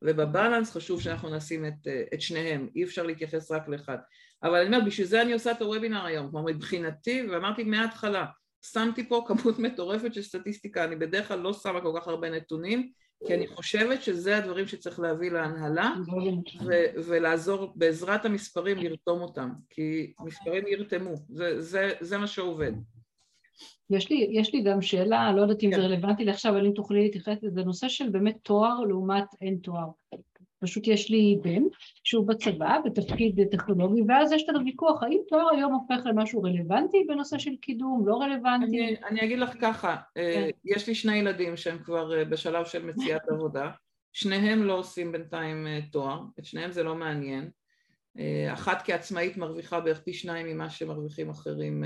ובבלנס 0.02 0.72
חשוב 0.72 1.02
שאנחנו 1.02 1.36
נשים 1.36 1.66
את, 1.66 1.88
את 2.14 2.22
שניהם, 2.22 2.70
אי 2.76 2.84
אפשר 2.84 3.04
להתייחס 3.04 3.52
רק 3.52 3.68
לאחד. 3.68 3.98
אבל 4.44 4.56
אני 4.56 4.66
אומרת, 4.66 4.86
בשביל 4.86 5.08
זה 5.08 5.22
אני 5.22 5.34
עושה 5.34 5.52
את 5.52 5.62
הוובינר 5.62 6.06
היום, 6.06 6.32
כלומר 6.32 6.52
מבחינתי, 6.52 7.28
ואמרתי 7.32 7.64
מההתחלה, 7.64 8.26
שמתי 8.62 9.10
פה 9.10 9.26
כמות 9.28 9.60
מטורפת 9.66 10.14
של 10.14 10.22
סטטיסטיקה, 10.22 10.84
אני 10.84 10.96
בדרך 10.96 11.28
כלל 11.28 11.40
לא 11.40 11.54
שמה 11.54 11.82
כל 11.82 11.94
כך 12.00 12.08
הרבה 12.08 12.30
נתונים, 12.30 12.92
כי 13.28 13.34
אני 13.34 13.48
חושבת 13.48 14.04
שזה 14.04 14.38
הדברים 14.38 14.68
שצריך 14.68 15.00
להביא 15.00 15.32
להנהלה 15.32 15.94
ו- 16.66 17.04
ולעזור 17.06 17.74
בעזרת 17.76 18.26
המספרים 18.26 18.78
לרתום 18.78 19.22
אותם, 19.22 19.50
כי 19.70 20.14
מספרים 20.20 20.68
ירתמו, 20.68 21.14
זה, 21.30 21.62
זה, 21.62 21.94
זה 22.02 22.18
מה 22.18 22.28
שעובד. 22.28 22.72
יש 23.90 24.10
לי, 24.10 24.28
יש 24.32 24.54
לי 24.54 24.62
גם 24.62 24.82
שאלה, 24.82 25.32
לא 25.32 25.42
יודעת 25.42 25.64
אם 25.64 25.72
כן. 25.72 25.76
זה 25.76 25.82
רלוונטי 25.82 26.26
לעכשיו, 26.26 26.52
אבל 26.52 26.66
אם 26.66 26.72
תוכלי 26.72 27.04
להתייחס 27.04 27.44
לזה, 27.44 27.64
נושא 27.64 27.88
של 27.88 28.10
באמת 28.10 28.36
תואר 28.44 28.80
לעומת 28.80 29.26
אין 29.42 29.58
תואר. 29.64 29.88
פשוט 30.66 30.88
יש 30.88 31.10
לי 31.10 31.38
בן 31.42 31.64
שהוא 32.04 32.28
בצבא 32.28 32.78
בתפקיד 32.86 33.40
טכנולוגי 33.52 34.02
ואז 34.08 34.32
יש 34.32 34.44
את 34.44 34.56
הוויכוח 34.56 35.04
האם 35.04 35.20
תואר 35.28 35.46
היום 35.56 35.74
הופך 35.74 36.06
למשהו 36.06 36.42
רלוונטי 36.42 37.04
בנושא 37.08 37.38
של 37.38 37.56
קידום, 37.62 38.08
לא 38.08 38.22
רלוונטי? 38.22 38.66
אני, 38.66 38.96
אני 39.10 39.24
אגיד 39.24 39.40
לך 39.40 39.54
ככה, 39.62 39.96
אה, 40.18 40.34
כן. 40.34 40.50
יש 40.66 40.88
לי 40.88 40.96
שני 40.96 41.16
ילדים 41.16 41.58
שהם 41.58 41.78
כבר 41.84 42.18
אה, 42.18 42.26
בשלב 42.26 42.66
של 42.66 42.86
מציאת 42.86 43.22
עבודה, 43.30 43.72
שניהם 44.14 44.64
לא 44.64 44.74
עושים 44.74 45.12
בינתיים 45.12 45.68
אה, 45.68 45.80
תואר, 45.92 46.22
את 46.40 46.46
שניהם 46.46 46.72
זה 46.72 46.84
לא 46.84 46.96
מעניין, 46.96 47.50
אחת 48.54 48.82
כעצמאית 48.86 49.38
מרוויחה 49.38 49.80
בערך 49.80 50.02
פי 50.04 50.14
שניים 50.14 50.48
ממה 50.48 50.70
שמרוויחים 50.70 51.30
אחרים 51.30 51.84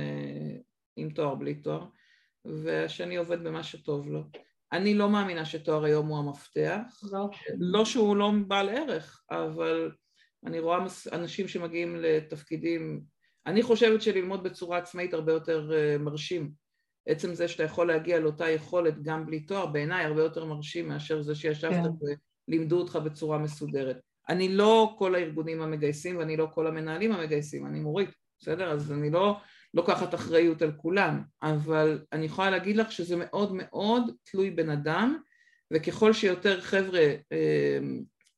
עם 1.00 1.10
תואר 1.10 1.36
בלי 1.36 1.56
תואר, 1.56 1.86
והשני 2.46 3.16
עובד 3.16 3.44
במה 3.44 3.64
שטוב 3.64 4.08
לו. 4.08 4.24
אני 4.72 4.94
לא 4.94 5.10
מאמינה 5.10 5.46
שתואר 5.46 5.84
היום 5.84 6.08
הוא 6.08 6.18
המפתח. 6.18 6.82
לא. 7.12 7.30
לא 7.60 7.86
שהוא 7.86 8.16
לא 8.16 8.32
בעל 8.48 8.70
ערך, 8.70 9.24
אבל 9.32 9.92
אני 10.46 10.60
רואה 10.60 10.86
אנשים 11.12 11.48
שמגיעים 11.48 11.96
לתפקידים... 11.96 13.02
אני 13.46 13.64
חושבת 13.64 14.02
שללמוד 14.02 14.44
בצורה 14.44 14.78
עצמאית 14.78 15.14
הרבה 15.14 15.34
יותר 15.34 15.72
אה, 15.74 15.98
מרשים. 15.98 16.52
עצם 17.08 17.34
זה 17.34 17.48
שאתה 17.48 17.64
יכול 17.64 17.88
להגיע 17.88 18.20
לאותה 18.20 18.50
יכולת 18.50 19.04
גם 19.04 19.26
בלי 19.26 19.40
תואר, 19.40 19.66
בעיניי 19.66 20.06
הרבה 20.06 20.22
יותר 20.22 20.46
מרשים 20.46 20.88
מאשר 20.88 21.22
זה 21.22 21.36
שישבת 21.36 21.72
כן. 21.72 22.16
ולימדו 22.48 22.80
אותך 22.80 22.96
בצורה 22.96 23.38
מסודרת. 23.38 24.00
אני 24.30 24.50
לא 24.50 24.96
כל 24.98 25.16
הארגונים 25.16 25.62
המגייסים 25.62 26.18
ואני 26.18 26.38
לא 26.38 26.48
כל 26.54 26.68
המנהלים 26.68 27.12
המגייסים, 27.12 27.66
אני 27.66 27.80
מורית, 27.80 28.10
בסדר? 28.40 28.72
אז 28.72 28.92
אני 28.92 29.10
לא 29.10 29.38
לוקחת 29.74 30.16
אחריות 30.16 30.62
על 30.62 30.72
כולם, 30.78 31.22
אבל 31.42 32.00
אני 32.14 32.26
יכולה 32.26 32.50
להגיד 32.50 32.76
לך 32.78 32.92
שזה 32.92 33.16
מאוד 33.16 33.54
מאוד 33.54 34.12
תלוי 34.24 34.52
בן 34.52 34.70
אדם, 34.70 35.18
וככל 35.74 36.14
שיותר 36.14 36.62
חבר'ה, 36.62 37.08
אה, 37.32 37.80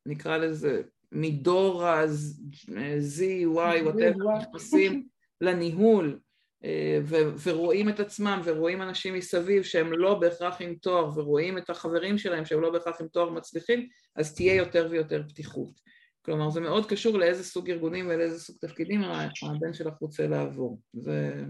נקרא 0.05 0.37
לזה, 0.37 0.81
מדור 1.11 1.83
ה-Z, 1.85 3.21
Y, 3.55 3.87
whatever, 3.87 4.41
נכנסים 4.41 5.07
לניהול, 5.41 6.19
אה, 6.63 6.99
ורואים 7.43 7.89
את 7.89 7.99
עצמם 7.99 8.41
ורואים 8.45 8.81
אנשים 8.81 9.13
מסביב 9.13 9.63
שהם 9.63 9.93
לא 9.93 10.19
בהכרח 10.19 10.61
עם 10.61 10.75
תואר 10.75 11.19
ורואים 11.19 11.57
את 11.57 11.69
החברים 11.69 12.17
שלהם 12.17 12.45
שהם 12.45 12.61
לא 12.61 12.69
בהכרח 12.69 13.01
עם 13.01 13.07
תואר 13.07 13.29
מצליחים, 13.29 13.87
אז 14.15 14.35
תהיה 14.35 14.55
יותר 14.55 14.87
ויותר 14.91 15.23
פתיחות. 15.29 15.81
כלומר 16.25 16.49
זה 16.49 16.61
מאוד 16.61 16.85
קשור 16.85 17.17
לאיזה 17.17 17.43
סוג 17.43 17.69
ארגונים 17.69 18.05
ולאיזה 18.09 18.39
סוג 18.39 18.55
תפקידים 18.61 19.01
הבן 19.03 19.73
שלך 19.73 19.93
רוצה 20.01 20.27
לעבור. 20.27 20.79
זה... 20.93 21.45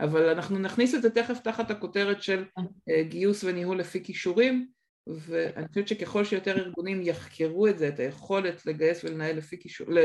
אבל 0.00 0.28
אנחנו 0.28 0.58
נכניס 0.58 0.94
את 0.94 1.02
זה 1.02 1.10
תכף 1.10 1.38
תחת 1.44 1.70
הכותרת 1.70 2.22
של 2.22 2.44
אה, 2.88 3.02
גיוס 3.02 3.44
וניהול 3.44 3.78
לפי 3.78 4.04
כישורים, 4.04 4.68
ואני 5.06 5.68
חושבת 5.68 5.88
שככל 5.88 6.24
שיותר 6.24 6.58
ארגונים 6.58 7.02
יחקרו 7.02 7.66
את 7.66 7.78
זה, 7.78 7.88
את 7.88 7.98
היכולת 7.98 8.66
לגייס 8.66 9.04
ולנהל 9.04 9.36
לפי 9.36 9.58
כישורים, 9.60 9.96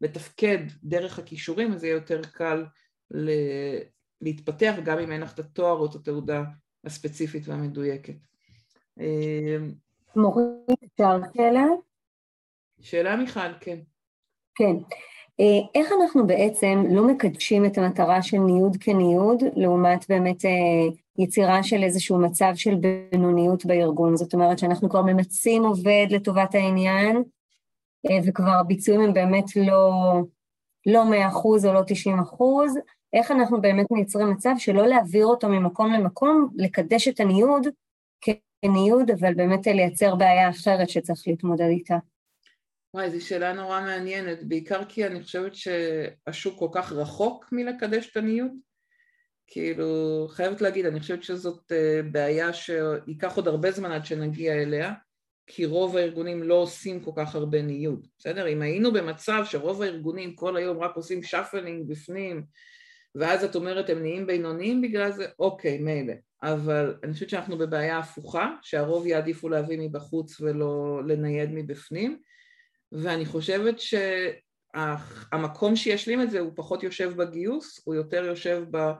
לתפקד 0.00 0.58
דרך 0.84 1.18
הכישורים, 1.18 1.72
אז 1.72 1.84
יהיה 1.84 1.94
יותר 1.94 2.20
קל 2.32 2.64
ל... 3.10 3.30
להתפתח 4.20 4.74
גם 4.84 4.98
אם 4.98 5.12
אין 5.12 5.20
לך 5.20 5.34
את 5.34 5.38
התואר 5.38 5.78
או 5.78 5.86
את 5.86 5.94
התעודה 5.94 6.44
הספציפית 6.84 7.48
והמדויקת. 7.48 8.14
אה, 9.00 9.56
מורית, 10.16 10.82
אפשר 10.84 11.18
שאלה? 11.36 11.64
שאלה 12.84 13.16
מיכל, 13.16 13.52
כן. 13.60 13.78
כן. 14.54 14.76
אה, 15.40 15.80
איך 15.80 15.92
אנחנו 16.00 16.26
בעצם 16.26 16.82
לא 16.90 17.06
מקדשים 17.06 17.64
את 17.64 17.78
המטרה 17.78 18.22
של 18.22 18.38
ניוד 18.38 18.76
כניוד, 18.80 19.42
לעומת 19.56 20.04
באמת 20.08 20.44
אה, 20.44 20.50
יצירה 21.18 21.62
של 21.62 21.82
איזשהו 21.82 22.18
מצב 22.18 22.52
של 22.54 22.74
בינוניות 22.74 23.66
בארגון? 23.66 24.16
זאת 24.16 24.34
אומרת 24.34 24.58
שאנחנו 24.58 24.88
כבר 24.88 25.02
ממצים 25.02 25.64
עובד 25.64 26.06
לטובת 26.10 26.54
העניין, 26.54 27.22
אה, 28.10 28.18
וכבר 28.26 28.52
הביצועים 28.60 29.00
הם 29.00 29.12
באמת 29.12 29.56
לא, 29.56 29.92
לא 30.86 31.04
100% 31.04 31.66
או 31.66 31.72
לא 31.72 31.82
90%, 31.82 32.74
איך 33.12 33.30
אנחנו 33.30 33.60
באמת 33.60 33.86
מייצרים 33.90 34.30
מצב 34.30 34.54
שלא 34.58 34.86
להעביר 34.86 35.26
אותו 35.26 35.48
ממקום 35.48 35.92
למקום, 35.92 36.48
לקדש 36.56 37.08
את 37.08 37.20
הניוד 37.20 37.66
כניוד, 38.20 39.10
אבל 39.10 39.34
באמת 39.34 39.66
לייצר 39.66 40.14
בעיה 40.14 40.50
אחרת 40.50 40.88
שצריך 40.88 41.22
להתמודד 41.26 41.68
איתה. 41.68 41.96
וואי, 42.94 43.10
זו 43.10 43.26
שאלה 43.26 43.52
נורא 43.52 43.80
מעניינת, 43.80 44.44
בעיקר 44.44 44.84
כי 44.84 45.06
אני 45.06 45.22
חושבת 45.22 45.52
שהשוק 45.54 46.58
כל 46.58 46.68
כך 46.72 46.92
רחוק 46.92 47.48
מלקדש 47.52 48.10
את 48.10 48.16
הניוד. 48.16 48.50
כאילו, 49.46 50.26
חייבת 50.30 50.60
להגיד, 50.60 50.86
אני 50.86 51.00
חושבת 51.00 51.22
שזאת 51.22 51.72
אה, 51.72 52.00
בעיה 52.12 52.52
שייקח 52.52 53.36
עוד 53.36 53.48
הרבה 53.48 53.70
זמן 53.70 53.92
עד 53.92 54.04
שנגיע 54.06 54.52
אליה, 54.52 54.92
כי 55.46 55.64
רוב 55.64 55.96
הארגונים 55.96 56.42
לא 56.42 56.54
עושים 56.54 57.00
כל 57.00 57.10
כך 57.16 57.34
הרבה 57.34 57.62
ניוד, 57.62 58.06
בסדר? 58.18 58.48
אם 58.48 58.62
היינו 58.62 58.92
במצב 58.92 59.42
שרוב 59.44 59.82
הארגונים 59.82 60.34
כל 60.34 60.56
היום 60.56 60.78
רק 60.78 60.96
עושים 60.96 61.22
shuffling 61.22 61.88
בפנים, 61.88 62.44
ואז 63.14 63.44
את 63.44 63.54
אומרת 63.54 63.90
הם 63.90 63.98
נהיים 63.98 64.26
בינוניים 64.26 64.82
בגלל 64.82 65.12
זה, 65.12 65.26
אוקיי, 65.38 65.78
מילא. 65.78 66.14
אבל 66.42 66.94
אני 67.02 67.12
חושבת 67.12 67.30
שאנחנו 67.30 67.58
בבעיה 67.58 67.98
הפוכה, 67.98 68.50
שהרוב 68.62 69.06
יעדיפו 69.06 69.48
להביא 69.48 69.78
מבחוץ 69.80 70.40
ולא 70.40 71.00
לנייד 71.06 71.50
מבפנים. 71.52 72.18
ואני 73.02 73.26
חושבת 73.26 73.76
שהמקום 74.74 75.76
שישלים 75.76 76.22
את 76.22 76.30
זה 76.30 76.40
הוא 76.40 76.52
פחות 76.56 76.82
יושב 76.82 77.12
בגיוס, 77.16 77.80
הוא 77.84 77.94
יותר 77.94 78.24
יושב 78.24 78.64
ב... 78.70 78.92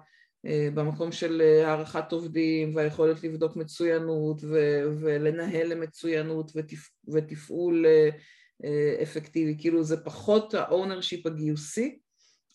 במקום 0.75 1.13
של 1.13 1.41
הערכת 1.65 2.13
עובדים 2.13 2.77
והיכולת 2.77 3.23
לבדוק 3.25 3.57
מצוינות 3.57 4.45
ו- 4.45 4.83
ולנהל 5.01 5.67
למצוינות 5.67 6.51
ותפ- 6.51 7.13
ותפעול 7.15 7.87
אפקטיבי, 9.03 9.57
כאילו 9.59 9.85
זה 9.85 9.97
פחות 10.05 10.55
ה 10.55 10.62
ownership 10.62 11.27
הגיוסי, 11.27 11.99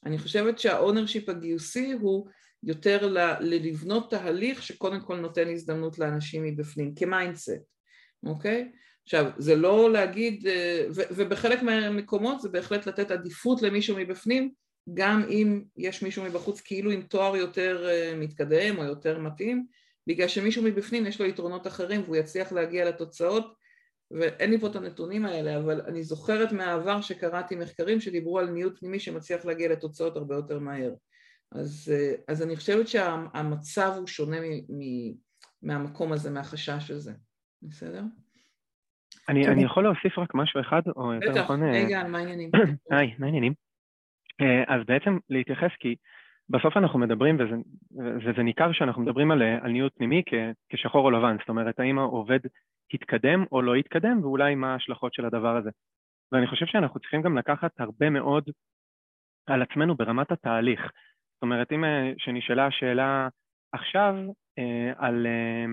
אני 0.06 0.18
חושבת 0.18 0.60
שה 0.60 0.77
ownership 0.77 1.30
הגיוסי 1.30 1.92
הוא 1.92 2.28
יותר 2.64 3.08
ל- 3.08 3.38
לבנות 3.42 4.10
תהליך 4.10 4.64
שקודם 4.64 5.02
כל 5.02 5.18
נותן 5.20 5.50
הזדמנות 5.50 6.00
לאנשים 6.00 6.44
מבפנים, 6.44 6.96
כ 6.96 7.09
mindset, 7.09 7.62
אוקיי? 8.26 8.72
עכשיו, 9.10 9.32
זה 9.38 9.56
לא 9.56 9.92
להגיד, 9.92 10.48
אה, 10.48 10.86
ובחלק 10.90 11.64
מהמקומות 11.64 12.42
זה 12.42 12.50
בהחלט 12.50 12.86
לתת 12.86 13.12
עדיפות 13.12 13.62
למישהו 13.62 13.98
מבפנים, 13.98 14.52
גם 14.94 15.24
אם 15.30 15.64
יש 15.78 16.04
מישהו 16.04 16.24
מבחוץ 16.24 16.62
כאילו 16.62 16.92
עם 16.92 17.02
תואר 17.02 17.36
יותר 17.36 17.90
אה, 17.90 18.14
מתקדם 18.16 18.78
או 18.78 18.84
יותר 18.84 19.20
מתאים, 19.20 19.66
בגלל 20.08 20.28
שמישהו 20.28 20.64
מבפנים 20.64 21.06
יש 21.06 21.22
לו 21.22 21.28
יתרונות 21.28 21.68
אחרים 21.68 22.02
והוא 22.02 22.16
יצליח 22.16 22.52
להגיע 22.52 22.90
לתוצאות, 22.90 23.54
ואין 24.12 24.50
לי 24.50 24.60
פה 24.60 24.68
את 24.68 24.76
הנתונים 24.76 25.26
האלה, 25.26 25.58
אבל 25.58 25.82
אני 25.82 26.04
זוכרת 26.04 26.52
מהעבר 26.52 27.02
שקראתי 27.02 27.56
מחקרים 27.56 28.02
שדיברו 28.02 28.40
על 28.40 28.50
ניוד 28.50 28.80
פנימי 28.80 29.00
שמצליח 29.00 29.46
להגיע 29.46 29.70
לתוצאות 29.70 30.18
הרבה 30.18 30.36
יותר 30.36 30.60
מהר. 30.60 30.94
אז, 31.52 31.94
אה, 31.96 32.14
אז 32.28 32.42
אני 32.42 32.56
חושבת 32.56 32.88
שהמצב 32.88 33.94
הוא 33.98 34.08
שונה 34.08 34.38
מהמקום 35.62 36.12
הזה, 36.12 36.30
מהחשש 36.30 36.92
הזה. 36.92 37.14
בסדר? 37.62 38.02
אני, 39.30 39.48
אני 39.48 39.64
יכול 39.64 39.84
להוסיף 39.84 40.20
רק 40.20 40.36
משהו 40.36 40.62
אחד, 40.62 40.82
או 40.96 41.14
יותר 41.14 41.42
נכון... 41.44 41.60
בטח, 41.60 41.86
רגע, 41.86 42.04
מה 42.08 42.18
העניינים? 42.18 42.50
היי, 42.92 43.16
מה 43.20 43.26
העניינים? 43.26 43.54
אז 44.68 44.82
בעצם 44.88 45.18
להתייחס, 45.30 45.72
כי 45.80 45.96
בסוף 46.50 46.78
אנחנו 46.78 47.00
מדברים, 47.00 47.36
וזה, 47.36 47.56
וזה 48.26 48.44
ניכר 48.44 48.72
שאנחנו 48.72 49.02
מדברים 49.02 49.32
על, 49.32 49.42
על 49.42 49.72
ניוד 49.72 49.92
פנימי 49.98 50.24
כ, 50.26 50.34
כשחור 50.70 51.06
או 51.06 51.12
לבן, 51.12 51.38
זאת 51.40 51.50
אומרת, 51.50 51.80
האם 51.80 52.00
העובד 52.00 52.40
התקדם 52.94 53.46
או 53.52 53.62
לא 53.62 53.76
התקדם, 53.76 54.20
ואולי 54.22 54.56
מה 54.56 54.74
ההשלכות 54.74 55.14
של 55.14 55.26
הדבר 55.26 55.58
הזה. 55.58 55.70
ואני 56.32 56.48
חושב 56.48 56.66
שאנחנו 56.66 57.00
צריכים 57.00 57.22
גם 57.22 57.38
לקחת 57.38 57.72
הרבה 57.80 58.10
מאוד 58.10 58.44
על 59.48 59.62
עצמנו 59.62 59.96
ברמת 59.96 60.32
התהליך. 60.32 60.82
זאת 60.82 61.42
אומרת, 61.42 61.72
אם 61.72 61.84
אה, 61.84 62.12
שנשאלה 62.18 62.68
השאלה 62.68 63.28
עכשיו 63.72 64.16
אה, 64.60 64.92
על, 64.98 65.28
אה, 65.28 65.66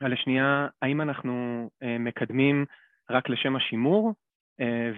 על 0.00 0.12
השנייה, 0.12 0.66
האם 0.82 1.00
אנחנו 1.00 1.68
מקדמים 1.98 2.64
רק 3.10 3.28
לשם 3.28 3.56
השימור, 3.56 4.14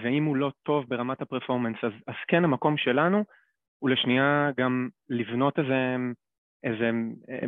ואם 0.03 0.24
הוא 0.24 0.36
לא 0.36 0.53
טוב 0.62 0.84
ברמת 0.88 1.22
הפרפורמנס, 1.22 1.76
אז, 1.82 1.92
אז 2.07 2.14
כן 2.28 2.44
המקום 2.44 2.76
שלנו 2.76 3.24
הוא 3.78 3.90
לשנייה 3.90 4.51
גם 4.57 4.88
לבנות 5.09 5.59
איזה, 5.59 5.96
איזה 6.64 6.90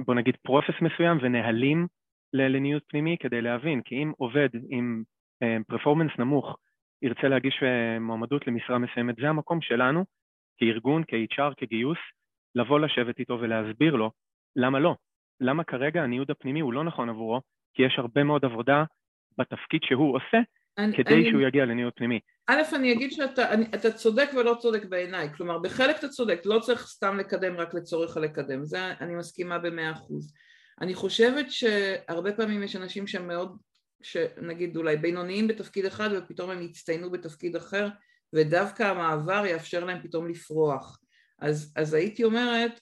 בוא 0.06 0.14
נגיד 0.14 0.36
פרופס 0.42 0.74
מסוים 0.82 1.18
ונהלים 1.22 1.86
לניוד 2.32 2.82
פנימי 2.88 3.16
כדי 3.20 3.42
להבין, 3.42 3.82
כי 3.82 4.02
אם 4.02 4.12
עובד 4.16 4.48
עם 4.68 5.02
פרפורמנס 5.68 6.12
נמוך 6.18 6.56
ירצה 7.02 7.28
להגיש 7.28 7.62
מועמדות 8.00 8.46
למשרה 8.46 8.78
מסוימת, 8.78 9.16
זה 9.16 9.28
המקום 9.28 9.60
שלנו 9.60 10.04
כארגון, 10.56 11.02
כ-HR, 11.08 11.54
כגיוס, 11.56 11.98
לבוא 12.54 12.80
לשבת 12.80 13.18
איתו 13.18 13.38
ולהסביר 13.40 13.96
לו 13.96 14.10
למה 14.56 14.80
לא. 14.80 14.96
למה 15.42 15.64
כרגע 15.64 16.02
הניוד 16.02 16.30
הפנימי 16.30 16.60
הוא 16.60 16.72
לא 16.72 16.84
נכון 16.84 17.08
עבורו, 17.08 17.40
כי 17.74 17.82
יש 17.82 17.94
הרבה 17.98 18.24
מאוד 18.24 18.44
עבודה 18.44 18.84
בתפקיד 19.38 19.80
שהוא 19.84 20.16
עושה 20.16 20.38
אני, 20.78 20.96
כדי 20.96 21.14
אני, 21.14 21.30
שהוא 21.30 21.42
יגיע 21.42 21.64
לניוד 21.64 21.92
פנימי. 21.96 22.20
א', 22.46 22.62
אני 22.76 22.92
אגיד 22.92 23.12
שאתה 23.12 23.52
אני, 23.52 23.64
אתה 23.74 23.92
צודק 23.92 24.30
ולא 24.36 24.54
צודק 24.60 24.84
בעיניי, 24.84 25.28
כלומר 25.36 25.58
בחלק 25.58 25.98
אתה 25.98 26.08
צודק, 26.08 26.40
לא 26.44 26.58
צריך 26.58 26.86
סתם 26.86 27.18
לקדם 27.18 27.56
רק 27.56 27.74
לצורך 27.74 28.16
הלקדם, 28.16 28.64
זה 28.64 28.92
אני 29.00 29.14
מסכימה 29.14 29.58
במאה 29.58 29.92
אחוז. 29.92 30.32
אני 30.80 30.94
חושבת 30.94 31.50
שהרבה 31.50 32.32
פעמים 32.32 32.62
יש 32.62 32.76
אנשים 32.76 33.06
שהם 33.06 33.28
מאוד, 33.28 33.56
שנגיד 34.02 34.76
אולי 34.76 34.96
בינוניים 34.96 35.48
בתפקיד 35.48 35.84
אחד 35.84 36.10
ופתאום 36.12 36.50
הם 36.50 36.62
יצטיינו 36.62 37.10
בתפקיד 37.10 37.56
אחר 37.56 37.88
ודווקא 38.34 38.82
המעבר 38.82 39.46
יאפשר 39.46 39.84
להם 39.84 40.02
פתאום 40.02 40.28
לפרוח. 40.28 40.98
אז, 41.42 41.72
אז 41.76 41.94
הייתי 41.94 42.24
אומרת, 42.24 42.80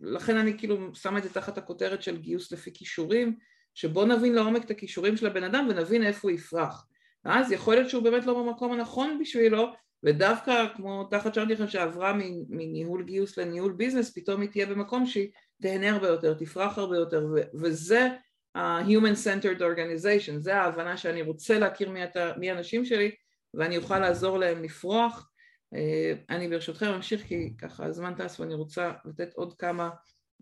לכן 0.00 0.36
אני 0.36 0.58
כאילו 0.58 0.94
שמה 0.94 1.18
את 1.18 1.22
זה 1.22 1.30
תחת 1.30 1.58
הכותרת 1.58 2.02
של 2.02 2.16
גיוס 2.16 2.52
לפי 2.52 2.70
כישורים, 2.74 3.36
שבוא 3.74 4.04
נבין 4.04 4.34
לעומק 4.34 4.64
את 4.64 4.70
הכישורים 4.70 5.16
של 5.16 5.26
הבן 5.26 5.44
אדם 5.44 5.66
ונבין 5.70 6.06
איפה 6.06 6.28
הוא 6.28 6.30
יפרח. 6.30 6.86
ואז 7.24 7.52
יכול 7.52 7.74
להיות 7.74 7.90
שהוא 7.90 8.02
באמת 8.02 8.26
לא 8.26 8.34
במקום 8.34 8.72
הנכון 8.72 9.18
בשבילו, 9.20 9.72
ודווקא 10.02 10.66
כמו 10.76 11.04
תחת 11.04 11.34
שאלתי 11.34 11.52
לכם 11.52 11.68
שעברה 11.68 12.12
מניהול 12.48 13.02
גיוס 13.02 13.38
לניהול 13.38 13.72
ביזנס, 13.72 14.18
פתאום 14.18 14.40
היא 14.40 14.50
תהיה 14.50 14.66
במקום 14.66 15.06
שהיא 15.06 15.30
תהנה 15.62 15.90
הרבה 15.90 16.08
יותר, 16.08 16.34
תפרח 16.34 16.78
הרבה 16.78 16.96
יותר, 16.96 17.26
וזה 17.54 18.08
ה-Human 18.54 19.16
Centered 19.24 19.60
Organization, 19.60 20.38
זה 20.38 20.56
ההבנה 20.56 20.96
שאני 20.96 21.22
רוצה 21.22 21.58
להכיר 21.58 21.92
מי 22.36 22.50
האנשים 22.50 22.84
שלי 22.84 23.10
ואני 23.54 23.76
אוכל 23.76 23.98
לעזור 23.98 24.38
להם 24.38 24.62
לפרוח. 24.62 25.30
אה, 25.74 26.12
אני 26.30 26.48
ברשותכם 26.48 26.86
אמשיך 26.86 27.22
כי 27.26 27.56
ככה 27.58 27.84
הזמן 27.84 28.14
טס 28.14 28.40
ואני 28.40 28.54
רוצה 28.54 28.92
לתת 29.04 29.34
עוד 29.34 29.54
כמה 29.54 29.90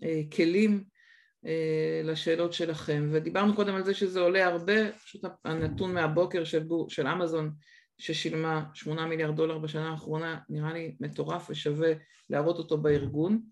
אה, 0.02 0.22
כלים 0.36 0.84
אה, 1.46 2.00
לשאלות 2.04 2.52
שלכם. 2.52 3.08
ודיברנו 3.12 3.56
קודם 3.56 3.74
על 3.74 3.84
זה 3.84 3.94
שזה 3.94 4.20
עולה 4.20 4.46
הרבה, 4.46 4.92
פשוט 4.92 5.24
הנתון 5.44 5.94
מהבוקר 5.94 6.44
של, 6.44 6.62
של 6.88 7.06
אמזון 7.06 7.50
ששילמה 7.98 8.64
שמונה 8.74 9.06
מיליארד 9.06 9.36
דולר 9.36 9.58
בשנה 9.58 9.90
האחרונה 9.90 10.38
נראה 10.48 10.72
לי 10.72 10.96
מטורף 11.00 11.50
ושווה 11.50 11.92
להראות 12.30 12.58
אותו 12.58 12.78
בארגון. 12.78 13.42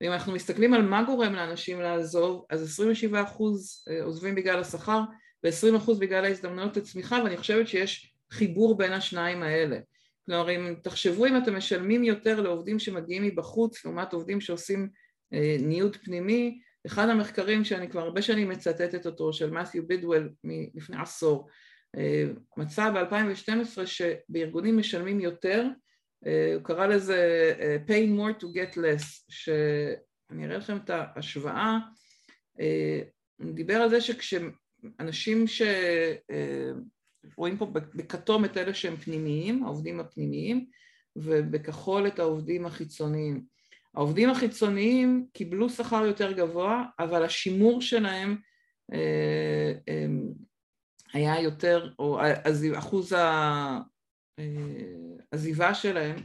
ואם 0.00 0.12
אנחנו 0.12 0.32
מסתכלים 0.32 0.74
על 0.74 0.82
מה 0.82 1.02
גורם 1.02 1.32
לאנשים 1.32 1.80
לעזוב, 1.80 2.44
אז 2.50 2.62
27 2.62 3.22
אחוז 3.22 3.84
עוזבים 4.02 4.34
בגלל 4.34 4.60
השכר 4.60 5.00
ו-20 5.44 5.76
אחוז 5.76 5.98
בגלל 5.98 6.24
ההזדמנויות 6.24 6.76
לצמיחה 6.76 7.20
ואני 7.24 7.36
חושבת 7.36 7.68
שיש 7.68 8.14
חיבור 8.32 8.78
בין 8.78 8.92
השניים 8.92 9.42
האלה. 9.42 9.78
כלומר, 10.26 10.50
אם 10.50 10.74
תחשבו 10.82 11.26
אם 11.26 11.36
אתם 11.36 11.56
משלמים 11.56 12.04
יותר 12.04 12.40
לעובדים 12.40 12.78
שמגיעים 12.78 13.22
מבחוץ 13.22 13.84
לעומת 13.84 14.12
עובדים 14.12 14.40
שעושים 14.40 14.88
אה, 15.32 15.56
ניוד 15.60 15.96
פנימי, 15.96 16.60
אחד 16.86 17.08
המחקרים 17.08 17.64
שאני 17.64 17.88
כבר 17.88 18.00
הרבה 18.00 18.22
שנים 18.22 18.48
מצטטת 18.48 19.06
אותו, 19.06 19.32
של 19.32 19.50
מת'יו 19.50 19.86
בידוול 19.86 20.32
מלפני 20.44 20.96
עשור, 21.02 21.48
אה, 21.96 22.24
מצא 22.56 22.90
ב-2012 22.90 23.86
שבארגונים 23.86 24.78
משלמים 24.78 25.20
יותר, 25.20 25.66
אה, 26.26 26.52
הוא 26.54 26.62
קרא 26.62 26.86
לזה 26.86 27.52
paying 27.86 28.18
more 28.18 28.42
to 28.42 28.46
get 28.46 28.76
less, 28.76 29.24
שאני 29.28 30.46
אראה 30.46 30.58
לכם 30.58 30.76
את 30.76 30.90
ההשוואה, 30.90 31.78
אה, 32.60 33.00
הוא 33.42 33.52
דיבר 33.54 33.74
על 33.74 33.90
זה 33.90 34.00
שכשאנשים 34.00 35.46
ש... 35.46 35.62
רואים 37.36 37.56
פה 37.56 37.66
בכתום 37.94 38.44
את 38.44 38.56
אלה 38.56 38.74
שהם 38.74 38.96
פנימיים, 38.96 39.64
העובדים 39.64 40.00
הפנימיים, 40.00 40.66
ובכחול 41.16 42.06
את 42.06 42.18
העובדים 42.18 42.66
החיצוניים. 42.66 43.44
העובדים 43.94 44.30
החיצוניים 44.30 45.26
קיבלו 45.32 45.68
שכר 45.68 46.04
יותר 46.04 46.32
גבוה, 46.32 46.84
אבל 46.98 47.24
השימור 47.24 47.80
שלהם 47.82 48.36
אה, 48.92 49.72
אה, 49.88 50.06
היה 51.12 51.40
יותר, 51.40 51.92
או 51.98 52.20
אחוז 52.78 53.14
העזיבה 55.32 55.68
אה, 55.68 55.74
שלהם 55.74 56.16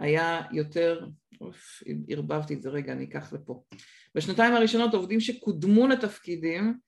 היה 0.00 0.40
יותר, 0.52 1.06
אוף, 1.40 1.82
ערבבתי 2.08 2.54
את 2.54 2.62
זה 2.62 2.70
רגע, 2.70 2.92
אני 2.92 3.04
אקח 3.04 3.32
לפה. 3.32 3.62
בשנתיים 4.14 4.54
הראשונות 4.54 4.94
עובדים 4.94 5.20
שקודמו 5.20 5.86
לתפקידים 5.86 6.78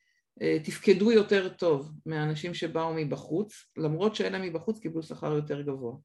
תפקדו 0.64 1.12
יותר 1.12 1.48
טוב 1.48 1.92
מהאנשים 2.06 2.54
שבאו 2.54 2.94
מבחוץ, 2.94 3.54
למרות 3.76 4.16
שאלה 4.16 4.38
מבחוץ 4.38 4.78
קיבלו 4.78 5.02
שכר 5.02 5.32
יותר 5.32 5.62
גבוה. 5.62 5.96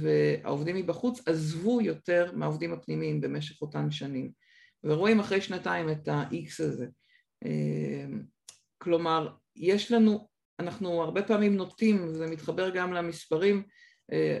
והעובדים 0.00 0.76
מבחוץ 0.76 1.28
עזבו 1.28 1.80
יותר 1.80 2.32
מהעובדים 2.34 2.72
הפנימיים 2.72 3.20
במשך 3.20 3.62
אותן 3.62 3.90
שנים. 3.90 4.30
ורואים 4.84 5.20
אחרי 5.20 5.40
שנתיים 5.40 5.90
את 5.90 6.08
ה-X 6.08 6.64
הזה. 6.64 6.86
אה, 7.44 8.06
כלומר, 8.78 9.28
יש 9.56 9.92
לנו, 9.92 10.28
אנחנו 10.60 11.02
הרבה 11.02 11.22
פעמים 11.22 11.56
נוטים, 11.56 12.04
וזה 12.04 12.26
מתחבר 12.26 12.70
גם 12.70 12.92
למספרים 12.92 13.62
אה, 14.12 14.38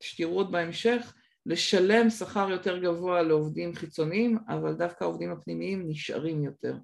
שתראו 0.00 0.36
עוד 0.36 0.52
בהמשך, 0.52 1.14
לשלם 1.46 2.10
שכר 2.10 2.50
יותר 2.50 2.78
גבוה 2.78 3.22
לעובדים 3.22 3.74
חיצוניים, 3.74 4.38
אבל 4.48 4.74
דווקא 4.74 5.04
העובדים 5.04 5.30
הפנימיים 5.30 5.88
נשארים 5.88 6.44
יותר. 6.44 6.76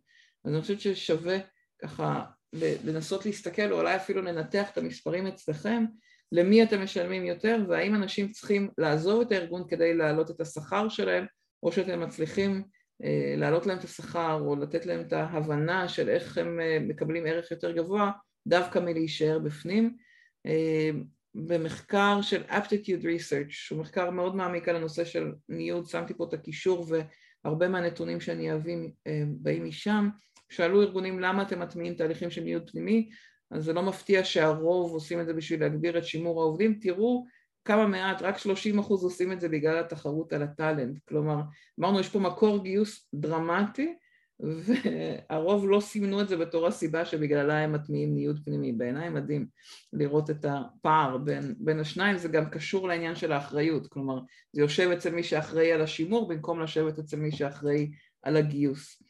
אז 0.45 0.53
אני 0.53 0.61
חושבת 0.61 0.81
ששווה 0.81 1.39
ככה 1.83 2.25
לנסות 2.85 3.27
להסתכל, 3.27 3.73
או 3.73 3.79
אולי 3.79 3.97
אפילו 3.97 4.23
לנתח 4.23 4.71
את 4.71 4.79
המספרים 4.79 5.27
אצלכם, 5.27 5.85
למי 6.33 6.63
אתם 6.63 6.83
משלמים 6.83 7.25
יותר, 7.27 7.59
והאם 7.69 7.95
אנשים 7.95 8.29
צריכים 8.29 8.71
לעזוב 8.79 9.21
את 9.21 9.33
הארגון 9.33 9.69
כדי 9.69 9.95
להעלות 9.95 10.31
את 10.31 10.41
השכר 10.41 10.89
שלהם, 10.89 11.27
או 11.63 11.73
שאתם 11.73 12.01
מצליחים 12.01 12.63
אה, 13.05 13.35
להעלות 13.37 13.67
להם 13.67 13.79
את 13.79 13.85
השכר, 13.85 14.41
או 14.41 14.57
לתת 14.57 14.87
להם 14.87 15.01
את 15.01 15.13
ההבנה 15.13 15.89
של 15.89 16.09
איך 16.09 16.39
הם 16.39 16.61
אה, 16.61 16.79
מקבלים 16.81 17.27
ערך 17.27 17.51
יותר 17.51 17.73
גבוה, 17.73 18.11
דווקא 18.47 18.79
מלהישאר 18.79 19.39
בפנים. 19.39 19.97
אה, 20.47 20.91
במחקר 21.35 22.19
של 22.23 22.43
aptitude 22.45 23.03
research, 23.03 23.51
שהוא 23.51 23.81
מחקר 23.81 24.11
מאוד 24.11 24.37
מעמיק 24.37 24.69
על 24.69 24.77
הנושא 24.77 25.05
של 25.05 25.33
ניוד, 25.49 25.87
שמתי 25.87 26.15
פה 26.15 26.25
את 26.25 26.33
הקישור 26.33 26.87
והרבה 27.45 27.69
מהנתונים 27.69 28.21
שאני 28.21 28.55
אביא 28.55 28.77
באים 29.29 29.65
משם, 29.65 30.09
שאלו 30.49 30.83
ארגונים 30.83 31.21
למה 31.21 31.43
אתם 31.43 31.61
מטמיעים 31.61 31.95
תהליכים 31.95 32.31
של 32.31 32.41
ניוד 32.41 32.71
פנימי, 32.71 33.11
אז 33.51 33.65
זה 33.65 33.73
לא 33.73 33.83
מפתיע 33.83 34.25
שהרוב 34.25 34.93
עושים 34.93 35.21
את 35.21 35.27
זה 35.27 35.33
בשביל 35.33 35.61
להגביר 35.61 35.99
את 35.99 36.05
שימור 36.05 36.43
העובדים, 36.43 36.79
תראו 36.81 37.25
כמה 37.65 37.87
מעט, 37.87 38.23
רק 38.23 38.39
30 38.39 38.79
אחוז 38.79 39.05
עושים 39.05 39.33
את 39.33 39.41
זה 39.41 39.49
בגלל 39.49 39.79
התחרות 39.79 40.33
על 40.33 40.43
הטאלנט, 40.43 40.99
כלומר 41.09 41.41
אמרנו 41.81 42.01
יש 42.01 42.09
פה 42.09 42.19
מקור 42.19 42.63
גיוס 42.63 43.09
דרמטי 43.15 43.95
והרוב 44.41 45.69
לא 45.69 45.81
סימנו 45.81 46.21
את 46.21 46.29
זה 46.29 46.37
בתור 46.37 46.67
הסיבה 46.67 47.05
שבגללה 47.05 47.59
הם 47.59 47.73
מטמיעים 47.73 48.15
ניוד 48.15 48.41
פנימי, 48.45 48.73
בעיניי 48.73 49.09
מדהים 49.09 49.47
לראות 49.93 50.31
את 50.31 50.45
הפער 50.45 51.19
בין, 51.19 51.55
בין 51.59 51.81
השניים, 51.81 52.19
זה 52.19 52.29
גם 52.29 52.51
קשור 52.51 52.89
לעניין 52.89 53.17
של 53.17 53.33
האחריות, 53.33 53.87
כלומר 53.87 54.19
זה 54.53 54.63
יושב 54.63 54.91
אצל 54.91 55.11
מי 55.11 55.23
שאחראי 55.23 55.73
על 55.73 55.81
השימור 55.81 56.29
במקום 56.29 56.61
לשבת 56.61 56.99
אצל 56.99 57.17
מי 57.17 57.33
שאחראי 57.33 57.91
על 58.23 58.37
הגיוס. 58.37 59.03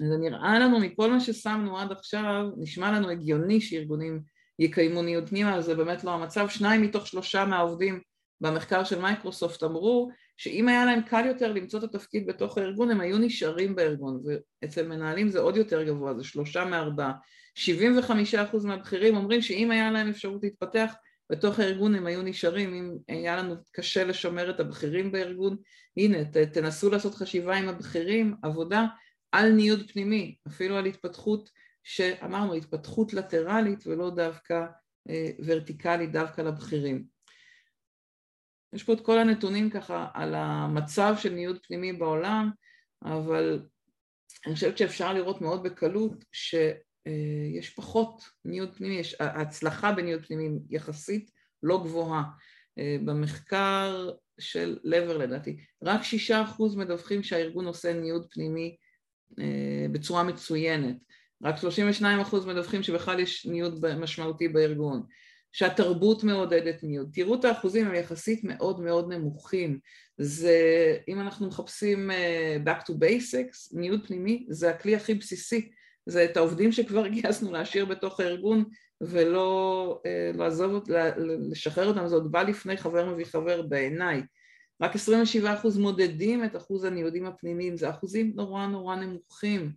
זה 0.00 0.16
נראה 0.16 0.58
לנו 0.58 0.80
מכל 0.80 1.10
מה 1.10 1.20
ששמנו 1.20 1.78
עד 1.78 1.92
עכשיו, 1.92 2.46
נשמע 2.56 2.92
לנו 2.92 3.10
הגיוני 3.10 3.60
שארגונים 3.60 4.20
יקיימו 4.58 5.02
ניוד 5.02 5.28
פנימה, 5.28 5.60
זה 5.60 5.74
באמת 5.74 6.04
לא 6.04 6.10
המצב. 6.10 6.48
שניים 6.48 6.82
מתוך 6.82 7.06
שלושה 7.06 7.44
מהעובדים 7.44 8.00
במחקר 8.40 8.84
של 8.84 9.00
מייקרוסופט 9.00 9.62
אמרו 9.62 10.10
שאם 10.38 10.68
היה 10.68 10.84
להם 10.84 11.02
קל 11.02 11.26
יותר 11.26 11.52
למצוא 11.52 11.78
את 11.78 11.84
התפקיד 11.84 12.26
בתוך 12.26 12.58
הארגון, 12.58 12.90
הם 12.90 13.00
היו 13.00 13.18
נשארים 13.18 13.74
בארגון, 13.74 14.22
ואצל 14.24 14.88
מנהלים 14.88 15.28
זה 15.28 15.38
עוד 15.38 15.56
יותר 15.56 15.82
גבוה, 15.82 16.14
זה 16.14 16.24
שלושה 16.24 16.64
מארבעה. 16.64 17.12
75% 17.58 18.66
מהבכירים 18.66 19.16
אומרים 19.16 19.42
שאם 19.42 19.70
היה 19.70 19.90
להם 19.90 20.08
אפשרות 20.08 20.42
להתפתח 20.42 20.94
בתוך 21.30 21.58
הארגון 21.58 21.94
הם 21.94 22.06
היו 22.06 22.22
נשארים, 22.22 22.74
אם 22.74 22.96
היה 23.08 23.36
לנו 23.36 23.54
קשה 23.72 24.04
לשמר 24.04 24.50
את 24.50 24.60
הבכירים 24.60 25.12
בארגון, 25.12 25.56
הנה 25.96 26.24
ת, 26.24 26.36
תנסו 26.36 26.90
לעשות 26.90 27.14
חשיבה 27.14 27.56
עם 27.56 27.68
הבכירים, 27.68 28.34
עבודה 28.42 28.86
על 29.32 29.52
ניוד 29.52 29.90
פנימי, 29.90 30.36
אפילו 30.48 30.76
על 30.76 30.86
התפתחות 30.86 31.50
שאמרנו 31.84 32.54
התפתחות 32.54 33.12
לטרלית 33.14 33.86
ולא 33.86 34.10
דווקא 34.10 34.66
אה, 35.10 35.30
ורטיקלית 35.44 36.12
דווקא 36.12 36.42
לבכירים. 36.42 37.17
יש 38.72 38.82
פה 38.82 38.92
את 38.92 39.00
כל 39.00 39.18
הנתונים 39.18 39.70
ככה 39.70 40.08
על 40.14 40.34
המצב 40.34 41.14
של 41.18 41.32
ניוד 41.32 41.58
פנימי 41.66 41.92
בעולם, 41.92 42.50
אבל 43.04 43.66
אני 44.46 44.54
חושבת 44.54 44.78
שאפשר 44.78 45.12
לראות 45.12 45.40
מאוד 45.40 45.62
בקלות 45.62 46.24
שיש 46.32 47.70
פחות 47.76 48.22
ניוד 48.44 48.76
פנימי, 48.76 48.94
יש, 48.94 49.16
ההצלחה 49.20 49.92
בניוד 49.92 50.26
פנימי 50.26 50.58
יחסית 50.70 51.30
לא 51.62 51.78
גבוהה. 51.84 52.22
במחקר 53.04 54.10
של 54.40 54.78
לבר 54.84 55.16
לדעתי, 55.16 55.56
רק 55.82 56.02
שישה 56.02 56.42
אחוז 56.42 56.76
מדווחים 56.76 57.22
שהארגון 57.22 57.66
עושה 57.66 57.92
ניוד 57.92 58.26
פנימי 58.30 58.76
בצורה 59.92 60.22
מצוינת, 60.22 60.96
רק 61.42 61.56
32 61.56 62.20
אחוז 62.20 62.46
מדווחים 62.46 62.82
שבכלל 62.82 63.20
יש 63.20 63.46
ניוד 63.46 63.96
משמעותי 63.96 64.48
בארגון. 64.48 65.02
שהתרבות 65.52 66.24
מעודדת 66.24 66.82
ניוד. 66.82 67.10
תראו 67.12 67.34
את 67.34 67.44
האחוזים 67.44 67.86
הם 67.86 67.94
יחסית 67.94 68.44
מאוד 68.44 68.80
מאוד 68.80 69.12
נמוכים. 69.12 69.78
זה, 70.18 70.56
אם 71.08 71.20
אנחנו 71.20 71.48
מחפשים 71.48 72.10
uh, 72.10 72.68
back 72.68 72.82
to 72.82 72.92
basics, 72.92 73.78
ניוד 73.78 74.06
פנימי, 74.06 74.46
זה 74.50 74.70
הכלי 74.70 74.96
הכי 74.96 75.14
בסיסי. 75.14 75.70
זה 76.06 76.24
את 76.24 76.36
העובדים 76.36 76.72
שכבר 76.72 77.06
גייסנו 77.06 77.52
להשאיר 77.52 77.84
בתוך 77.84 78.20
הארגון 78.20 78.64
ולא 79.00 80.00
uh, 80.02 80.36
לעזוב, 80.36 80.82
לשחרר 81.50 81.88
אותם, 81.88 82.08
זה 82.08 82.14
עוד 82.14 82.32
בא 82.32 82.42
לפני 82.42 82.76
חבר 82.76 83.12
מביא 83.12 83.24
חבר 83.24 83.62
בעיניי. 83.62 84.22
רק 84.82 84.94
27 84.94 85.54
אחוז 85.54 85.78
מודדים 85.78 86.44
את 86.44 86.56
אחוז 86.56 86.84
הניודים 86.84 87.26
הפנימיים, 87.26 87.76
זה 87.76 87.90
אחוזים 87.90 88.32
נורא 88.36 88.66
נורא 88.66 88.96
נמוכים. 88.96 89.72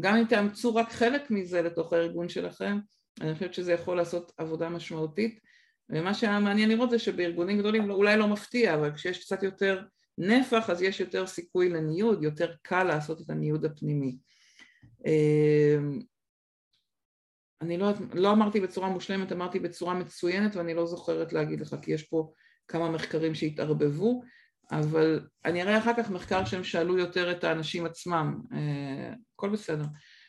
גם 0.00 0.16
אם 0.16 0.24
תאמצו 0.24 0.74
רק 0.74 0.92
חלק 0.92 1.30
מזה 1.30 1.62
לתוך 1.62 1.92
הארגון 1.92 2.28
שלכם, 2.28 2.78
אני 3.20 3.34
חושבת 3.34 3.54
שזה 3.54 3.72
יכול 3.72 3.96
לעשות 3.96 4.32
עבודה 4.36 4.68
משמעותית 4.68 5.40
ומה 5.90 6.14
שהיה 6.14 6.40
מעניין 6.40 6.68
לראות 6.68 6.90
זה 6.90 6.98
שבארגונים 6.98 7.58
גדולים 7.58 7.88
לא, 7.88 7.94
אולי 7.94 8.16
לא 8.16 8.28
מפתיע 8.28 8.74
אבל 8.74 8.94
כשיש 8.94 9.24
קצת 9.24 9.42
יותר 9.42 9.84
נפח 10.18 10.70
אז 10.70 10.82
יש 10.82 11.00
יותר 11.00 11.26
סיכוי 11.26 11.68
לניוד, 11.68 12.22
יותר 12.22 12.54
קל 12.62 12.84
לעשות 12.84 13.20
את 13.20 13.30
הניוד 13.30 13.64
הפנימי. 13.64 14.18
אמ, 15.06 16.00
אני 17.60 17.78
לא, 17.78 17.92
לא 18.14 18.32
אמרתי 18.32 18.60
בצורה 18.60 18.88
מושלמת, 18.88 19.32
אמרתי 19.32 19.58
בצורה 19.58 19.94
מצוינת 19.94 20.56
ואני 20.56 20.74
לא 20.74 20.86
זוכרת 20.86 21.32
להגיד 21.32 21.60
לך 21.60 21.76
כי 21.82 21.92
יש 21.92 22.02
פה 22.02 22.32
כמה 22.68 22.90
מחקרים 22.90 23.34
שהתערבבו 23.34 24.22
אבל 24.70 25.26
אני 25.44 25.62
אראה 25.62 25.78
אחר 25.78 25.92
כך 25.96 26.10
מחקר 26.10 26.44
שהם 26.44 26.64
שאלו 26.64 26.98
יותר 26.98 27.32
את 27.32 27.44
האנשים 27.44 27.86
עצמם, 27.86 28.40
אה, 28.52 29.12
הכל 29.34 29.50
בסדר. 29.50 29.84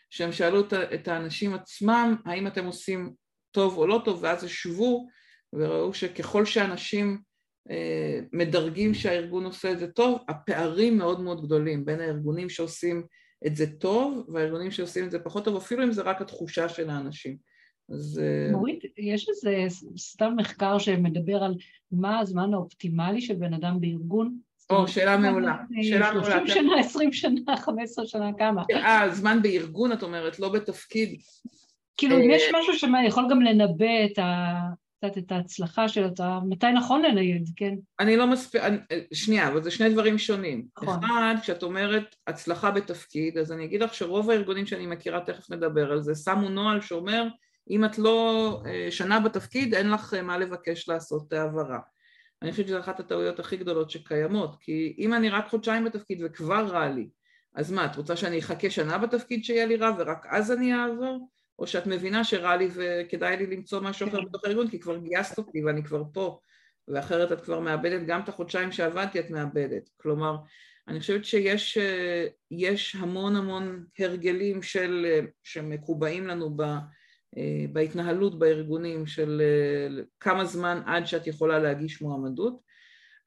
שהם 0.10 0.32
שאלו 0.32 0.60
את 0.94 1.08
האנשים 1.08 1.54
עצמם 1.54 2.16
האם 2.26 2.48
אתם 2.48 2.66
עושים 2.66 3.14
טוב 3.52 3.78
או 3.78 3.88
לא 3.88 4.02
טוב 4.06 4.24
ואז 4.24 4.44
השוו 4.44 5.08
וראו 5.54 5.94
שככל 5.94 6.46
שאנשים 6.46 7.22
אה, 7.70 8.20
מדרגים 8.34 8.94
שהארגון 8.94 9.46
עושה 9.46 9.72
את 9.72 9.80
זה 9.80 9.88
טוב 9.88 10.20
הפערים 10.28 10.98
מאוד 10.98 11.22
מאוד 11.22 11.46
גדולים 11.46 11.86
בין 11.86 12.00
הארגונים 12.00 12.50
שעושים 12.50 13.04
את 13.48 13.56
זה 13.56 13.78
טוב 13.78 14.30
והארגונים 14.34 14.72
שעושים 14.72 15.06
את 15.06 15.12
זה 15.12 15.20
פחות 15.20 15.46
טוב 15.46 15.56
אפילו 15.56 15.84
אם 15.84 15.92
זה 15.92 16.02
רק 16.02 16.22
התחושה 16.22 16.70
של 16.70 16.90
האנשים 16.90 17.38
אז... 17.90 18.22
אה, 18.24 18.52
מורית, 18.52 18.84
יש 18.98 19.30
איזה 19.30 19.78
סתם 19.98 20.34
מחקר 20.38 20.78
שמדבר 20.78 21.44
על 21.44 21.56
מה 21.92 22.20
הזמן 22.20 22.54
האופטימלי 22.54 23.22
של 23.22 23.36
בן 23.36 23.54
אדם 23.54 23.82
בארגון? 23.82 24.38
או, 24.70 24.88
שאלה 24.88 25.18
מעולה. 25.18 25.56
שאלה 25.82 26.14
מעולה. 26.14 26.32
30 26.32 26.48
שנה, 26.48 26.80
20 26.80 27.14
שנה, 27.14 27.58
15 27.58 28.06
שנה, 28.08 28.30
כמה? 28.38 28.64
אה, 28.72 29.10
זמן 29.10 29.42
בארגון 29.42 29.92
את 29.92 30.04
אומרת, 30.04 30.40
לא 30.40 30.50
בתפקיד. 30.50 31.20
כאילו, 31.98 32.18
אם 32.18 32.32
יש 32.32 32.44
אה, 32.44 32.60
משהו 32.60 32.74
שיכול 32.74 33.28
גם 33.30 33.42
לנבא 33.42 34.06
את 34.06 34.20
ה... 34.20 34.60
קצת 34.98 35.18
את 35.18 35.32
ההצלחה 35.32 35.90
של 35.90 36.06
אתה, 36.06 36.40
מתי 36.50 36.72
נכון 36.72 37.02
לנייד, 37.02 37.50
כן? 37.56 37.76
אני 38.00 38.18
לא 38.18 38.28
מספיק, 38.28 38.62
שנייה, 39.14 39.48
אבל 39.48 39.64
זה 39.64 39.72
שני 39.72 39.90
דברים 39.90 40.18
שונים. 40.18 40.66
נכון. 40.78 41.04
אחד, 41.04 41.36
כשאת 41.42 41.64
אומרת 41.64 42.16
הצלחה 42.28 42.72
בתפקיד, 42.72 43.38
אז 43.38 43.52
אני 43.52 43.66
אגיד 43.66 43.82
לך 43.82 43.94
שרוב 43.94 44.30
הארגונים 44.30 44.66
שאני 44.66 44.88
מכירה, 44.88 45.20
תכף 45.20 45.52
נדבר 45.52 45.92
על 45.92 46.02
זה, 46.02 46.16
שמו 46.16 46.50
נוהל 46.50 46.82
שאומר, 46.82 47.28
אם 47.70 47.86
את 47.86 47.98
לא 47.98 48.62
אה, 48.66 48.88
שנה 48.92 49.20
בתפקיד, 49.20 49.74
אין 49.74 49.90
לך 49.90 50.14
מה 50.14 50.38
לבקש 50.38 50.90
לעשות 50.90 51.34
העברה. 51.34 51.80
אני 52.42 52.52
חושבת 52.52 52.68
שזו 52.68 52.80
אחת 52.80 53.00
הטעויות 53.00 53.40
הכי 53.40 53.58
גדולות 53.58 53.90
שקיימות, 53.90 54.56
כי 54.60 54.96
אם 54.98 55.14
אני 55.14 55.30
רק 55.30 55.48
חודשיים 55.48 55.86
בתפקיד 55.86 56.22
וכבר 56.24 56.66
רע 56.66 56.90
לי, 56.90 57.10
אז 57.56 57.72
מה, 57.72 57.86
את 57.86 57.96
רוצה 57.96 58.16
שאני 58.16 58.40
אחכה 58.40 58.70
שנה 58.70 58.98
בתפקיד 58.98 59.44
שיהיה 59.44 59.66
לי 59.66 59.76
רע 59.76 59.92
ורק 59.98 60.26
אז 60.30 60.52
אני 60.52 60.74
אעבור? 60.74 61.30
או 61.60 61.68
שאת 61.68 61.88
מבינה 61.88 62.24
שרע 62.24 62.56
לי 62.56 62.70
וכדאי 62.74 63.38
לי 63.38 63.46
למצוא 63.46 63.82
משהו 63.82 64.08
אחר 64.08 64.22
בתוך 64.22 64.46
הארגון 64.46 64.70
כי 64.70 64.80
כבר 64.80 64.98
גייסת 64.98 65.38
אותי 65.38 65.64
ואני 65.64 65.84
כבר 65.84 66.04
פה 66.14 66.40
ואחרת 66.88 67.32
את 67.32 67.42
כבר 67.42 67.60
מאבדת 67.60 68.08
גם 68.08 68.22
את 68.22 68.30
החודשיים 68.30 68.72
שעבדתי 68.72 69.20
את 69.20 69.30
מאבדת 69.30 69.90
כלומר 69.98 70.36
אני 70.88 71.00
חושבת 71.00 71.26
שיש 71.26 72.96
המון 73.00 73.36
המון 73.36 73.86
הרגלים 74.00 74.62
של, 74.62 75.22
שמקובעים 75.44 76.28
לנו 76.28 76.58
ב, 76.58 76.62
אה, 76.62 76.78
בהתנהלות 77.74 78.40
בארגונים 78.40 79.08
של 79.08 79.42
אה, 79.42 80.04
כמה 80.20 80.46
זמן 80.46 80.82
עד 80.86 81.08
שאת 81.08 81.28
יכולה 81.28 81.60
להגיש 81.60 82.02
מועמדות. 82.02 82.62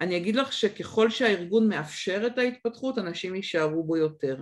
אני 0.01 0.16
אגיד 0.16 0.36
לך 0.36 0.53
שככל 0.53 1.11
שהארגון 1.11 1.68
מאפשר 1.68 2.26
את 2.26 2.38
ההתפתחות, 2.38 2.98
אנשים 2.98 3.34
יישארו 3.34 3.84
בו 3.84 3.96
יותר. 3.96 4.36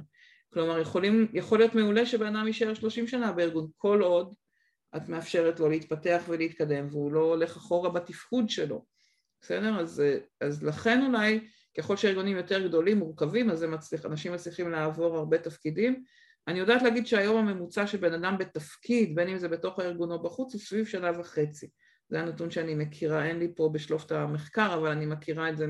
כלומר, 0.52 0.78
יכולים, 0.78 1.28
יכול 1.32 1.58
להיות 1.58 1.74
מעולה 1.74 2.06
שבן 2.06 2.36
אדם 2.36 2.46
יישאר 2.46 2.74
30 2.74 3.06
שנה 3.06 3.32
בארגון, 3.32 3.68
כל 3.76 4.02
עוד 4.02 4.34
את 4.96 5.08
מאפשרת 5.08 5.60
לו 5.60 5.68
להתפתח 5.68 6.22
ולהתקדם 6.28 6.86
והוא 6.90 7.12
לא 7.12 7.20
הולך 7.20 7.56
אחורה 7.56 7.90
בתפקוד 7.90 8.50
שלו, 8.50 8.84
בסדר? 9.40 9.80
אז, 9.80 10.00
אה, 10.00 10.18
אז 10.40 10.64
לכן 10.64 11.06
אולי 11.06 11.40
ככל 11.78 11.96
שהארגונים 11.96 12.36
יותר 12.36 12.68
גדולים, 12.68 12.98
מורכבים, 12.98 13.50
אז 13.50 13.64
מצליח, 13.64 14.06
אנשים 14.06 14.32
מצליחים 14.32 14.70
לעבור 14.70 15.16
הרבה 15.16 15.38
תפקידים, 15.38 16.04
אני 16.48 16.58
יודעת 16.58 16.82
להגיד 16.82 17.06
שהיום 17.06 17.36
הממוצע 17.48 17.86
של 17.86 17.98
בן 17.98 18.12
אדם 18.12 18.38
בתפקיד, 18.38 19.14
בין 19.14 19.28
אם 19.28 19.38
זה 19.38 19.48
בתוך 19.48 19.78
הארגון 19.78 20.10
או 20.10 20.22
בחוץ, 20.22 20.54
הוא 20.54 20.60
סביב 20.60 20.86
שנה 20.86 21.20
וחצי. 21.20 21.68
זה 22.08 22.20
הנתון 22.20 22.50
שאני 22.50 22.74
מכירה, 22.74 23.26
אין 23.26 23.38
לי 23.38 23.52
פה 23.56 23.70
בשלוף 23.72 24.12
המחקר, 24.12 24.74
אבל 24.74 24.90
אני 24.90 25.06
מכירה 25.06 25.50
את 25.50 25.56
זה 25.56 25.66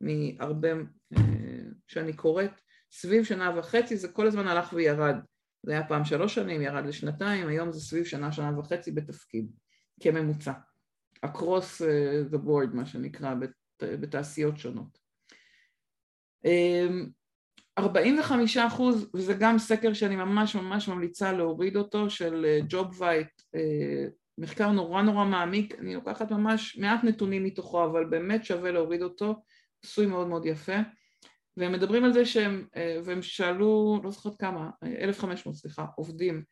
מהרבה 0.00 0.68
אה, 1.16 1.22
שאני 1.86 2.12
קוראת. 2.12 2.60
סביב 2.92 3.24
שנה 3.24 3.58
וחצי 3.58 3.96
זה 3.96 4.08
כל 4.08 4.26
הזמן 4.26 4.48
הלך 4.48 4.72
וירד. 4.72 5.16
זה 5.62 5.72
היה 5.72 5.88
פעם 5.88 6.04
שלוש 6.04 6.34
שנים, 6.34 6.62
ירד 6.62 6.86
לשנתיים, 6.86 7.48
היום 7.48 7.72
זה 7.72 7.80
סביב 7.80 8.04
שנה, 8.04 8.32
שנה 8.32 8.58
וחצי 8.58 8.92
בתפקיד, 8.92 9.50
כממוצע. 10.02 10.52
across 11.26 11.84
אה, 11.84 12.22
the 12.30 12.36
board, 12.36 12.74
מה 12.74 12.86
שנקרא, 12.86 13.34
בתעשיות 13.82 14.58
שונות. 14.58 14.98
אמ, 16.44 17.06
45 17.78 18.56
אחוז, 18.56 19.10
וזה 19.14 19.34
גם 19.34 19.58
סקר 19.58 19.92
שאני 19.92 20.16
ממש 20.16 20.54
ממש 20.54 20.88
ממליצה 20.88 21.32
להוריד 21.32 21.76
אותו, 21.76 22.10
של 22.10 22.58
ג'וב 22.68 23.02
אה, 23.02 23.08
וייט, 23.08 23.42
אה, 23.54 24.06
מחקר 24.38 24.70
נורא 24.70 25.02
נורא 25.02 25.24
מעמיק, 25.24 25.74
אני 25.78 25.94
לוקחת 25.94 26.30
ממש 26.30 26.78
מעט 26.78 27.04
נתונים 27.04 27.44
מתוכו, 27.44 27.84
אבל 27.84 28.04
באמת 28.04 28.44
שווה 28.44 28.70
להוריד 28.70 29.02
אותו, 29.02 29.34
עשוי 29.84 30.06
מאוד 30.06 30.28
מאוד 30.28 30.46
יפה, 30.46 30.76
והם 31.56 31.72
מדברים 31.72 32.04
על 32.04 32.12
זה 32.12 32.24
שהם, 32.24 32.66
אה, 32.76 32.98
והם 33.04 33.22
שאלו, 33.22 34.00
לא 34.04 34.10
זוכרת 34.10 34.36
כמה, 34.38 34.70
1,500 35.00 35.56
סליחה, 35.56 35.86
עובדים, 35.96 36.42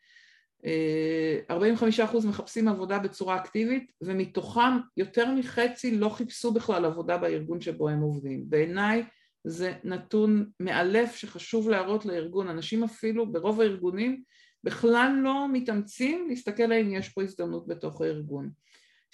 45 1.50 2.00
אחוז 2.00 2.26
מחפשים 2.26 2.68
עבודה 2.68 2.98
בצורה 2.98 3.36
אקטיבית, 3.36 3.92
ומתוכם 4.00 4.78
יותר 4.96 5.34
מחצי 5.34 5.98
לא 5.98 6.08
חיפשו 6.08 6.52
בכלל 6.52 6.84
עבודה 6.84 7.18
בארגון 7.18 7.60
שבו 7.60 7.88
הם 7.88 8.00
עובדים. 8.00 8.44
בעיניי 8.50 9.04
זה 9.48 9.72
נתון 9.84 10.50
מאלף 10.60 11.16
שחשוב 11.16 11.68
להראות 11.68 12.06
לארגון. 12.06 12.48
אנשים 12.48 12.84
אפילו 12.84 13.32
ברוב 13.32 13.60
הארגונים 13.60 14.22
בכלל 14.64 15.12
לא 15.22 15.46
מתאמצים 15.52 16.26
להסתכל 16.28 16.72
האם 16.72 16.94
יש 16.94 17.08
פה 17.08 17.22
הזדמנות 17.22 17.66
בתוך 17.66 18.00
הארגון. 18.00 18.50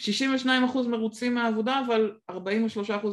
62% 0.01 0.49
מרוצים 0.89 1.35
מהעבודה 1.35 1.83
אבל 1.87 2.17
43% 2.31 2.35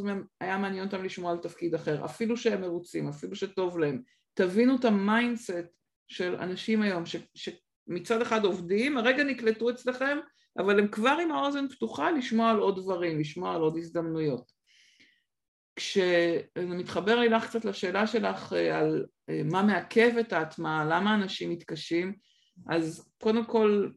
מהם 0.04 0.24
היה 0.42 0.58
מעניין 0.58 0.86
אותם 0.86 1.04
לשמוע 1.04 1.32
על 1.32 1.38
תפקיד 1.38 1.76
אחר, 1.76 2.06
אפילו 2.06 2.38
שהם 2.38 2.62
מרוצים, 2.62 3.08
אפילו 3.08 3.36
שטוב 3.36 3.80
להם. 3.80 4.02
תבינו 4.34 4.76
את 4.76 4.86
ה 4.86 4.96
mindset 4.96 5.68
של 6.08 6.36
אנשים 6.36 6.82
היום 6.82 7.06
ש, 7.06 7.16
שמצד 7.36 8.22
אחד 8.22 8.46
עובדים, 8.46 8.98
הרגע 8.98 9.24
נקלטו 9.24 9.70
אצלכם 9.70 10.18
אבל 10.58 10.80
הם 10.80 10.88
כבר 10.88 11.18
עם 11.24 11.32
האוזן 11.32 11.68
פתוחה 11.68 12.12
לשמוע 12.12 12.50
על 12.50 12.60
עוד 12.60 12.80
דברים, 12.80 13.20
לשמוע 13.20 13.56
על 13.56 13.62
עוד 13.62 13.78
הזדמנויות. 13.78 14.59
כשזה 15.80 16.66
מתחבר 16.68 17.20
לי 17.20 17.30
לך 17.30 17.46
קצת 17.48 17.66
לשאלה 17.66 18.08
שלך 18.08 18.54
אה, 18.54 18.80
על 18.80 19.06
אה, 19.30 19.42
מה 19.46 19.64
מעכב 19.64 20.12
את 20.20 20.34
ההטמעה, 20.34 20.86
למה 20.86 21.16
אנשים 21.16 21.50
מתקשים, 21.50 22.14
אז 22.70 23.12
קודם 23.22 23.46
כל, 23.46 23.90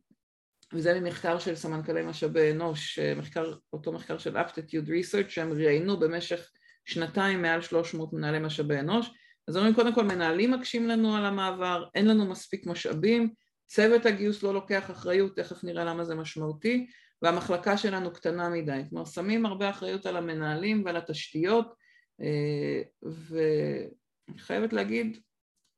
וזה 0.72 1.00
ממחקר 1.00 1.38
של 1.38 1.54
סמנכ"לי 1.54 2.02
משאבי 2.02 2.50
אנוש, 2.50 2.98
מחקר, 2.98 3.54
אותו 3.72 3.92
מחקר 3.92 4.18
של 4.18 4.36
aptitude 4.36 4.88
research, 4.88 5.28
שהם 5.28 5.52
ראיינו 5.52 6.00
במשך 6.00 6.50
שנתיים 6.84 7.42
מעל 7.42 7.62
300 7.62 8.12
מנהלי 8.12 8.38
משאבי 8.38 8.78
אנוש, 8.78 9.10
אז 9.48 9.56
אומרים 9.56 9.74
קודם 9.74 9.94
כל 9.94 10.04
מנהלים 10.04 10.50
מקשים 10.50 10.88
לנו 10.88 11.16
על 11.16 11.24
המעבר, 11.24 11.84
אין 11.94 12.08
לנו 12.08 12.26
מספיק 12.26 12.66
משאבים, 12.66 13.32
צוות 13.66 14.06
הגיוס 14.06 14.42
לא 14.42 14.54
לוקח 14.54 14.90
אחריות, 14.90 15.36
תכף 15.36 15.64
נראה 15.64 15.84
למה 15.84 16.04
זה 16.04 16.14
משמעותי, 16.14 16.86
והמחלקה 17.22 17.76
שלנו 17.76 18.12
קטנה 18.12 18.48
מדי. 18.48 18.82
כלומר, 18.90 19.04
שמים 19.04 19.46
הרבה 19.46 19.70
אחריות 19.70 20.06
על 20.06 20.16
המנהלים 20.16 20.82
ועל 20.84 20.96
התשתיות, 20.96 21.74
אה, 22.20 22.82
ואני 23.02 24.38
חייבת 24.38 24.72
להגיד, 24.72 25.18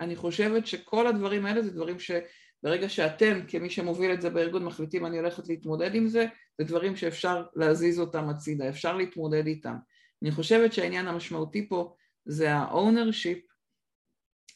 אני 0.00 0.16
חושבת 0.16 0.66
שכל 0.66 1.06
הדברים 1.06 1.46
האלה 1.46 1.62
זה 1.62 1.70
דברים 1.70 1.96
שברגע 1.98 2.88
שאתם, 2.88 3.40
כמי 3.48 3.70
שמוביל 3.70 4.12
את 4.12 4.22
זה 4.22 4.30
בארגון, 4.30 4.64
מחליטים 4.64 5.06
אני 5.06 5.18
הולכת 5.18 5.48
להתמודד 5.48 5.94
עם 5.94 6.08
זה, 6.08 6.26
זה 6.58 6.64
דברים 6.64 6.96
שאפשר 6.96 7.44
להזיז 7.56 8.00
אותם 8.00 8.28
הצידה, 8.28 8.68
אפשר 8.68 8.96
להתמודד 8.96 9.46
איתם. 9.46 9.76
אני 10.22 10.30
חושבת 10.30 10.72
שהעניין 10.72 11.08
המשמעותי 11.08 11.68
פה 11.68 11.94
זה 12.24 12.54
ה-ownership, 12.54 13.40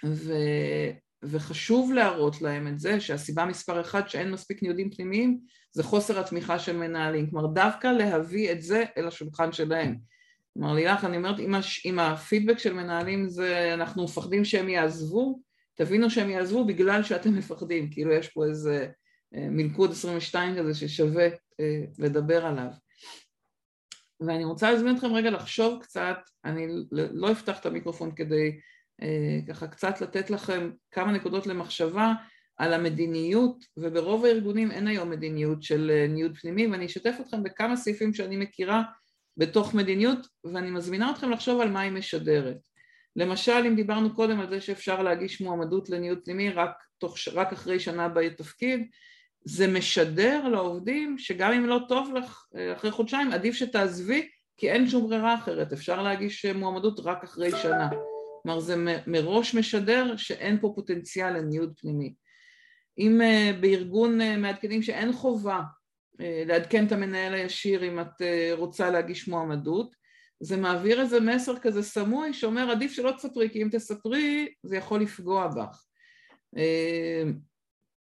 ו... 0.04 0.32
וחשוב 1.22 1.92
להראות 1.92 2.42
להם 2.42 2.68
את 2.68 2.78
זה 2.78 3.00
שהסיבה 3.00 3.44
מספר 3.44 3.80
אחת 3.80 4.08
שאין 4.08 4.30
מספיק 4.30 4.62
ניודים 4.62 4.90
פנימיים 4.90 5.40
זה 5.72 5.82
חוסר 5.82 6.20
התמיכה 6.20 6.58
של 6.58 6.76
מנהלים, 6.76 7.30
כלומר 7.30 7.46
דווקא 7.46 7.86
להביא 7.86 8.52
את 8.52 8.62
זה 8.62 8.84
אל 8.96 9.08
השולחן 9.08 9.52
שלהם. 9.52 9.96
כלומר 10.54 10.74
לילך, 10.74 11.04
אני 11.04 11.16
אומרת, 11.16 11.40
אם, 11.40 11.54
הש... 11.54 11.86
אם 11.86 11.98
הפידבק 11.98 12.58
של 12.58 12.72
מנהלים 12.72 13.28
זה 13.28 13.74
אנחנו 13.74 14.04
מפחדים 14.04 14.44
שהם 14.44 14.68
יעזבו, 14.68 15.40
תבינו 15.74 16.10
שהם 16.10 16.30
יעזבו 16.30 16.64
בגלל 16.64 17.02
שאתם 17.02 17.34
מפחדים, 17.34 17.90
כאילו 17.90 18.12
יש 18.12 18.28
פה 18.28 18.44
איזה 18.44 18.88
אה, 19.34 19.48
מלכוד 19.50 19.90
22 19.90 20.56
כזה 20.58 20.74
ששווה 20.74 21.28
אה, 21.60 21.84
לדבר 21.98 22.46
עליו. 22.46 22.70
ואני 24.20 24.44
רוצה 24.44 24.72
להזמין 24.72 24.96
אתכם 24.96 25.12
רגע 25.14 25.30
לחשוב 25.30 25.82
קצת, 25.82 26.18
אני 26.44 26.66
לא 26.92 27.32
אפתח 27.32 27.60
את 27.60 27.66
המיקרופון 27.66 28.14
כדי 28.14 28.60
אה, 29.02 29.38
ככה 29.48 29.66
קצת 29.66 30.00
לתת 30.00 30.30
לכם 30.30 30.70
כמה 30.90 31.12
נקודות 31.12 31.46
למחשבה 31.46 32.12
על 32.58 32.74
המדיניות, 32.74 33.64
וברוב 33.76 34.24
הארגונים 34.24 34.70
אין 34.70 34.88
היום 34.88 35.10
מדיניות 35.10 35.62
של 35.62 35.90
אה, 35.94 36.06
ניוד 36.08 36.38
פנימי, 36.40 36.66
ואני 36.66 36.86
אשתף 36.86 37.14
אתכם 37.20 37.42
בכמה 37.42 37.76
סעיפים 37.76 38.14
שאני 38.14 38.36
מכירה 38.36 38.82
בתוך 39.36 39.74
מדיניות, 39.74 40.26
ואני 40.44 40.70
מזמינה 40.70 41.10
אתכם 41.10 41.30
לחשוב 41.30 41.60
על 41.60 41.70
מה 41.70 41.80
היא 41.80 41.92
משדרת. 41.92 42.58
למשל, 43.16 43.52
אם 43.66 43.76
דיברנו 43.76 44.14
קודם 44.14 44.40
על 44.40 44.48
זה 44.48 44.60
שאפשר 44.60 45.02
להגיש 45.02 45.40
מועמדות 45.40 45.90
לניוד 45.90 46.18
פנימי 46.24 46.50
רק, 46.50 46.70
תוך, 46.98 47.16
רק 47.32 47.52
אחרי 47.52 47.80
שנה 47.80 48.08
בתפקיד, 48.08 48.86
זה 49.44 49.66
משדר 49.66 50.48
לעובדים 50.48 51.18
שגם 51.18 51.52
אם 51.52 51.66
לא 51.66 51.80
טוב 51.88 52.14
לך 52.14 52.46
אה, 52.56 52.72
אחרי 52.72 52.90
חודשיים, 52.90 53.32
עדיף 53.32 53.54
שתעזבי, 53.54 54.28
כי 54.56 54.70
אין 54.70 54.88
שום 54.88 55.08
ברירה 55.08 55.34
אחרת, 55.34 55.72
אפשר 55.72 56.02
להגיש 56.02 56.46
מועמדות 56.46 57.00
רק 57.04 57.24
אחרי 57.24 57.50
שנה. 57.62 57.88
כלומר 58.42 58.60
זה 58.60 58.74
מראש 59.06 59.54
משדר 59.54 60.16
שאין 60.16 60.60
פה 60.60 60.72
פוטנציאל 60.74 61.36
לניוד 61.36 61.72
פנימי. 61.80 62.14
אם 62.98 63.20
אה, 63.20 63.50
בארגון 63.60 64.20
אה, 64.20 64.36
מעדכנים 64.36 64.82
שאין 64.82 65.12
חובה 65.12 65.60
אה, 66.20 66.42
לעדכן 66.46 66.86
את 66.86 66.92
המנהל 66.92 67.34
הישיר 67.34 67.84
אם 67.84 68.00
את 68.00 68.22
רוצה 68.52 68.90
להגיש 68.90 69.28
מועמדות, 69.28 69.96
זה 70.40 70.56
מעביר 70.56 71.00
איזה 71.00 71.20
מסר 71.20 71.58
כזה 71.58 71.82
סמוי 71.82 72.34
שאומר 72.34 72.70
עדיף 72.70 72.92
שלא 72.92 73.10
תספרי 73.10 73.50
כי 73.50 73.62
אם 73.62 73.68
תספרי 73.72 74.48
זה 74.62 74.76
יכול 74.76 75.00
לפגוע 75.00 75.48
בך. 75.48 75.84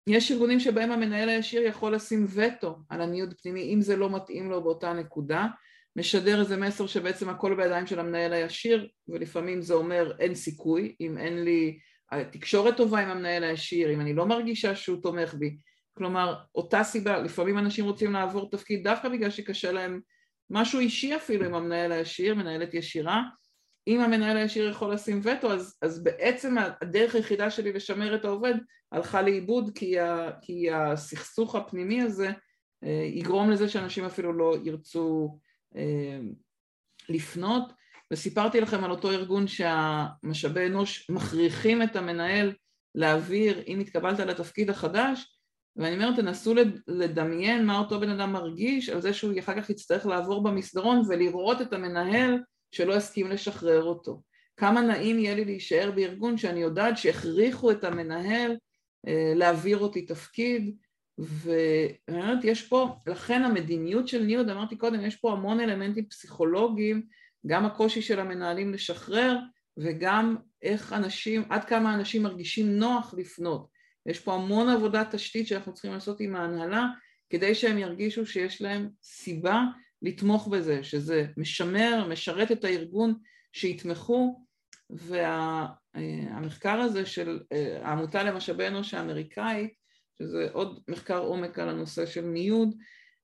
יש 0.07 0.31
ארגונים 0.31 0.59
שבהם 0.59 0.91
המנהל 0.91 1.29
הישיר 1.29 1.61
יכול 1.61 1.95
לשים 1.95 2.25
וטו 2.29 2.77
על 2.89 3.01
הניוד 3.01 3.33
פנימי 3.41 3.73
אם 3.73 3.81
זה 3.81 3.95
לא 3.95 4.09
מתאים 4.09 4.49
לו 4.49 4.63
באותה 4.63 4.93
נקודה 4.93 5.47
משדר 5.95 6.39
איזה 6.39 6.57
מסר 6.57 6.87
שבעצם 6.87 7.29
הכל 7.29 7.55
בידיים 7.55 7.87
של 7.87 7.99
המנהל 7.99 8.33
הישיר 8.33 8.87
ולפעמים 9.07 9.61
זה 9.61 9.73
אומר 9.73 10.17
אין 10.19 10.35
סיכוי 10.35 10.95
אם 11.01 11.17
אין 11.17 11.43
לי 11.43 11.79
תקשורת 12.32 12.78
טובה 12.78 12.99
עם 12.99 13.10
המנהל 13.10 13.43
הישיר, 13.43 13.93
אם 13.93 14.01
אני 14.01 14.14
לא 14.14 14.26
מרגישה 14.26 14.76
שהוא 14.76 15.01
תומך 15.01 15.34
בי. 15.34 15.58
כלומר 15.93 16.36
אותה 16.55 16.84
סיבה, 16.84 17.18
לפעמים 17.18 17.58
אנשים 17.58 17.86
רוצים 17.86 18.14
לעבור 18.14 18.49
תפקיד 18.49 18.84
דווקא 18.84 19.10
בגלל 19.10 19.30
שקשה 19.30 19.72
להם 19.72 20.01
משהו 20.49 20.80
אישי 20.80 21.16
אפילו 21.16 21.45
עם 21.45 21.53
המנהל 21.53 21.91
הישיר, 21.91 22.36
מנהלת 22.36 22.74
ישירה. 22.74 23.24
אם 23.88 24.01
המנהל 24.01 24.38
הישיר 24.38 24.70
יכול 24.70 24.93
לשים 24.93 25.22
וטו 25.24 25.53
אז, 25.53 25.78
אז 25.82 26.03
בעצם 26.03 26.55
הדרך 26.82 27.16
היחידה 27.16 27.51
שלי 27.51 27.74
לשמר 27.74 28.16
את 28.16 28.26
העובד 28.26 28.53
הלכה 28.91 29.22
לאיבוד 29.22 29.72
כי, 29.76 29.99
ה, 29.99 30.32
כי 30.41 30.72
הסכסוך 30.72 31.55
הפנימי 31.55 32.01
הזה 32.01 32.32
אה, 32.84 33.10
יגרום 33.14 33.49
לזה 33.49 33.70
שאנשים 33.70 34.05
אפילו 34.05 34.34
לא 34.34 34.55
ירצו 34.64 35.39
אה, 35.76 36.20
לפנות, 37.10 37.74
וסיפרתי 38.14 38.62
לכם 38.62 38.84
על 38.84 38.91
אותו 38.91 39.12
ארגון 39.12 39.47
שהמשאבי 39.47 40.68
אנוש 40.68 41.10
מכריחים 41.10 41.84
את 41.84 41.95
המנהל 41.95 42.53
להעביר 42.95 43.64
אם 43.68 43.80
התקבלת 43.80 44.20
לתפקיד 44.20 44.70
החדש, 44.70 45.38
ואני 45.76 45.95
אומרת 45.95 46.16
תנסו 46.16 46.53
לדמיין 46.88 47.66
מה 47.66 47.80
אותו 47.80 47.99
בן 47.99 48.10
אדם 48.10 48.34
מרגיש 48.34 48.89
על 48.89 49.01
זה 49.01 49.14
שהוא 49.14 49.39
אחר 49.39 49.62
כך 49.62 49.70
יצטרך 49.70 50.05
לעבור 50.05 50.43
במסדרון 50.43 51.01
ולראות 51.08 51.62
את 51.62 51.74
המנהל 51.74 52.39
שלא 52.72 52.95
הסכים 52.95 53.30
לשחרר 53.30 53.84
אותו. 53.84 54.22
כמה 54.58 54.82
נעים 54.82 55.20
יהיה 55.20 55.36
לי 55.36 55.45
להישאר 55.45 55.91
בארגון 55.95 56.38
שאני 56.38 56.60
יודעת 56.60 56.97
שהכריחו 56.97 57.72
את 57.72 57.84
המנהל 57.84 58.58
אה, 59.08 59.34
להעביר 59.36 59.78
אותי 59.78 60.01
תפקיד 60.01 60.76
ואני 61.18 62.22
אומרת, 62.22 62.43
יש 62.43 62.68
פה, 62.68 62.95
לכן 63.08 63.43
המדיניות 63.43 64.08
של 64.08 64.24
ניוד, 64.24 64.49
אמרתי 64.49 64.76
קודם, 64.76 65.05
יש 65.05 65.16
פה 65.16 65.32
המון 65.32 65.60
אלמנטים 65.60 66.05
פסיכולוגיים, 66.05 67.01
גם 67.47 67.65
הקושי 67.65 68.01
של 68.01 68.19
המנהלים 68.19 68.73
לשחרר 68.73 69.37
וגם 69.77 70.35
איך 70.61 70.93
אנשים, 70.93 71.43
עד 71.49 71.65
כמה 71.65 71.93
אנשים 71.93 72.23
מרגישים 72.23 72.79
נוח 72.79 73.13
לפנות. 73.17 73.67
יש 74.05 74.19
פה 74.19 74.33
המון 74.33 74.69
עבודת 74.69 75.15
תשתית 75.15 75.47
שאנחנו 75.47 75.73
צריכים 75.73 75.93
לעשות 75.93 76.19
עם 76.19 76.35
ההנהלה 76.35 76.85
כדי 77.29 77.55
שהם 77.55 77.77
ירגישו 77.77 78.25
שיש 78.25 78.61
להם 78.61 78.89
סיבה 79.03 79.63
לתמוך 80.01 80.47
בזה, 80.47 80.83
שזה 80.83 81.25
משמר, 81.37 82.07
משרת 82.09 82.51
את 82.51 82.63
הארגון 82.63 83.13
שיתמכו 83.53 84.45
והמחקר 84.89 86.79
הזה 86.79 87.05
של 87.05 87.39
אה, 87.53 87.79
העמותה 87.81 88.23
למשאבי 88.23 88.67
אנוש 88.67 88.93
האמריקאית 88.93 89.73
שזה 90.17 90.47
עוד 90.51 90.79
מחקר 90.87 91.19
עומק 91.19 91.59
על 91.59 91.69
הנושא 91.69 92.05
של 92.05 92.21
ניוד, 92.21 92.75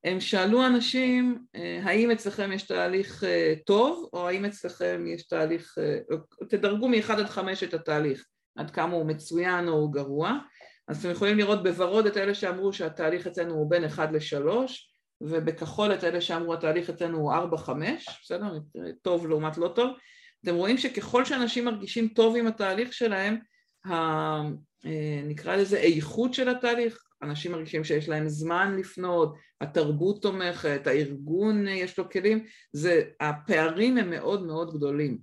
הם 0.03 0.19
שאלו 0.19 0.65
אנשים 0.65 1.45
אה, 1.55 1.79
האם 1.83 2.11
אצלכם 2.11 2.51
יש 2.51 2.63
תהליך 2.63 3.23
אה, 3.23 3.53
טוב 3.65 4.09
או 4.13 4.27
האם 4.27 4.45
אצלכם 4.45 5.05
יש 5.07 5.27
תהליך, 5.27 5.77
אה, 5.77 6.17
תדרגו 6.49 6.89
מ-1 6.89 7.11
עד 7.11 7.25
5 7.25 7.63
את 7.63 7.73
התהליך, 7.73 8.25
עד 8.55 8.71
כמה 8.71 8.93
הוא 8.93 9.05
מצוין 9.05 9.67
או 9.67 9.73
הוא 9.73 9.93
גרוע, 9.93 10.37
אז 10.87 10.99
אתם 10.99 11.11
יכולים 11.11 11.37
לראות 11.37 11.63
בוורוד 11.63 12.05
את 12.05 12.17
אלה 12.17 12.35
שאמרו 12.35 12.73
שהתהליך 12.73 13.27
אצלנו 13.27 13.53
הוא 13.53 13.69
בין 13.69 13.85
1 13.85 14.09
ל-3 14.11 14.47
ובכחול 15.21 15.93
את 15.93 16.03
אלה 16.03 16.21
שאמרו 16.21 16.53
התהליך 16.53 16.89
אצלנו 16.89 17.17
הוא 17.17 17.33
4-5, 17.33 17.69
בסדר? 18.23 18.59
טוב 19.01 19.27
לעומת 19.27 19.57
לא 19.57 19.67
טוב. 19.67 19.91
אתם 20.43 20.55
רואים 20.55 20.77
שככל 20.77 21.25
שאנשים 21.25 21.65
מרגישים 21.65 22.07
טוב 22.07 22.35
עם 22.35 22.47
התהליך 22.47 22.93
שלהם, 22.93 23.37
נקרא 25.23 25.55
לזה 25.55 25.77
איכות 25.77 26.33
של 26.33 26.49
התהליך, 26.49 27.03
אנשים 27.23 27.51
מרגישים 27.51 27.83
שיש 27.83 28.09
להם 28.09 28.27
זמן 28.27 28.75
לפנות, 28.79 29.35
התרבות 29.61 30.21
תומכת, 30.21 30.87
הארגון 30.87 31.67
אה, 31.67 31.73
יש 31.73 31.97
לו 31.97 32.09
כלים, 32.09 32.45
זה, 32.73 33.01
הפערים 33.19 33.97
הם 33.97 34.09
מאוד 34.09 34.45
מאוד 34.45 34.73
גדולים. 34.73 35.17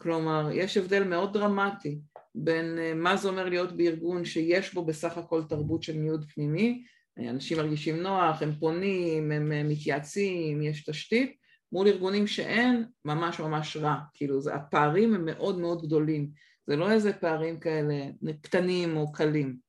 כלומר, 0.00 0.48
יש 0.52 0.76
הבדל 0.76 1.04
מאוד 1.04 1.32
דרמטי 1.32 1.98
בין 2.34 2.78
אה, 2.78 2.94
מה 2.94 3.16
זה 3.16 3.28
אומר 3.28 3.48
להיות 3.48 3.76
בארגון 3.76 4.24
שיש 4.24 4.74
בו 4.74 4.84
בסך 4.84 5.18
הכל 5.18 5.42
תרבות 5.48 5.82
של 5.82 5.92
ניוד 5.92 6.24
פנימי, 6.34 6.84
אנשים 7.18 7.58
מרגישים 7.58 7.96
נוח, 7.96 8.42
הם 8.42 8.52
פונים, 8.52 9.32
הם 9.32 9.68
מתייעצים, 9.68 10.62
יש 10.62 10.84
תשתית, 10.84 11.36
מול 11.72 11.88
ארגונים 11.88 12.26
שאין, 12.26 12.84
ממש 13.04 13.40
ממש 13.40 13.76
רע, 13.76 13.96
כאילו 14.14 14.40
זה, 14.40 14.54
הפערים 14.54 15.14
הם 15.14 15.24
מאוד 15.24 15.58
מאוד 15.58 15.82
גדולים. 15.82 16.30
זה 16.66 16.76
לא 16.76 16.90
איזה 16.90 17.12
פערים 17.12 17.60
כאלה 17.60 17.94
קטנים 18.42 18.96
או 18.96 19.12
קלים. 19.12 19.63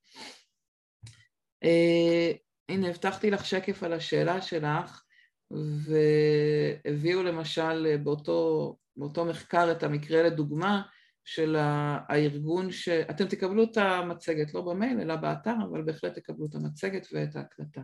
Uh, 1.65 2.37
הנה, 2.69 2.87
הבטחתי 2.87 3.31
לך 3.31 3.45
שקף 3.45 3.83
על 3.83 3.93
השאלה 3.93 4.41
שלך, 4.41 5.03
והביאו 5.51 7.23
למשל 7.23 7.97
באותו, 8.03 8.77
באותו 8.97 9.25
מחקר 9.25 9.71
את 9.71 9.83
המקרה 9.83 10.23
לדוגמה 10.23 10.81
של 11.25 11.55
הארגון 11.59 12.71
ש... 12.71 12.89
אתם 12.89 13.25
תקבלו 13.25 13.63
את 13.63 13.77
המצגת, 13.77 14.53
לא 14.53 14.61
במייל 14.61 15.01
אלא 15.01 15.15
באתר, 15.15 15.53
אבל 15.69 15.81
בהחלט 15.81 16.15
תקבלו 16.15 16.45
את 16.45 16.55
המצגת 16.55 17.07
ואת 17.13 17.35
ההקלטה. 17.35 17.81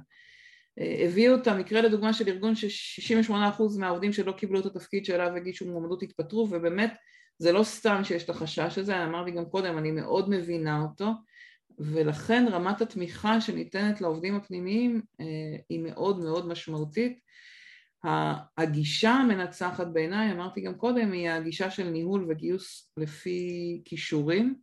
הביאו 0.77 1.36
את 1.36 1.47
המקרה 1.47 1.82
לדוגמה 1.82 2.13
של 2.13 2.27
ארגון 2.27 2.55
ש-68% 2.55 3.34
מהעובדים 3.79 4.13
שלא 4.13 4.32
קיבלו 4.32 4.59
את 4.59 4.65
התפקיד 4.65 5.05
שאליו 5.05 5.36
הגישו 5.36 5.65
מועמדות 5.65 6.03
התפטרו 6.03 6.47
ובאמת 6.51 6.93
זה 7.38 7.51
לא 7.51 7.63
סתם 7.63 8.03
שיש 8.03 8.23
את 8.23 8.29
החשש 8.29 8.77
הזה, 8.77 9.03
אמרתי 9.03 9.32
גם 9.32 9.45
קודם, 9.45 9.77
אני 9.77 9.91
מאוד 9.91 10.29
מבינה 10.29 10.82
אותו 10.82 11.05
ולכן 11.80 12.45
רמת 12.51 12.82
התמיכה 12.82 13.41
שניתנת 13.41 14.01
לעובדים 14.01 14.36
הפנימיים 14.36 15.01
היא 15.69 15.80
מאוד 15.80 16.19
מאוד 16.19 16.47
משמעותית. 16.47 17.19
הגישה 18.57 19.11
המנצחת 19.11 19.88
בעיניי, 19.88 20.32
אמרתי 20.32 20.61
גם 20.61 20.76
קודם, 20.76 21.11
היא 21.11 21.30
הגישה 21.30 21.72
של 21.72 21.89
ניהול 21.89 22.26
וגיוס 22.30 22.91
לפי 22.97 23.82
כישורים. 23.86 24.55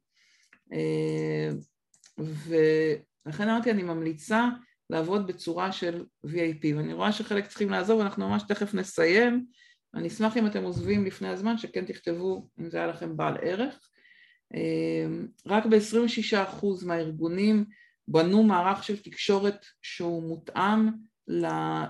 ולכן 2.18 3.48
אמרתי 3.48 3.70
אני 3.70 3.82
ממליצה 3.82 4.48
לעבוד 4.90 5.26
בצורה 5.26 5.72
של 5.72 6.04
VIP 6.26 6.66
ואני 6.76 6.92
רואה 6.92 7.12
שחלק 7.12 7.46
צריכים 7.46 7.70
לעזוב, 7.70 8.00
אנחנו 8.00 8.28
ממש 8.28 8.42
תכף 8.48 8.74
נסיים. 8.74 9.46
אני 9.94 10.08
אשמח 10.08 10.36
אם 10.36 10.46
אתם 10.46 10.62
עוזבים 10.62 11.04
לפני 11.04 11.28
הזמן 11.28 11.58
שכן 11.58 11.84
תכתבו 11.84 12.48
אם 12.60 12.70
זה 12.70 12.78
היה 12.78 12.86
לכם 12.86 13.16
בעל 13.16 13.36
ערך 13.42 13.88
רק 15.46 15.66
ב-26% 15.66 16.66
מהארגונים 16.86 17.64
בנו 18.08 18.42
מערך 18.42 18.84
של 18.84 19.02
תקשורת 19.02 19.66
שהוא 19.82 20.22
מותאם 20.22 20.88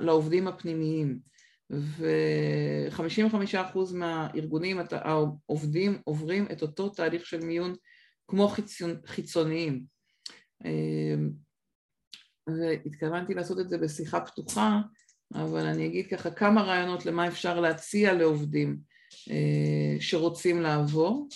לעובדים 0.01 0.49
הפנימיים 0.49 1.19
ו-55% 1.71 3.79
מהארגונים 3.95 4.79
העובדים 4.91 6.01
עוברים 6.05 6.47
את 6.53 6.63
אותו 6.63 6.89
תהליך 6.89 7.27
של 7.27 7.41
מיון 7.41 7.75
כמו 8.29 8.53
חיצוניים 9.07 9.85
והתכוונתי 12.49 13.35
לעשות 13.35 13.61
את 13.61 13.69
זה 13.69 13.79
בשיחה 13.79 14.21
פתוחה, 14.21 14.81
אבל 15.35 15.67
אני 15.67 15.87
אגיד 15.87 16.07
ככה 16.11 16.31
כמה 16.31 16.63
רעיונות 16.63 17.07
למה 17.07 17.29
אפשר 17.29 17.61
להציע 17.61 18.13
לעובדים 18.13 18.79
אה, 19.31 19.97
שרוצים 20.01 20.63
לעבור. 20.63 21.29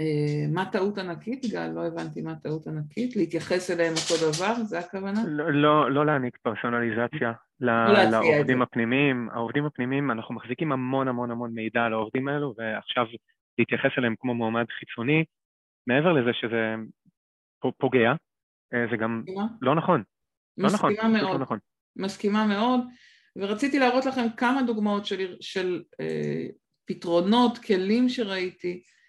אה, 0.00 0.46
מה 0.52 0.64
טעות 0.72 0.98
ענקית, 0.98 1.46
גל? 1.52 1.66
לא 1.74 1.86
הבנתי 1.86 2.22
מה 2.22 2.34
טעות 2.34 2.66
ענקית. 2.66 3.16
להתייחס 3.16 3.70
אליהם 3.70 3.92
אותו 3.92 4.32
דבר, 4.32 4.54
זה 4.54 4.78
הכוונה? 4.78 5.20
לא, 5.26 5.52
לא, 5.52 5.90
לא 5.90 6.06
להעניק 6.06 6.36
פרסונליזציה 6.42 7.32
לא 7.60 7.92
לעובדים 8.10 8.62
הפנימיים. 8.62 9.28
העובדים 9.32 9.66
הפנימיים, 9.66 10.10
אנחנו 10.10 10.34
מחזיקים 10.34 10.72
המון 10.72 11.08
המון 11.08 11.30
המון 11.30 11.50
מידע 11.54 11.82
על 11.82 11.92
העובדים 11.92 12.28
האלו, 12.28 12.54
ועכשיו 12.58 13.04
להתייחס 13.58 13.90
אליהם 13.98 14.14
כמו 14.18 14.34
מועמד 14.34 14.64
חיצוני, 14.78 15.24
מעבר 15.86 16.12
לזה 16.12 16.30
שזה 16.32 16.74
פוגע, 17.78 18.12
אה, 18.74 18.84
זה 18.90 18.96
גם 18.96 19.20
מסכימה? 19.20 19.46
לא 19.62 19.74
נכון. 19.74 20.02
לא 20.58 20.68
נכון, 20.72 20.92
מסכימה 20.92 21.08
לא 21.08 21.22
מאוד. 21.22 21.36
לא 21.36 21.38
נכון. 21.38 21.58
מסכימה 21.96 22.46
מאוד, 22.46 22.80
ורציתי 23.36 23.78
להראות 23.78 24.06
לכם 24.06 24.26
כמה 24.36 24.62
דוגמאות 24.62 25.06
של, 25.06 25.36
של 25.40 25.82
אה, 26.00 26.46
פתרונות, 26.84 27.58
כלים 27.58 28.08
שראיתי, 28.08 28.72
אה, 28.72 28.99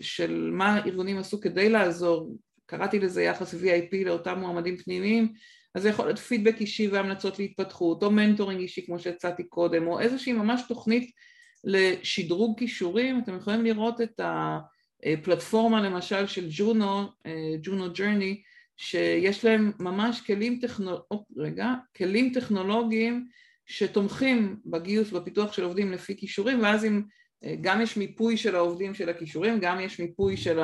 של 0.00 0.50
מה 0.52 0.78
ארגונים 0.86 1.18
עשו 1.18 1.40
כדי 1.40 1.68
לעזור, 1.68 2.36
קראתי 2.66 2.98
לזה 2.98 3.22
יחס 3.22 3.54
VIP 3.54 4.04
לאותם 4.04 4.38
מועמדים 4.38 4.76
פנימיים, 4.76 5.32
אז 5.74 5.82
זה 5.82 5.88
יכול 5.88 6.04
להיות 6.06 6.18
פידבק 6.18 6.60
אישי 6.60 6.88
והמלצות 6.88 7.38
להתפתחות, 7.38 8.02
או 8.02 8.10
מנטורינג 8.10 8.60
אישי 8.60 8.86
כמו 8.86 8.98
שהצעתי 8.98 9.44
קודם, 9.44 9.86
או 9.86 10.00
איזושהי 10.00 10.32
ממש 10.32 10.62
תוכנית 10.68 11.10
לשדרוג 11.64 12.58
כישורים, 12.58 13.20
אתם 13.20 13.36
יכולים 13.36 13.64
לראות 13.64 14.00
את 14.00 14.20
ה... 14.20 14.58
פלטפורמה 15.22 15.82
למשל 15.82 16.26
של 16.26 16.46
ג'ונו, 16.50 17.08
ג'ונו 17.62 17.92
ג'רני, 17.92 18.42
שיש 18.76 19.44
להם 19.44 19.72
ממש 19.80 20.20
כלים, 20.20 20.58
טכנול... 20.62 20.96
רגע, 21.36 21.74
כלים 21.96 22.32
טכנולוגיים 22.34 23.26
שתומכים 23.66 24.56
בגיוס, 24.66 25.10
בפיתוח 25.10 25.52
של 25.52 25.64
עובדים 25.64 25.92
לפי 25.92 26.16
כישורים, 26.16 26.62
ואז 26.62 26.84
אם 26.84 27.02
גם 27.60 27.80
יש 27.80 27.96
מיפוי 27.96 28.36
של 28.36 28.56
העובדים 28.56 28.94
של 28.94 29.08
הכישורים, 29.08 29.60
גם 29.60 29.80
יש 29.80 30.00
מיפוי 30.00 30.36
של 30.36 30.60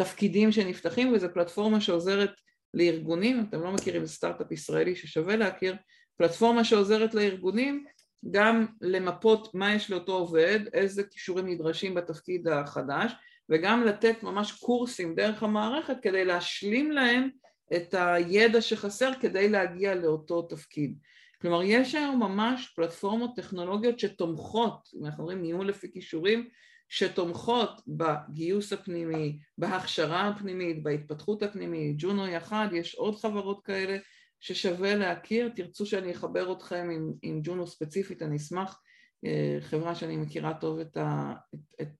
התפקידים 0.00 0.52
שנפתחים, 0.52 1.12
וזו 1.12 1.26
פלטפורמה 1.34 1.80
שעוזרת 1.80 2.30
לארגונים, 2.74 3.46
אתם 3.48 3.60
לא 3.60 3.72
מכירים, 3.72 4.06
סטארט-אפ 4.06 4.52
ישראלי 4.52 4.96
ששווה 4.96 5.36
להכיר, 5.36 5.76
פלטפורמה 6.16 6.64
שעוזרת 6.64 7.14
לארגונים 7.14 7.84
גם 8.30 8.66
למפות 8.80 9.54
מה 9.54 9.74
יש 9.74 9.90
לאותו 9.90 10.12
עובד, 10.12 10.60
איזה 10.72 11.02
כישורים 11.02 11.48
נדרשים 11.48 11.94
בתפקיד 11.94 12.48
החדש, 12.48 13.12
וגם 13.48 13.84
לתת 13.84 14.22
ממש 14.22 14.52
קורסים 14.52 15.14
דרך 15.14 15.42
המערכת 15.42 15.96
כדי 16.02 16.24
להשלים 16.24 16.92
להם 16.92 17.28
את 17.76 17.94
הידע 17.98 18.60
שחסר 18.60 19.10
כדי 19.20 19.48
להגיע 19.48 19.94
לאותו 19.94 20.42
תפקיד. 20.42 20.98
כלומר 21.44 21.62
יש 21.62 21.94
היום 21.94 22.20
ממש 22.20 22.72
פלטפורמות 22.76 23.36
טכנולוגיות 23.36 23.98
שתומכות, 23.98 24.88
אם 24.96 25.06
אנחנו 25.06 25.22
אומרים 25.22 25.42
ניהול 25.42 25.68
לפי 25.68 25.92
כישורים, 25.92 26.48
שתומכות 26.88 27.70
בגיוס 27.86 28.72
הפנימי, 28.72 29.38
בהכשרה 29.58 30.28
הפנימית, 30.28 30.82
בהתפתחות 30.82 31.42
הפנימית, 31.42 31.94
ג'ונו 31.98 32.26
יחד, 32.26 32.68
יש 32.72 32.94
עוד 32.94 33.16
חברות 33.16 33.64
כאלה 33.64 33.98
ששווה 34.40 34.94
להכיר, 34.94 35.48
תרצו 35.56 35.86
שאני 35.86 36.12
אחבר 36.12 36.52
אתכם 36.52 36.88
עם, 36.92 37.12
עם 37.22 37.40
ג'ונו 37.42 37.66
ספציפית, 37.66 38.22
אני 38.22 38.36
אשמח, 38.36 38.80
אה, 39.24 39.58
חברה 39.60 39.94
שאני 39.94 40.16
מכירה 40.16 40.54
טוב 40.54 40.78
את, 40.78 40.96
ה, 40.96 41.32
את, 41.54 41.60
את 41.80 41.92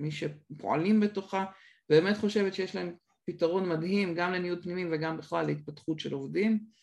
מי 0.00 0.10
שפועלים 0.10 1.00
בתוכה, 1.00 1.44
באמת 1.90 2.16
חושבת 2.16 2.54
שיש 2.54 2.76
להם 2.76 2.94
פתרון 3.26 3.68
מדהים 3.68 4.14
גם 4.14 4.32
לניהול 4.32 4.62
פנימי 4.62 4.84
וגם 4.90 5.16
בכלל 5.16 5.46
להתפתחות 5.46 5.98
של 5.98 6.12
עובדים. 6.12 6.78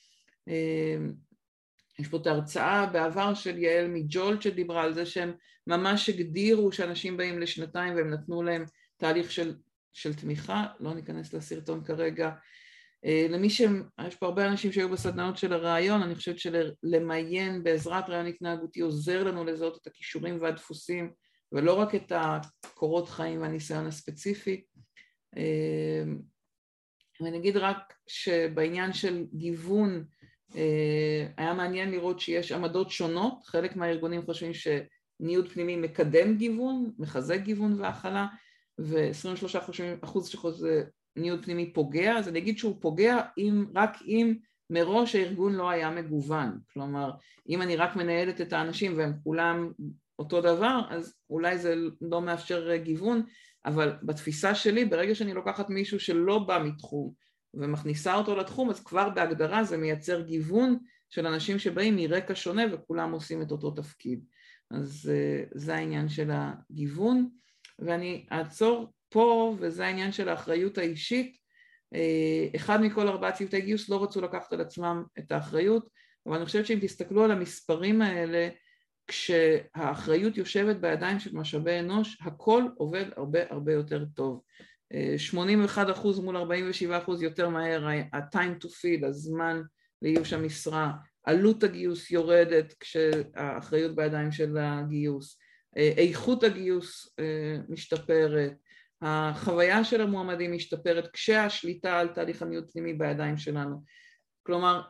יש 1.99 2.07
פה 2.07 2.17
את 2.17 2.27
ההרצאה 2.27 2.85
בעבר 2.85 3.33
של 3.33 3.57
יעל 3.57 3.87
מג'ולט 3.87 4.41
שדיברה 4.41 4.83
על 4.83 4.93
זה 4.93 5.05
שהם 5.05 5.33
ממש 5.67 6.09
הגדירו 6.09 6.71
שאנשים 6.71 7.17
באים 7.17 7.39
לשנתיים 7.39 7.95
והם 7.95 8.09
נתנו 8.09 8.43
להם 8.43 8.65
תהליך 8.97 9.31
של, 9.31 9.55
של 9.93 10.13
תמיכה, 10.13 10.65
לא 10.79 10.93
ניכנס 10.93 11.33
לסרטון 11.33 11.83
כרגע. 11.83 12.31
אה, 13.05 13.27
למי 13.29 13.49
ש... 13.49 13.61
יש 14.07 14.15
פה 14.15 14.25
הרבה 14.25 14.47
אנשים 14.47 14.71
שהיו 14.71 14.89
בסדנאות 14.89 15.37
של 15.37 15.53
הרעיון, 15.53 16.01
אני 16.01 16.15
חושבת 16.15 16.39
שלמיין 16.39 17.63
בעזרת 17.63 18.09
רעיון 18.09 18.27
התנהגותי 18.27 18.81
עוזר 18.81 19.23
לנו 19.23 19.45
לזהות 19.45 19.77
את 19.81 19.87
הכישורים 19.87 20.41
והדפוסים 20.41 21.11
ולא 21.51 21.73
רק 21.73 21.95
את 21.95 22.11
הקורות 22.15 23.09
חיים 23.09 23.41
והניסיון 23.41 23.87
הספציפי. 23.87 24.63
אמ, 25.37 26.19
ואני 27.21 27.37
אגיד 27.37 27.57
רק 27.57 27.93
שבעניין 28.07 28.93
של 28.93 29.25
גיוון 29.33 29.95
אה, 29.95 30.24
היה 31.37 31.53
מעניין 31.53 31.91
לראות 31.91 32.19
שיש 32.19 32.51
עמדות 32.51 32.91
שונות, 32.91 33.43
חלק 33.45 33.75
מהארגונים 33.75 34.25
חושבים 34.25 34.51
שניוד 34.53 35.51
פנימי 35.51 35.75
מקדם 35.75 36.37
גיוון, 36.37 36.91
מחזק 36.99 37.39
גיוון 37.39 37.81
והכלה, 37.81 38.27
ו-23 38.79 39.59
אחוז 40.01 40.27
שחושב 40.27 40.65
ניוד 41.15 41.45
פנימי 41.45 41.73
פוגע, 41.73 42.17
אז 42.17 42.27
אני 42.27 42.39
אגיד 42.39 42.57
שהוא 42.57 42.81
פוגע 42.81 43.21
אם, 43.37 43.65
רק 43.75 43.97
אם 44.01 44.35
מראש 44.69 45.15
הארגון 45.15 45.55
לא 45.55 45.69
היה 45.69 45.89
מגוון, 45.89 46.59
כלומר 46.73 47.11
אם 47.49 47.61
אני 47.61 47.75
רק 47.75 47.95
מנהלת 47.95 48.41
את 48.41 48.53
האנשים 48.53 48.97
והם 48.97 49.13
כולם 49.23 49.71
אותו 50.19 50.41
דבר, 50.41 50.81
אז 50.89 51.15
אולי 51.29 51.57
זה 51.57 51.75
לא 52.01 52.21
מאפשר 52.21 52.75
גיוון, 52.75 53.23
אבל 53.65 53.93
בתפיסה 54.03 54.55
שלי, 54.55 54.85
ברגע 54.85 55.15
שאני 55.15 55.33
לוקחת 55.33 55.69
מישהו 55.69 55.99
שלא 55.99 56.39
בא 56.39 56.63
מתחום 56.63 57.24
ומכניסה 57.55 58.15
אותו 58.15 58.35
לתחום, 58.35 58.69
אז 58.69 58.83
כבר 58.83 59.09
בהגדרה 59.09 59.63
זה 59.63 59.77
מייצר 59.77 60.21
גיוון 60.21 60.77
של 61.09 61.27
אנשים 61.27 61.59
שבאים 61.59 61.95
מרקע 61.95 62.35
שונה 62.35 62.63
וכולם 62.71 63.11
עושים 63.11 63.41
את 63.41 63.51
אותו 63.51 63.71
תפקיד. 63.71 64.25
אז 64.71 65.11
אה, 65.13 65.43
זה 65.53 65.75
העניין 65.75 66.09
של 66.09 66.29
הגיוון, 66.33 67.29
ואני 67.79 68.25
אעצור 68.31 68.93
פה, 69.09 69.55
וזה 69.59 69.85
העניין 69.85 70.11
של 70.11 70.29
האחריות 70.29 70.77
האישית. 70.77 71.37
אה, 71.93 72.47
אחד 72.55 72.81
מכל 72.81 73.07
ארבעה 73.07 73.31
צוותי 73.31 73.61
גיוס 73.61 73.89
לא 73.89 74.03
רצו 74.03 74.21
לקחת 74.21 74.53
על 74.53 74.61
עצמם 74.61 75.03
את 75.19 75.31
האחריות, 75.31 75.89
אבל 76.25 76.35
אני 76.35 76.45
חושבת 76.45 76.65
שאם 76.65 76.79
תסתכלו 76.81 77.23
על 77.23 77.31
המספרים 77.31 78.01
האלה, 78.01 78.49
כשהאחריות 79.07 80.37
יושבת 80.37 80.75
בידיים 80.75 81.19
של 81.19 81.35
משאבי 81.35 81.79
אנוש, 81.79 82.17
הכל 82.21 82.63
עובד 82.77 83.05
הרבה 83.17 83.39
הרבה 83.49 83.73
יותר 83.73 84.05
טוב. 84.15 84.41
81 85.17 85.89
אחוז 85.89 86.19
מול 86.19 86.37
47 86.37 86.97
אחוז 86.97 87.21
יותר 87.21 87.49
מהר, 87.49 87.87
ה-time 87.87 88.63
to 88.63 88.67
fill, 88.67 89.05
הזמן 89.05 89.61
לאיוש 90.01 90.33
המשרה, 90.33 90.91
עלות 91.23 91.63
הגיוס 91.63 92.11
יורדת 92.11 92.73
כשהאחריות 92.79 93.95
בידיים 93.95 94.31
של 94.31 94.57
הגיוס, 94.57 95.39
איכות 95.75 96.43
הגיוס 96.43 97.15
אה, 97.19 97.57
משתפרת, 97.69 98.53
החוויה 99.01 99.83
של 99.83 100.01
המועמדים 100.01 100.53
משתפרת 100.53 101.11
כשהשליטה 101.13 101.99
על 101.99 102.07
תהליך 102.07 102.41
הניוד 102.41 102.71
פנימי 102.71 102.93
בידיים 102.93 103.37
שלנו. 103.37 103.83
כלומר, 104.43 104.81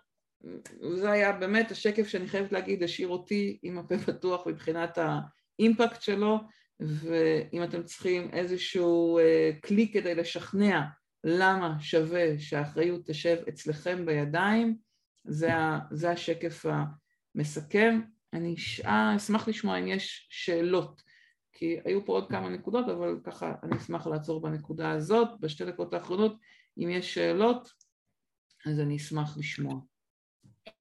זה 0.96 1.12
היה 1.12 1.32
באמת 1.32 1.72
השקף 1.72 2.08
שאני 2.08 2.28
חייבת 2.28 2.52
להגיד, 2.52 2.84
השאיר 2.84 3.08
אותי 3.08 3.60
עם 3.64 3.78
הפה 3.78 3.98
פתוח 3.98 4.48
מבחינת 4.48 4.98
האימפקט 4.98 6.02
שלו, 6.02 6.40
ואם 6.80 7.64
אתם 7.64 7.84
צריכים 7.84 8.30
איזשהו 8.34 9.20
אה, 9.20 9.52
כלי 9.64 9.92
כדי 9.94 10.16
לשכנע 10.16 10.82
למה 11.24 11.78
שווה 11.80 12.40
שהאחריות 12.40 13.02
תשב 13.06 13.38
אצלכם 13.50 14.06
בידיים, 14.06 14.78
זה, 15.24 15.50
זה 15.92 16.12
השקף 16.12 16.66
המסכם. 17.36 18.02
אני 18.34 18.56
אשמח 19.16 19.48
לשמוע 19.48 19.80
אם 19.80 19.88
יש 19.88 20.28
שאלות, 20.30 21.02
כי 21.54 21.78
היו 21.86 22.06
פה 22.06 22.14
עוד 22.14 22.30
כמה 22.30 22.50
נקודות, 22.50 22.90
אבל 22.90 23.20
ככה 23.24 23.54
אני 23.64 23.78
אשמח 23.78 24.08
לעצור 24.08 24.42
בנקודה 24.42 24.92
הזאת. 24.92 25.28
בשתי 25.40 25.66
דקות 25.66 25.94
האחרונות, 25.94 26.38
אם 26.78 26.90
יש 26.90 27.14
שאלות, 27.14 27.70
אז 28.66 28.80
אני 28.80 28.96
אשמח 28.96 29.38
לשמוע. 29.38 29.80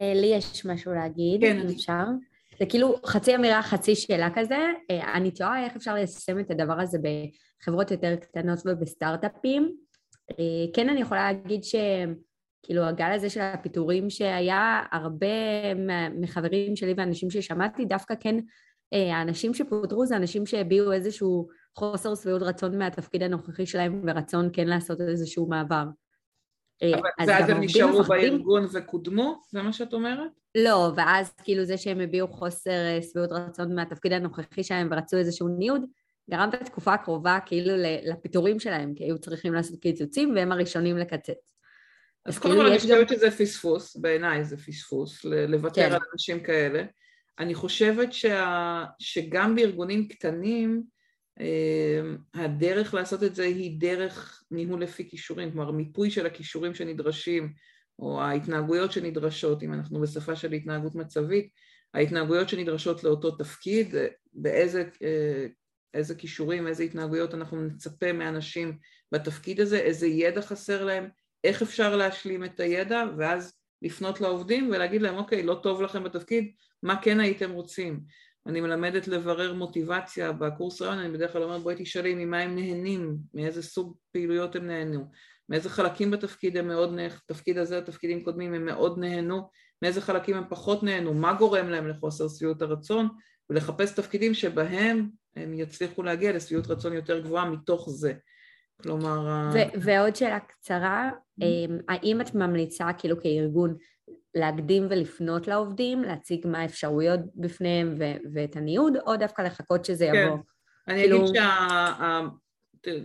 אה, 0.02 0.14
לי 0.14 0.26
יש 0.26 0.66
משהו 0.66 0.92
להגיד, 0.92 1.40
כן, 1.40 1.60
אם 1.60 1.66
אפשר. 1.74 2.04
זה 2.58 2.66
כאילו 2.68 2.94
חצי 3.06 3.34
אמירה, 3.34 3.62
חצי 3.62 3.94
שאלה 3.94 4.28
כזה. 4.34 4.58
אה, 4.90 5.14
אני 5.14 5.30
תוהה 5.30 5.64
איך 5.64 5.76
אפשר 5.76 5.94
ליישם 5.94 6.40
את 6.40 6.50
הדבר 6.50 6.80
הזה 6.80 6.98
בחברות 6.98 7.90
יותר 7.90 8.16
קטנות 8.16 8.58
ובסטארט-אפים. 8.66 9.76
אה, 10.30 10.72
כן, 10.74 10.88
אני 10.88 11.00
יכולה 11.00 11.32
להגיד 11.32 11.60
שכאילו 11.64 12.84
הגל 12.84 13.12
הזה 13.12 13.30
של 13.30 13.40
הפיטורים 13.40 14.10
שהיה, 14.10 14.82
הרבה 14.92 15.26
מחברים 16.20 16.76
שלי 16.76 16.94
ואנשים 16.96 17.30
ששמעתי, 17.30 17.84
דווקא 17.84 18.14
כן, 18.20 18.36
האנשים 18.92 19.54
שפוטרו 19.54 20.06
זה 20.06 20.16
אנשים 20.16 20.46
שהביעו 20.46 20.92
איזשהו 20.92 21.48
חוסר 21.78 22.14
שביעות 22.14 22.42
רצון 22.42 22.78
מהתפקיד 22.78 23.22
הנוכחי 23.22 23.66
שלהם 23.66 24.02
ורצון 24.06 24.50
כן 24.52 24.66
לעשות 24.66 25.00
איזשהו 25.00 25.48
מעבר. 25.48 25.84
אה, 26.82 26.92
ואז 27.26 27.48
הם 27.48 27.60
נשארו 27.60 28.02
בארגון 28.02 28.66
וקודמו? 28.72 29.42
זה 29.50 29.62
מה 29.62 29.72
שאת 29.72 29.92
אומרת? 29.92 30.30
לא, 30.54 30.92
ואז 30.96 31.32
כאילו 31.42 31.64
זה 31.64 31.76
שהם 31.76 32.00
הביעו 32.00 32.28
חוסר 32.28 32.70
אה, 32.70 33.02
שביעות 33.02 33.32
רצון 33.32 33.74
מהתפקיד 33.74 34.12
הנוכחי 34.12 34.62
שלהם 34.62 34.88
ורצו 34.90 35.16
איזשהו 35.16 35.48
ניוד, 35.48 35.82
גרם 36.30 36.50
בתקופה 36.50 36.94
הקרובה 36.94 37.38
כאילו 37.46 37.72
לפיטורים 38.04 38.60
שלהם, 38.60 38.94
כי 38.94 39.04
היו 39.04 39.18
צריכים 39.18 39.54
לעשות 39.54 39.80
קיצוצים 39.80 40.34
והם 40.34 40.52
הראשונים 40.52 40.98
לקצץ. 40.98 41.54
אז 42.26 42.38
קודם 42.38 42.54
כאילו 42.54 42.66
כל 42.66 42.72
אני 42.72 42.80
חושבת 42.80 43.08
שזה 43.08 43.30
פספוס, 43.30 43.96
בעיניי 43.96 44.44
זה 44.44 44.56
פספוס, 44.56 45.24
לוותר 45.24 45.88
כן. 45.88 45.92
על 45.92 46.00
אנשים 46.12 46.40
כאלה. 46.40 46.84
אני 47.38 47.54
חושבת 47.54 48.12
שה... 48.12 48.84
שגם 48.98 49.54
בארגונים 49.54 50.08
קטנים, 50.08 50.82
הדרך 52.34 52.94
לעשות 52.94 53.22
את 53.22 53.34
זה 53.34 53.44
היא 53.44 53.80
דרך 53.80 54.44
ניהול 54.50 54.82
לפי 54.82 55.08
כישורים, 55.08 55.52
כלומר 55.52 55.70
מיפוי 55.70 56.10
של 56.10 56.26
הכישורים 56.26 56.74
שנדרשים 56.74 57.52
או 57.98 58.20
ההתנהגויות 58.20 58.92
שנדרשות, 58.92 59.62
אם 59.62 59.72
אנחנו 59.72 60.00
בשפה 60.00 60.36
של 60.36 60.52
התנהגות 60.52 60.94
מצבית, 60.94 61.48
ההתנהגויות 61.94 62.48
שנדרשות 62.48 63.04
לאותו 63.04 63.30
תפקיד, 63.30 63.94
באיזה 64.32 64.84
אה, 65.02 65.46
איזה 65.94 66.14
כישורים, 66.14 66.66
איזה 66.66 66.82
התנהגויות 66.82 67.34
אנחנו 67.34 67.62
נצפה 67.62 68.12
מאנשים 68.12 68.78
בתפקיד 69.12 69.60
הזה, 69.60 69.78
איזה 69.78 70.06
ידע 70.06 70.42
חסר 70.42 70.84
להם, 70.84 71.08
איך 71.44 71.62
אפשר 71.62 71.96
להשלים 71.96 72.44
את 72.44 72.60
הידע, 72.60 73.04
ואז 73.18 73.52
לפנות 73.82 74.20
לעובדים 74.20 74.70
ולהגיד 74.70 75.02
להם, 75.02 75.16
אוקיי, 75.16 75.42
לא 75.42 75.60
טוב 75.62 75.82
לכם 75.82 76.04
בתפקיד, 76.04 76.52
מה 76.82 77.02
כן 77.02 77.20
הייתם 77.20 77.50
רוצים? 77.50 78.00
אני 78.46 78.60
מלמדת 78.60 79.08
לברר 79.08 79.54
מוטיבציה 79.54 80.32
בקורס 80.32 80.82
רעיון, 80.82 80.98
אני 80.98 81.12
בדרך 81.12 81.32
כלל 81.32 81.42
אומרת 81.42 81.62
בואי 81.62 81.74
תשאלי 81.78 82.14
ממה 82.14 82.38
הם 82.38 82.54
נהנים, 82.54 83.16
מאיזה 83.34 83.62
סוג 83.62 83.96
פעילויות 84.12 84.56
הם 84.56 84.66
נהנו, 84.66 85.04
מאיזה 85.48 85.70
חלקים 85.70 86.10
בתפקיד 86.10 86.56
הם 86.56 86.68
מאוד, 86.68 86.98
תפקיד 87.26 87.58
הזה, 87.58 87.80
תפקידים 87.80 88.24
קודמים 88.24 88.54
הם 88.54 88.64
מאוד 88.64 88.98
נהנו, 88.98 89.48
מאיזה 89.82 90.00
חלקים 90.00 90.36
הם 90.36 90.44
פחות 90.48 90.82
נהנו, 90.82 91.14
מה 91.14 91.34
גורם 91.34 91.68
להם 91.68 91.88
לחוסר 91.88 92.28
שביעות 92.28 92.62
הרצון, 92.62 93.08
ולחפש 93.50 93.94
תפקידים 93.94 94.34
שבהם 94.34 95.08
הם 95.36 95.54
יצליחו 95.54 96.02
להגיע 96.02 96.32
לשביעות 96.32 96.66
רצון 96.66 96.92
יותר 96.92 97.20
גבוהה 97.20 97.50
מתוך 97.50 97.88
זה. 97.90 98.12
כלומר... 98.82 99.50
ו- 99.54 99.80
ועוד 99.80 100.16
שאלה 100.16 100.40
קצרה, 100.40 101.10
אמ, 101.42 101.78
האם 101.88 102.20
את 102.20 102.34
ממליצה 102.34 102.86
כאילו 102.98 103.20
כארגון 103.22 103.76
להקדים 104.34 104.86
ולפנות 104.90 105.48
לעובדים, 105.48 106.02
להציג 106.02 106.46
מה 106.46 106.58
האפשרויות 106.58 107.20
בפניהם 107.34 107.94
ו- 107.98 108.28
ואת 108.34 108.56
הניוד, 108.56 108.96
או 109.06 109.16
דווקא 109.16 109.42
לחכות 109.42 109.84
שזה 109.84 110.08
כן. 110.12 110.26
יבוא? 110.26 110.38
אני 110.88 111.00
כאילו... 111.00 111.24
אגיד 111.24 111.34
שה... 111.34 112.20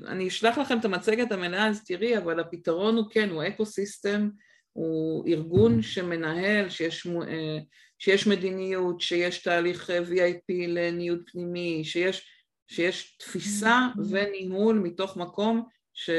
אני 0.08 0.28
אשלח 0.28 0.58
לכם 0.58 0.80
את 0.80 0.86
המצגת 0.86 1.32
המלאה, 1.32 1.68
אז 1.68 1.84
תראי, 1.86 2.18
אבל 2.18 2.40
הפתרון 2.40 2.96
הוא 2.96 3.06
כן, 3.10 3.30
הוא 3.30 3.44
אקו 3.48 3.66
סיסטם, 3.66 4.30
הוא 4.74 5.28
ארגון 5.28 5.82
שמנהל, 5.82 6.70
שיש, 6.70 7.08
אה, 7.08 7.58
שיש 8.00 8.28
מדיניות, 8.28 9.02
שיש 9.02 9.44
תהליך 9.44 9.90
אה, 9.90 10.00
VIP 10.00 10.68
לניוד 10.68 11.24
פנימי, 11.32 11.82
שיש, 11.84 12.30
שיש 12.68 13.18
תפיסה 13.20 13.80
וניהול 14.10 14.80
מתוך 14.80 15.18
מקום 15.18 15.64
ש, 15.94 16.10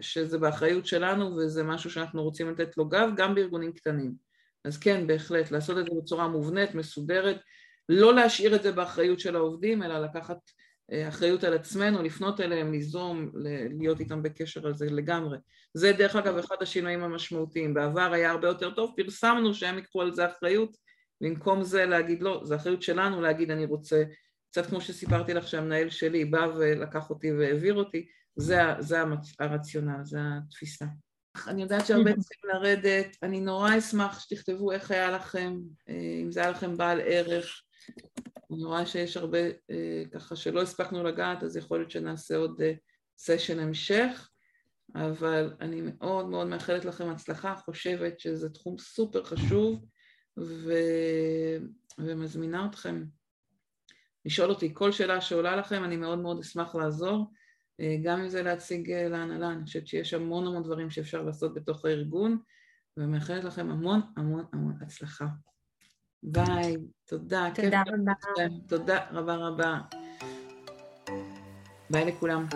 שזה 0.00 0.38
באחריות 0.38 0.86
שלנו 0.86 1.36
וזה 1.36 1.62
משהו 1.62 1.90
שאנחנו 1.90 2.22
רוצים 2.22 2.50
לתת 2.50 2.76
לו 2.76 2.88
גב, 2.88 3.10
גם 3.16 3.34
בארגונים 3.34 3.72
קטנים. 3.72 4.23
אז 4.64 4.78
כן, 4.78 5.06
בהחלט, 5.06 5.50
לעשות 5.50 5.78
את 5.78 5.84
זה 5.84 5.90
בצורה 6.02 6.28
מובנית, 6.28 6.74
מסודרת, 6.74 7.36
לא 7.88 8.14
להשאיר 8.14 8.56
את 8.56 8.62
זה 8.62 8.72
באחריות 8.72 9.20
של 9.20 9.36
העובדים, 9.36 9.82
אלא 9.82 9.98
לקחת 9.98 10.38
אה, 10.92 11.08
אחריות 11.08 11.44
על 11.44 11.54
עצמנו, 11.54 12.02
לפנות 12.02 12.40
אליהם, 12.40 12.72
ליזום, 12.72 13.30
להיות 13.78 14.00
איתם 14.00 14.22
בקשר 14.22 14.66
על 14.66 14.74
זה 14.74 14.86
לגמרי. 14.86 15.38
זה 15.74 15.92
דרך 15.92 16.16
אגב 16.16 16.36
אחד 16.36 16.56
השינויים 16.60 17.02
המשמעותיים. 17.02 17.74
בעבר 17.74 18.12
היה 18.12 18.30
הרבה 18.30 18.48
יותר 18.48 18.70
טוב, 18.74 18.92
פרסמנו 18.96 19.54
שהם 19.54 19.76
ייקחו 19.76 20.02
על 20.02 20.12
זה 20.12 20.26
אחריות, 20.26 20.76
במקום 21.20 21.62
זה 21.62 21.84
להגיד 21.84 22.22
לא, 22.22 22.40
זה 22.44 22.56
אחריות 22.56 22.82
שלנו 22.82 23.20
להגיד 23.20 23.50
אני 23.50 23.64
רוצה, 23.64 24.04
קצת 24.50 24.66
כמו 24.66 24.80
שסיפרתי 24.80 25.34
לך 25.34 25.48
שהמנהל 25.48 25.90
שלי 25.90 26.24
בא 26.24 26.46
ולקח 26.56 27.10
אותי 27.10 27.32
והעביר 27.32 27.74
אותי, 27.74 28.06
זה, 28.36 28.60
זה 28.78 28.98
הרציונל, 29.40 30.04
זה 30.04 30.18
התפיסה. 30.20 30.84
אני 31.46 31.62
יודעת 31.62 31.86
שהרבה 31.86 32.12
צריכים 32.16 32.50
לרדת, 32.54 33.16
אני 33.22 33.40
נורא 33.40 33.78
אשמח 33.78 34.20
שתכתבו 34.20 34.72
איך 34.72 34.90
היה 34.90 35.10
לכם, 35.10 35.56
אה, 35.88 36.18
אם 36.22 36.32
זה 36.32 36.40
היה 36.40 36.50
לכם 36.50 36.76
בעל 36.76 37.00
ערך. 37.04 37.62
אני 38.52 38.64
רואה 38.64 38.86
שיש 38.86 39.16
הרבה 39.16 39.38
אה, 39.70 40.02
ככה 40.12 40.36
שלא 40.36 40.62
הספקנו 40.62 41.02
לגעת, 41.02 41.42
אז 41.42 41.56
יכול 41.56 41.78
להיות 41.78 41.90
שנעשה 41.90 42.36
עוד 42.36 42.60
סשן 43.18 43.58
אה, 43.58 43.64
המשך, 43.64 44.30
אבל 44.94 45.54
אני 45.60 45.80
מאוד 45.84 46.28
מאוד 46.28 46.46
מאחלת 46.46 46.84
לכם 46.84 47.08
הצלחה, 47.08 47.56
חושבת 47.56 48.20
שזה 48.20 48.48
תחום 48.50 48.78
סופר 48.78 49.24
חשוב, 49.24 49.84
ו... 50.38 50.72
ומזמינה 51.98 52.66
אתכם 52.66 53.04
לשאול 54.24 54.50
אותי 54.50 54.70
כל 54.74 54.92
שאלה 54.92 55.20
שעולה 55.20 55.56
לכם, 55.56 55.84
אני 55.84 55.96
מאוד 55.96 56.18
מאוד 56.18 56.38
אשמח 56.38 56.74
לעזור. 56.74 57.30
אה, 57.80 57.96
גם 58.02 58.20
אם 58.20 58.28
זה 58.28 58.42
להציג 58.42 58.92
אה, 58.92 59.08
להנהלה, 59.08 59.50
אני 59.50 59.64
חושבת 59.64 59.86
שיש 59.86 60.14
המון 60.14 60.46
המון 60.46 60.62
דברים 60.62 60.90
שאפשר 60.90 61.22
לעשות 61.22 61.54
בתוך 61.54 61.84
הארגון, 61.84 62.38
ומאחלת 62.96 63.44
לכם 63.44 63.70
המון 63.70 64.00
המון 64.16 64.44
המון 64.52 64.74
הצלחה. 64.80 65.26
ביי, 66.22 66.76
תודה. 67.04 67.48
תודה 67.54 67.82
רבה. 67.86 68.12
תודה 68.68 69.10
רבה 69.10 69.34
רבה. 69.34 69.80
ביי 71.90 72.04
לכולם. 72.04 72.46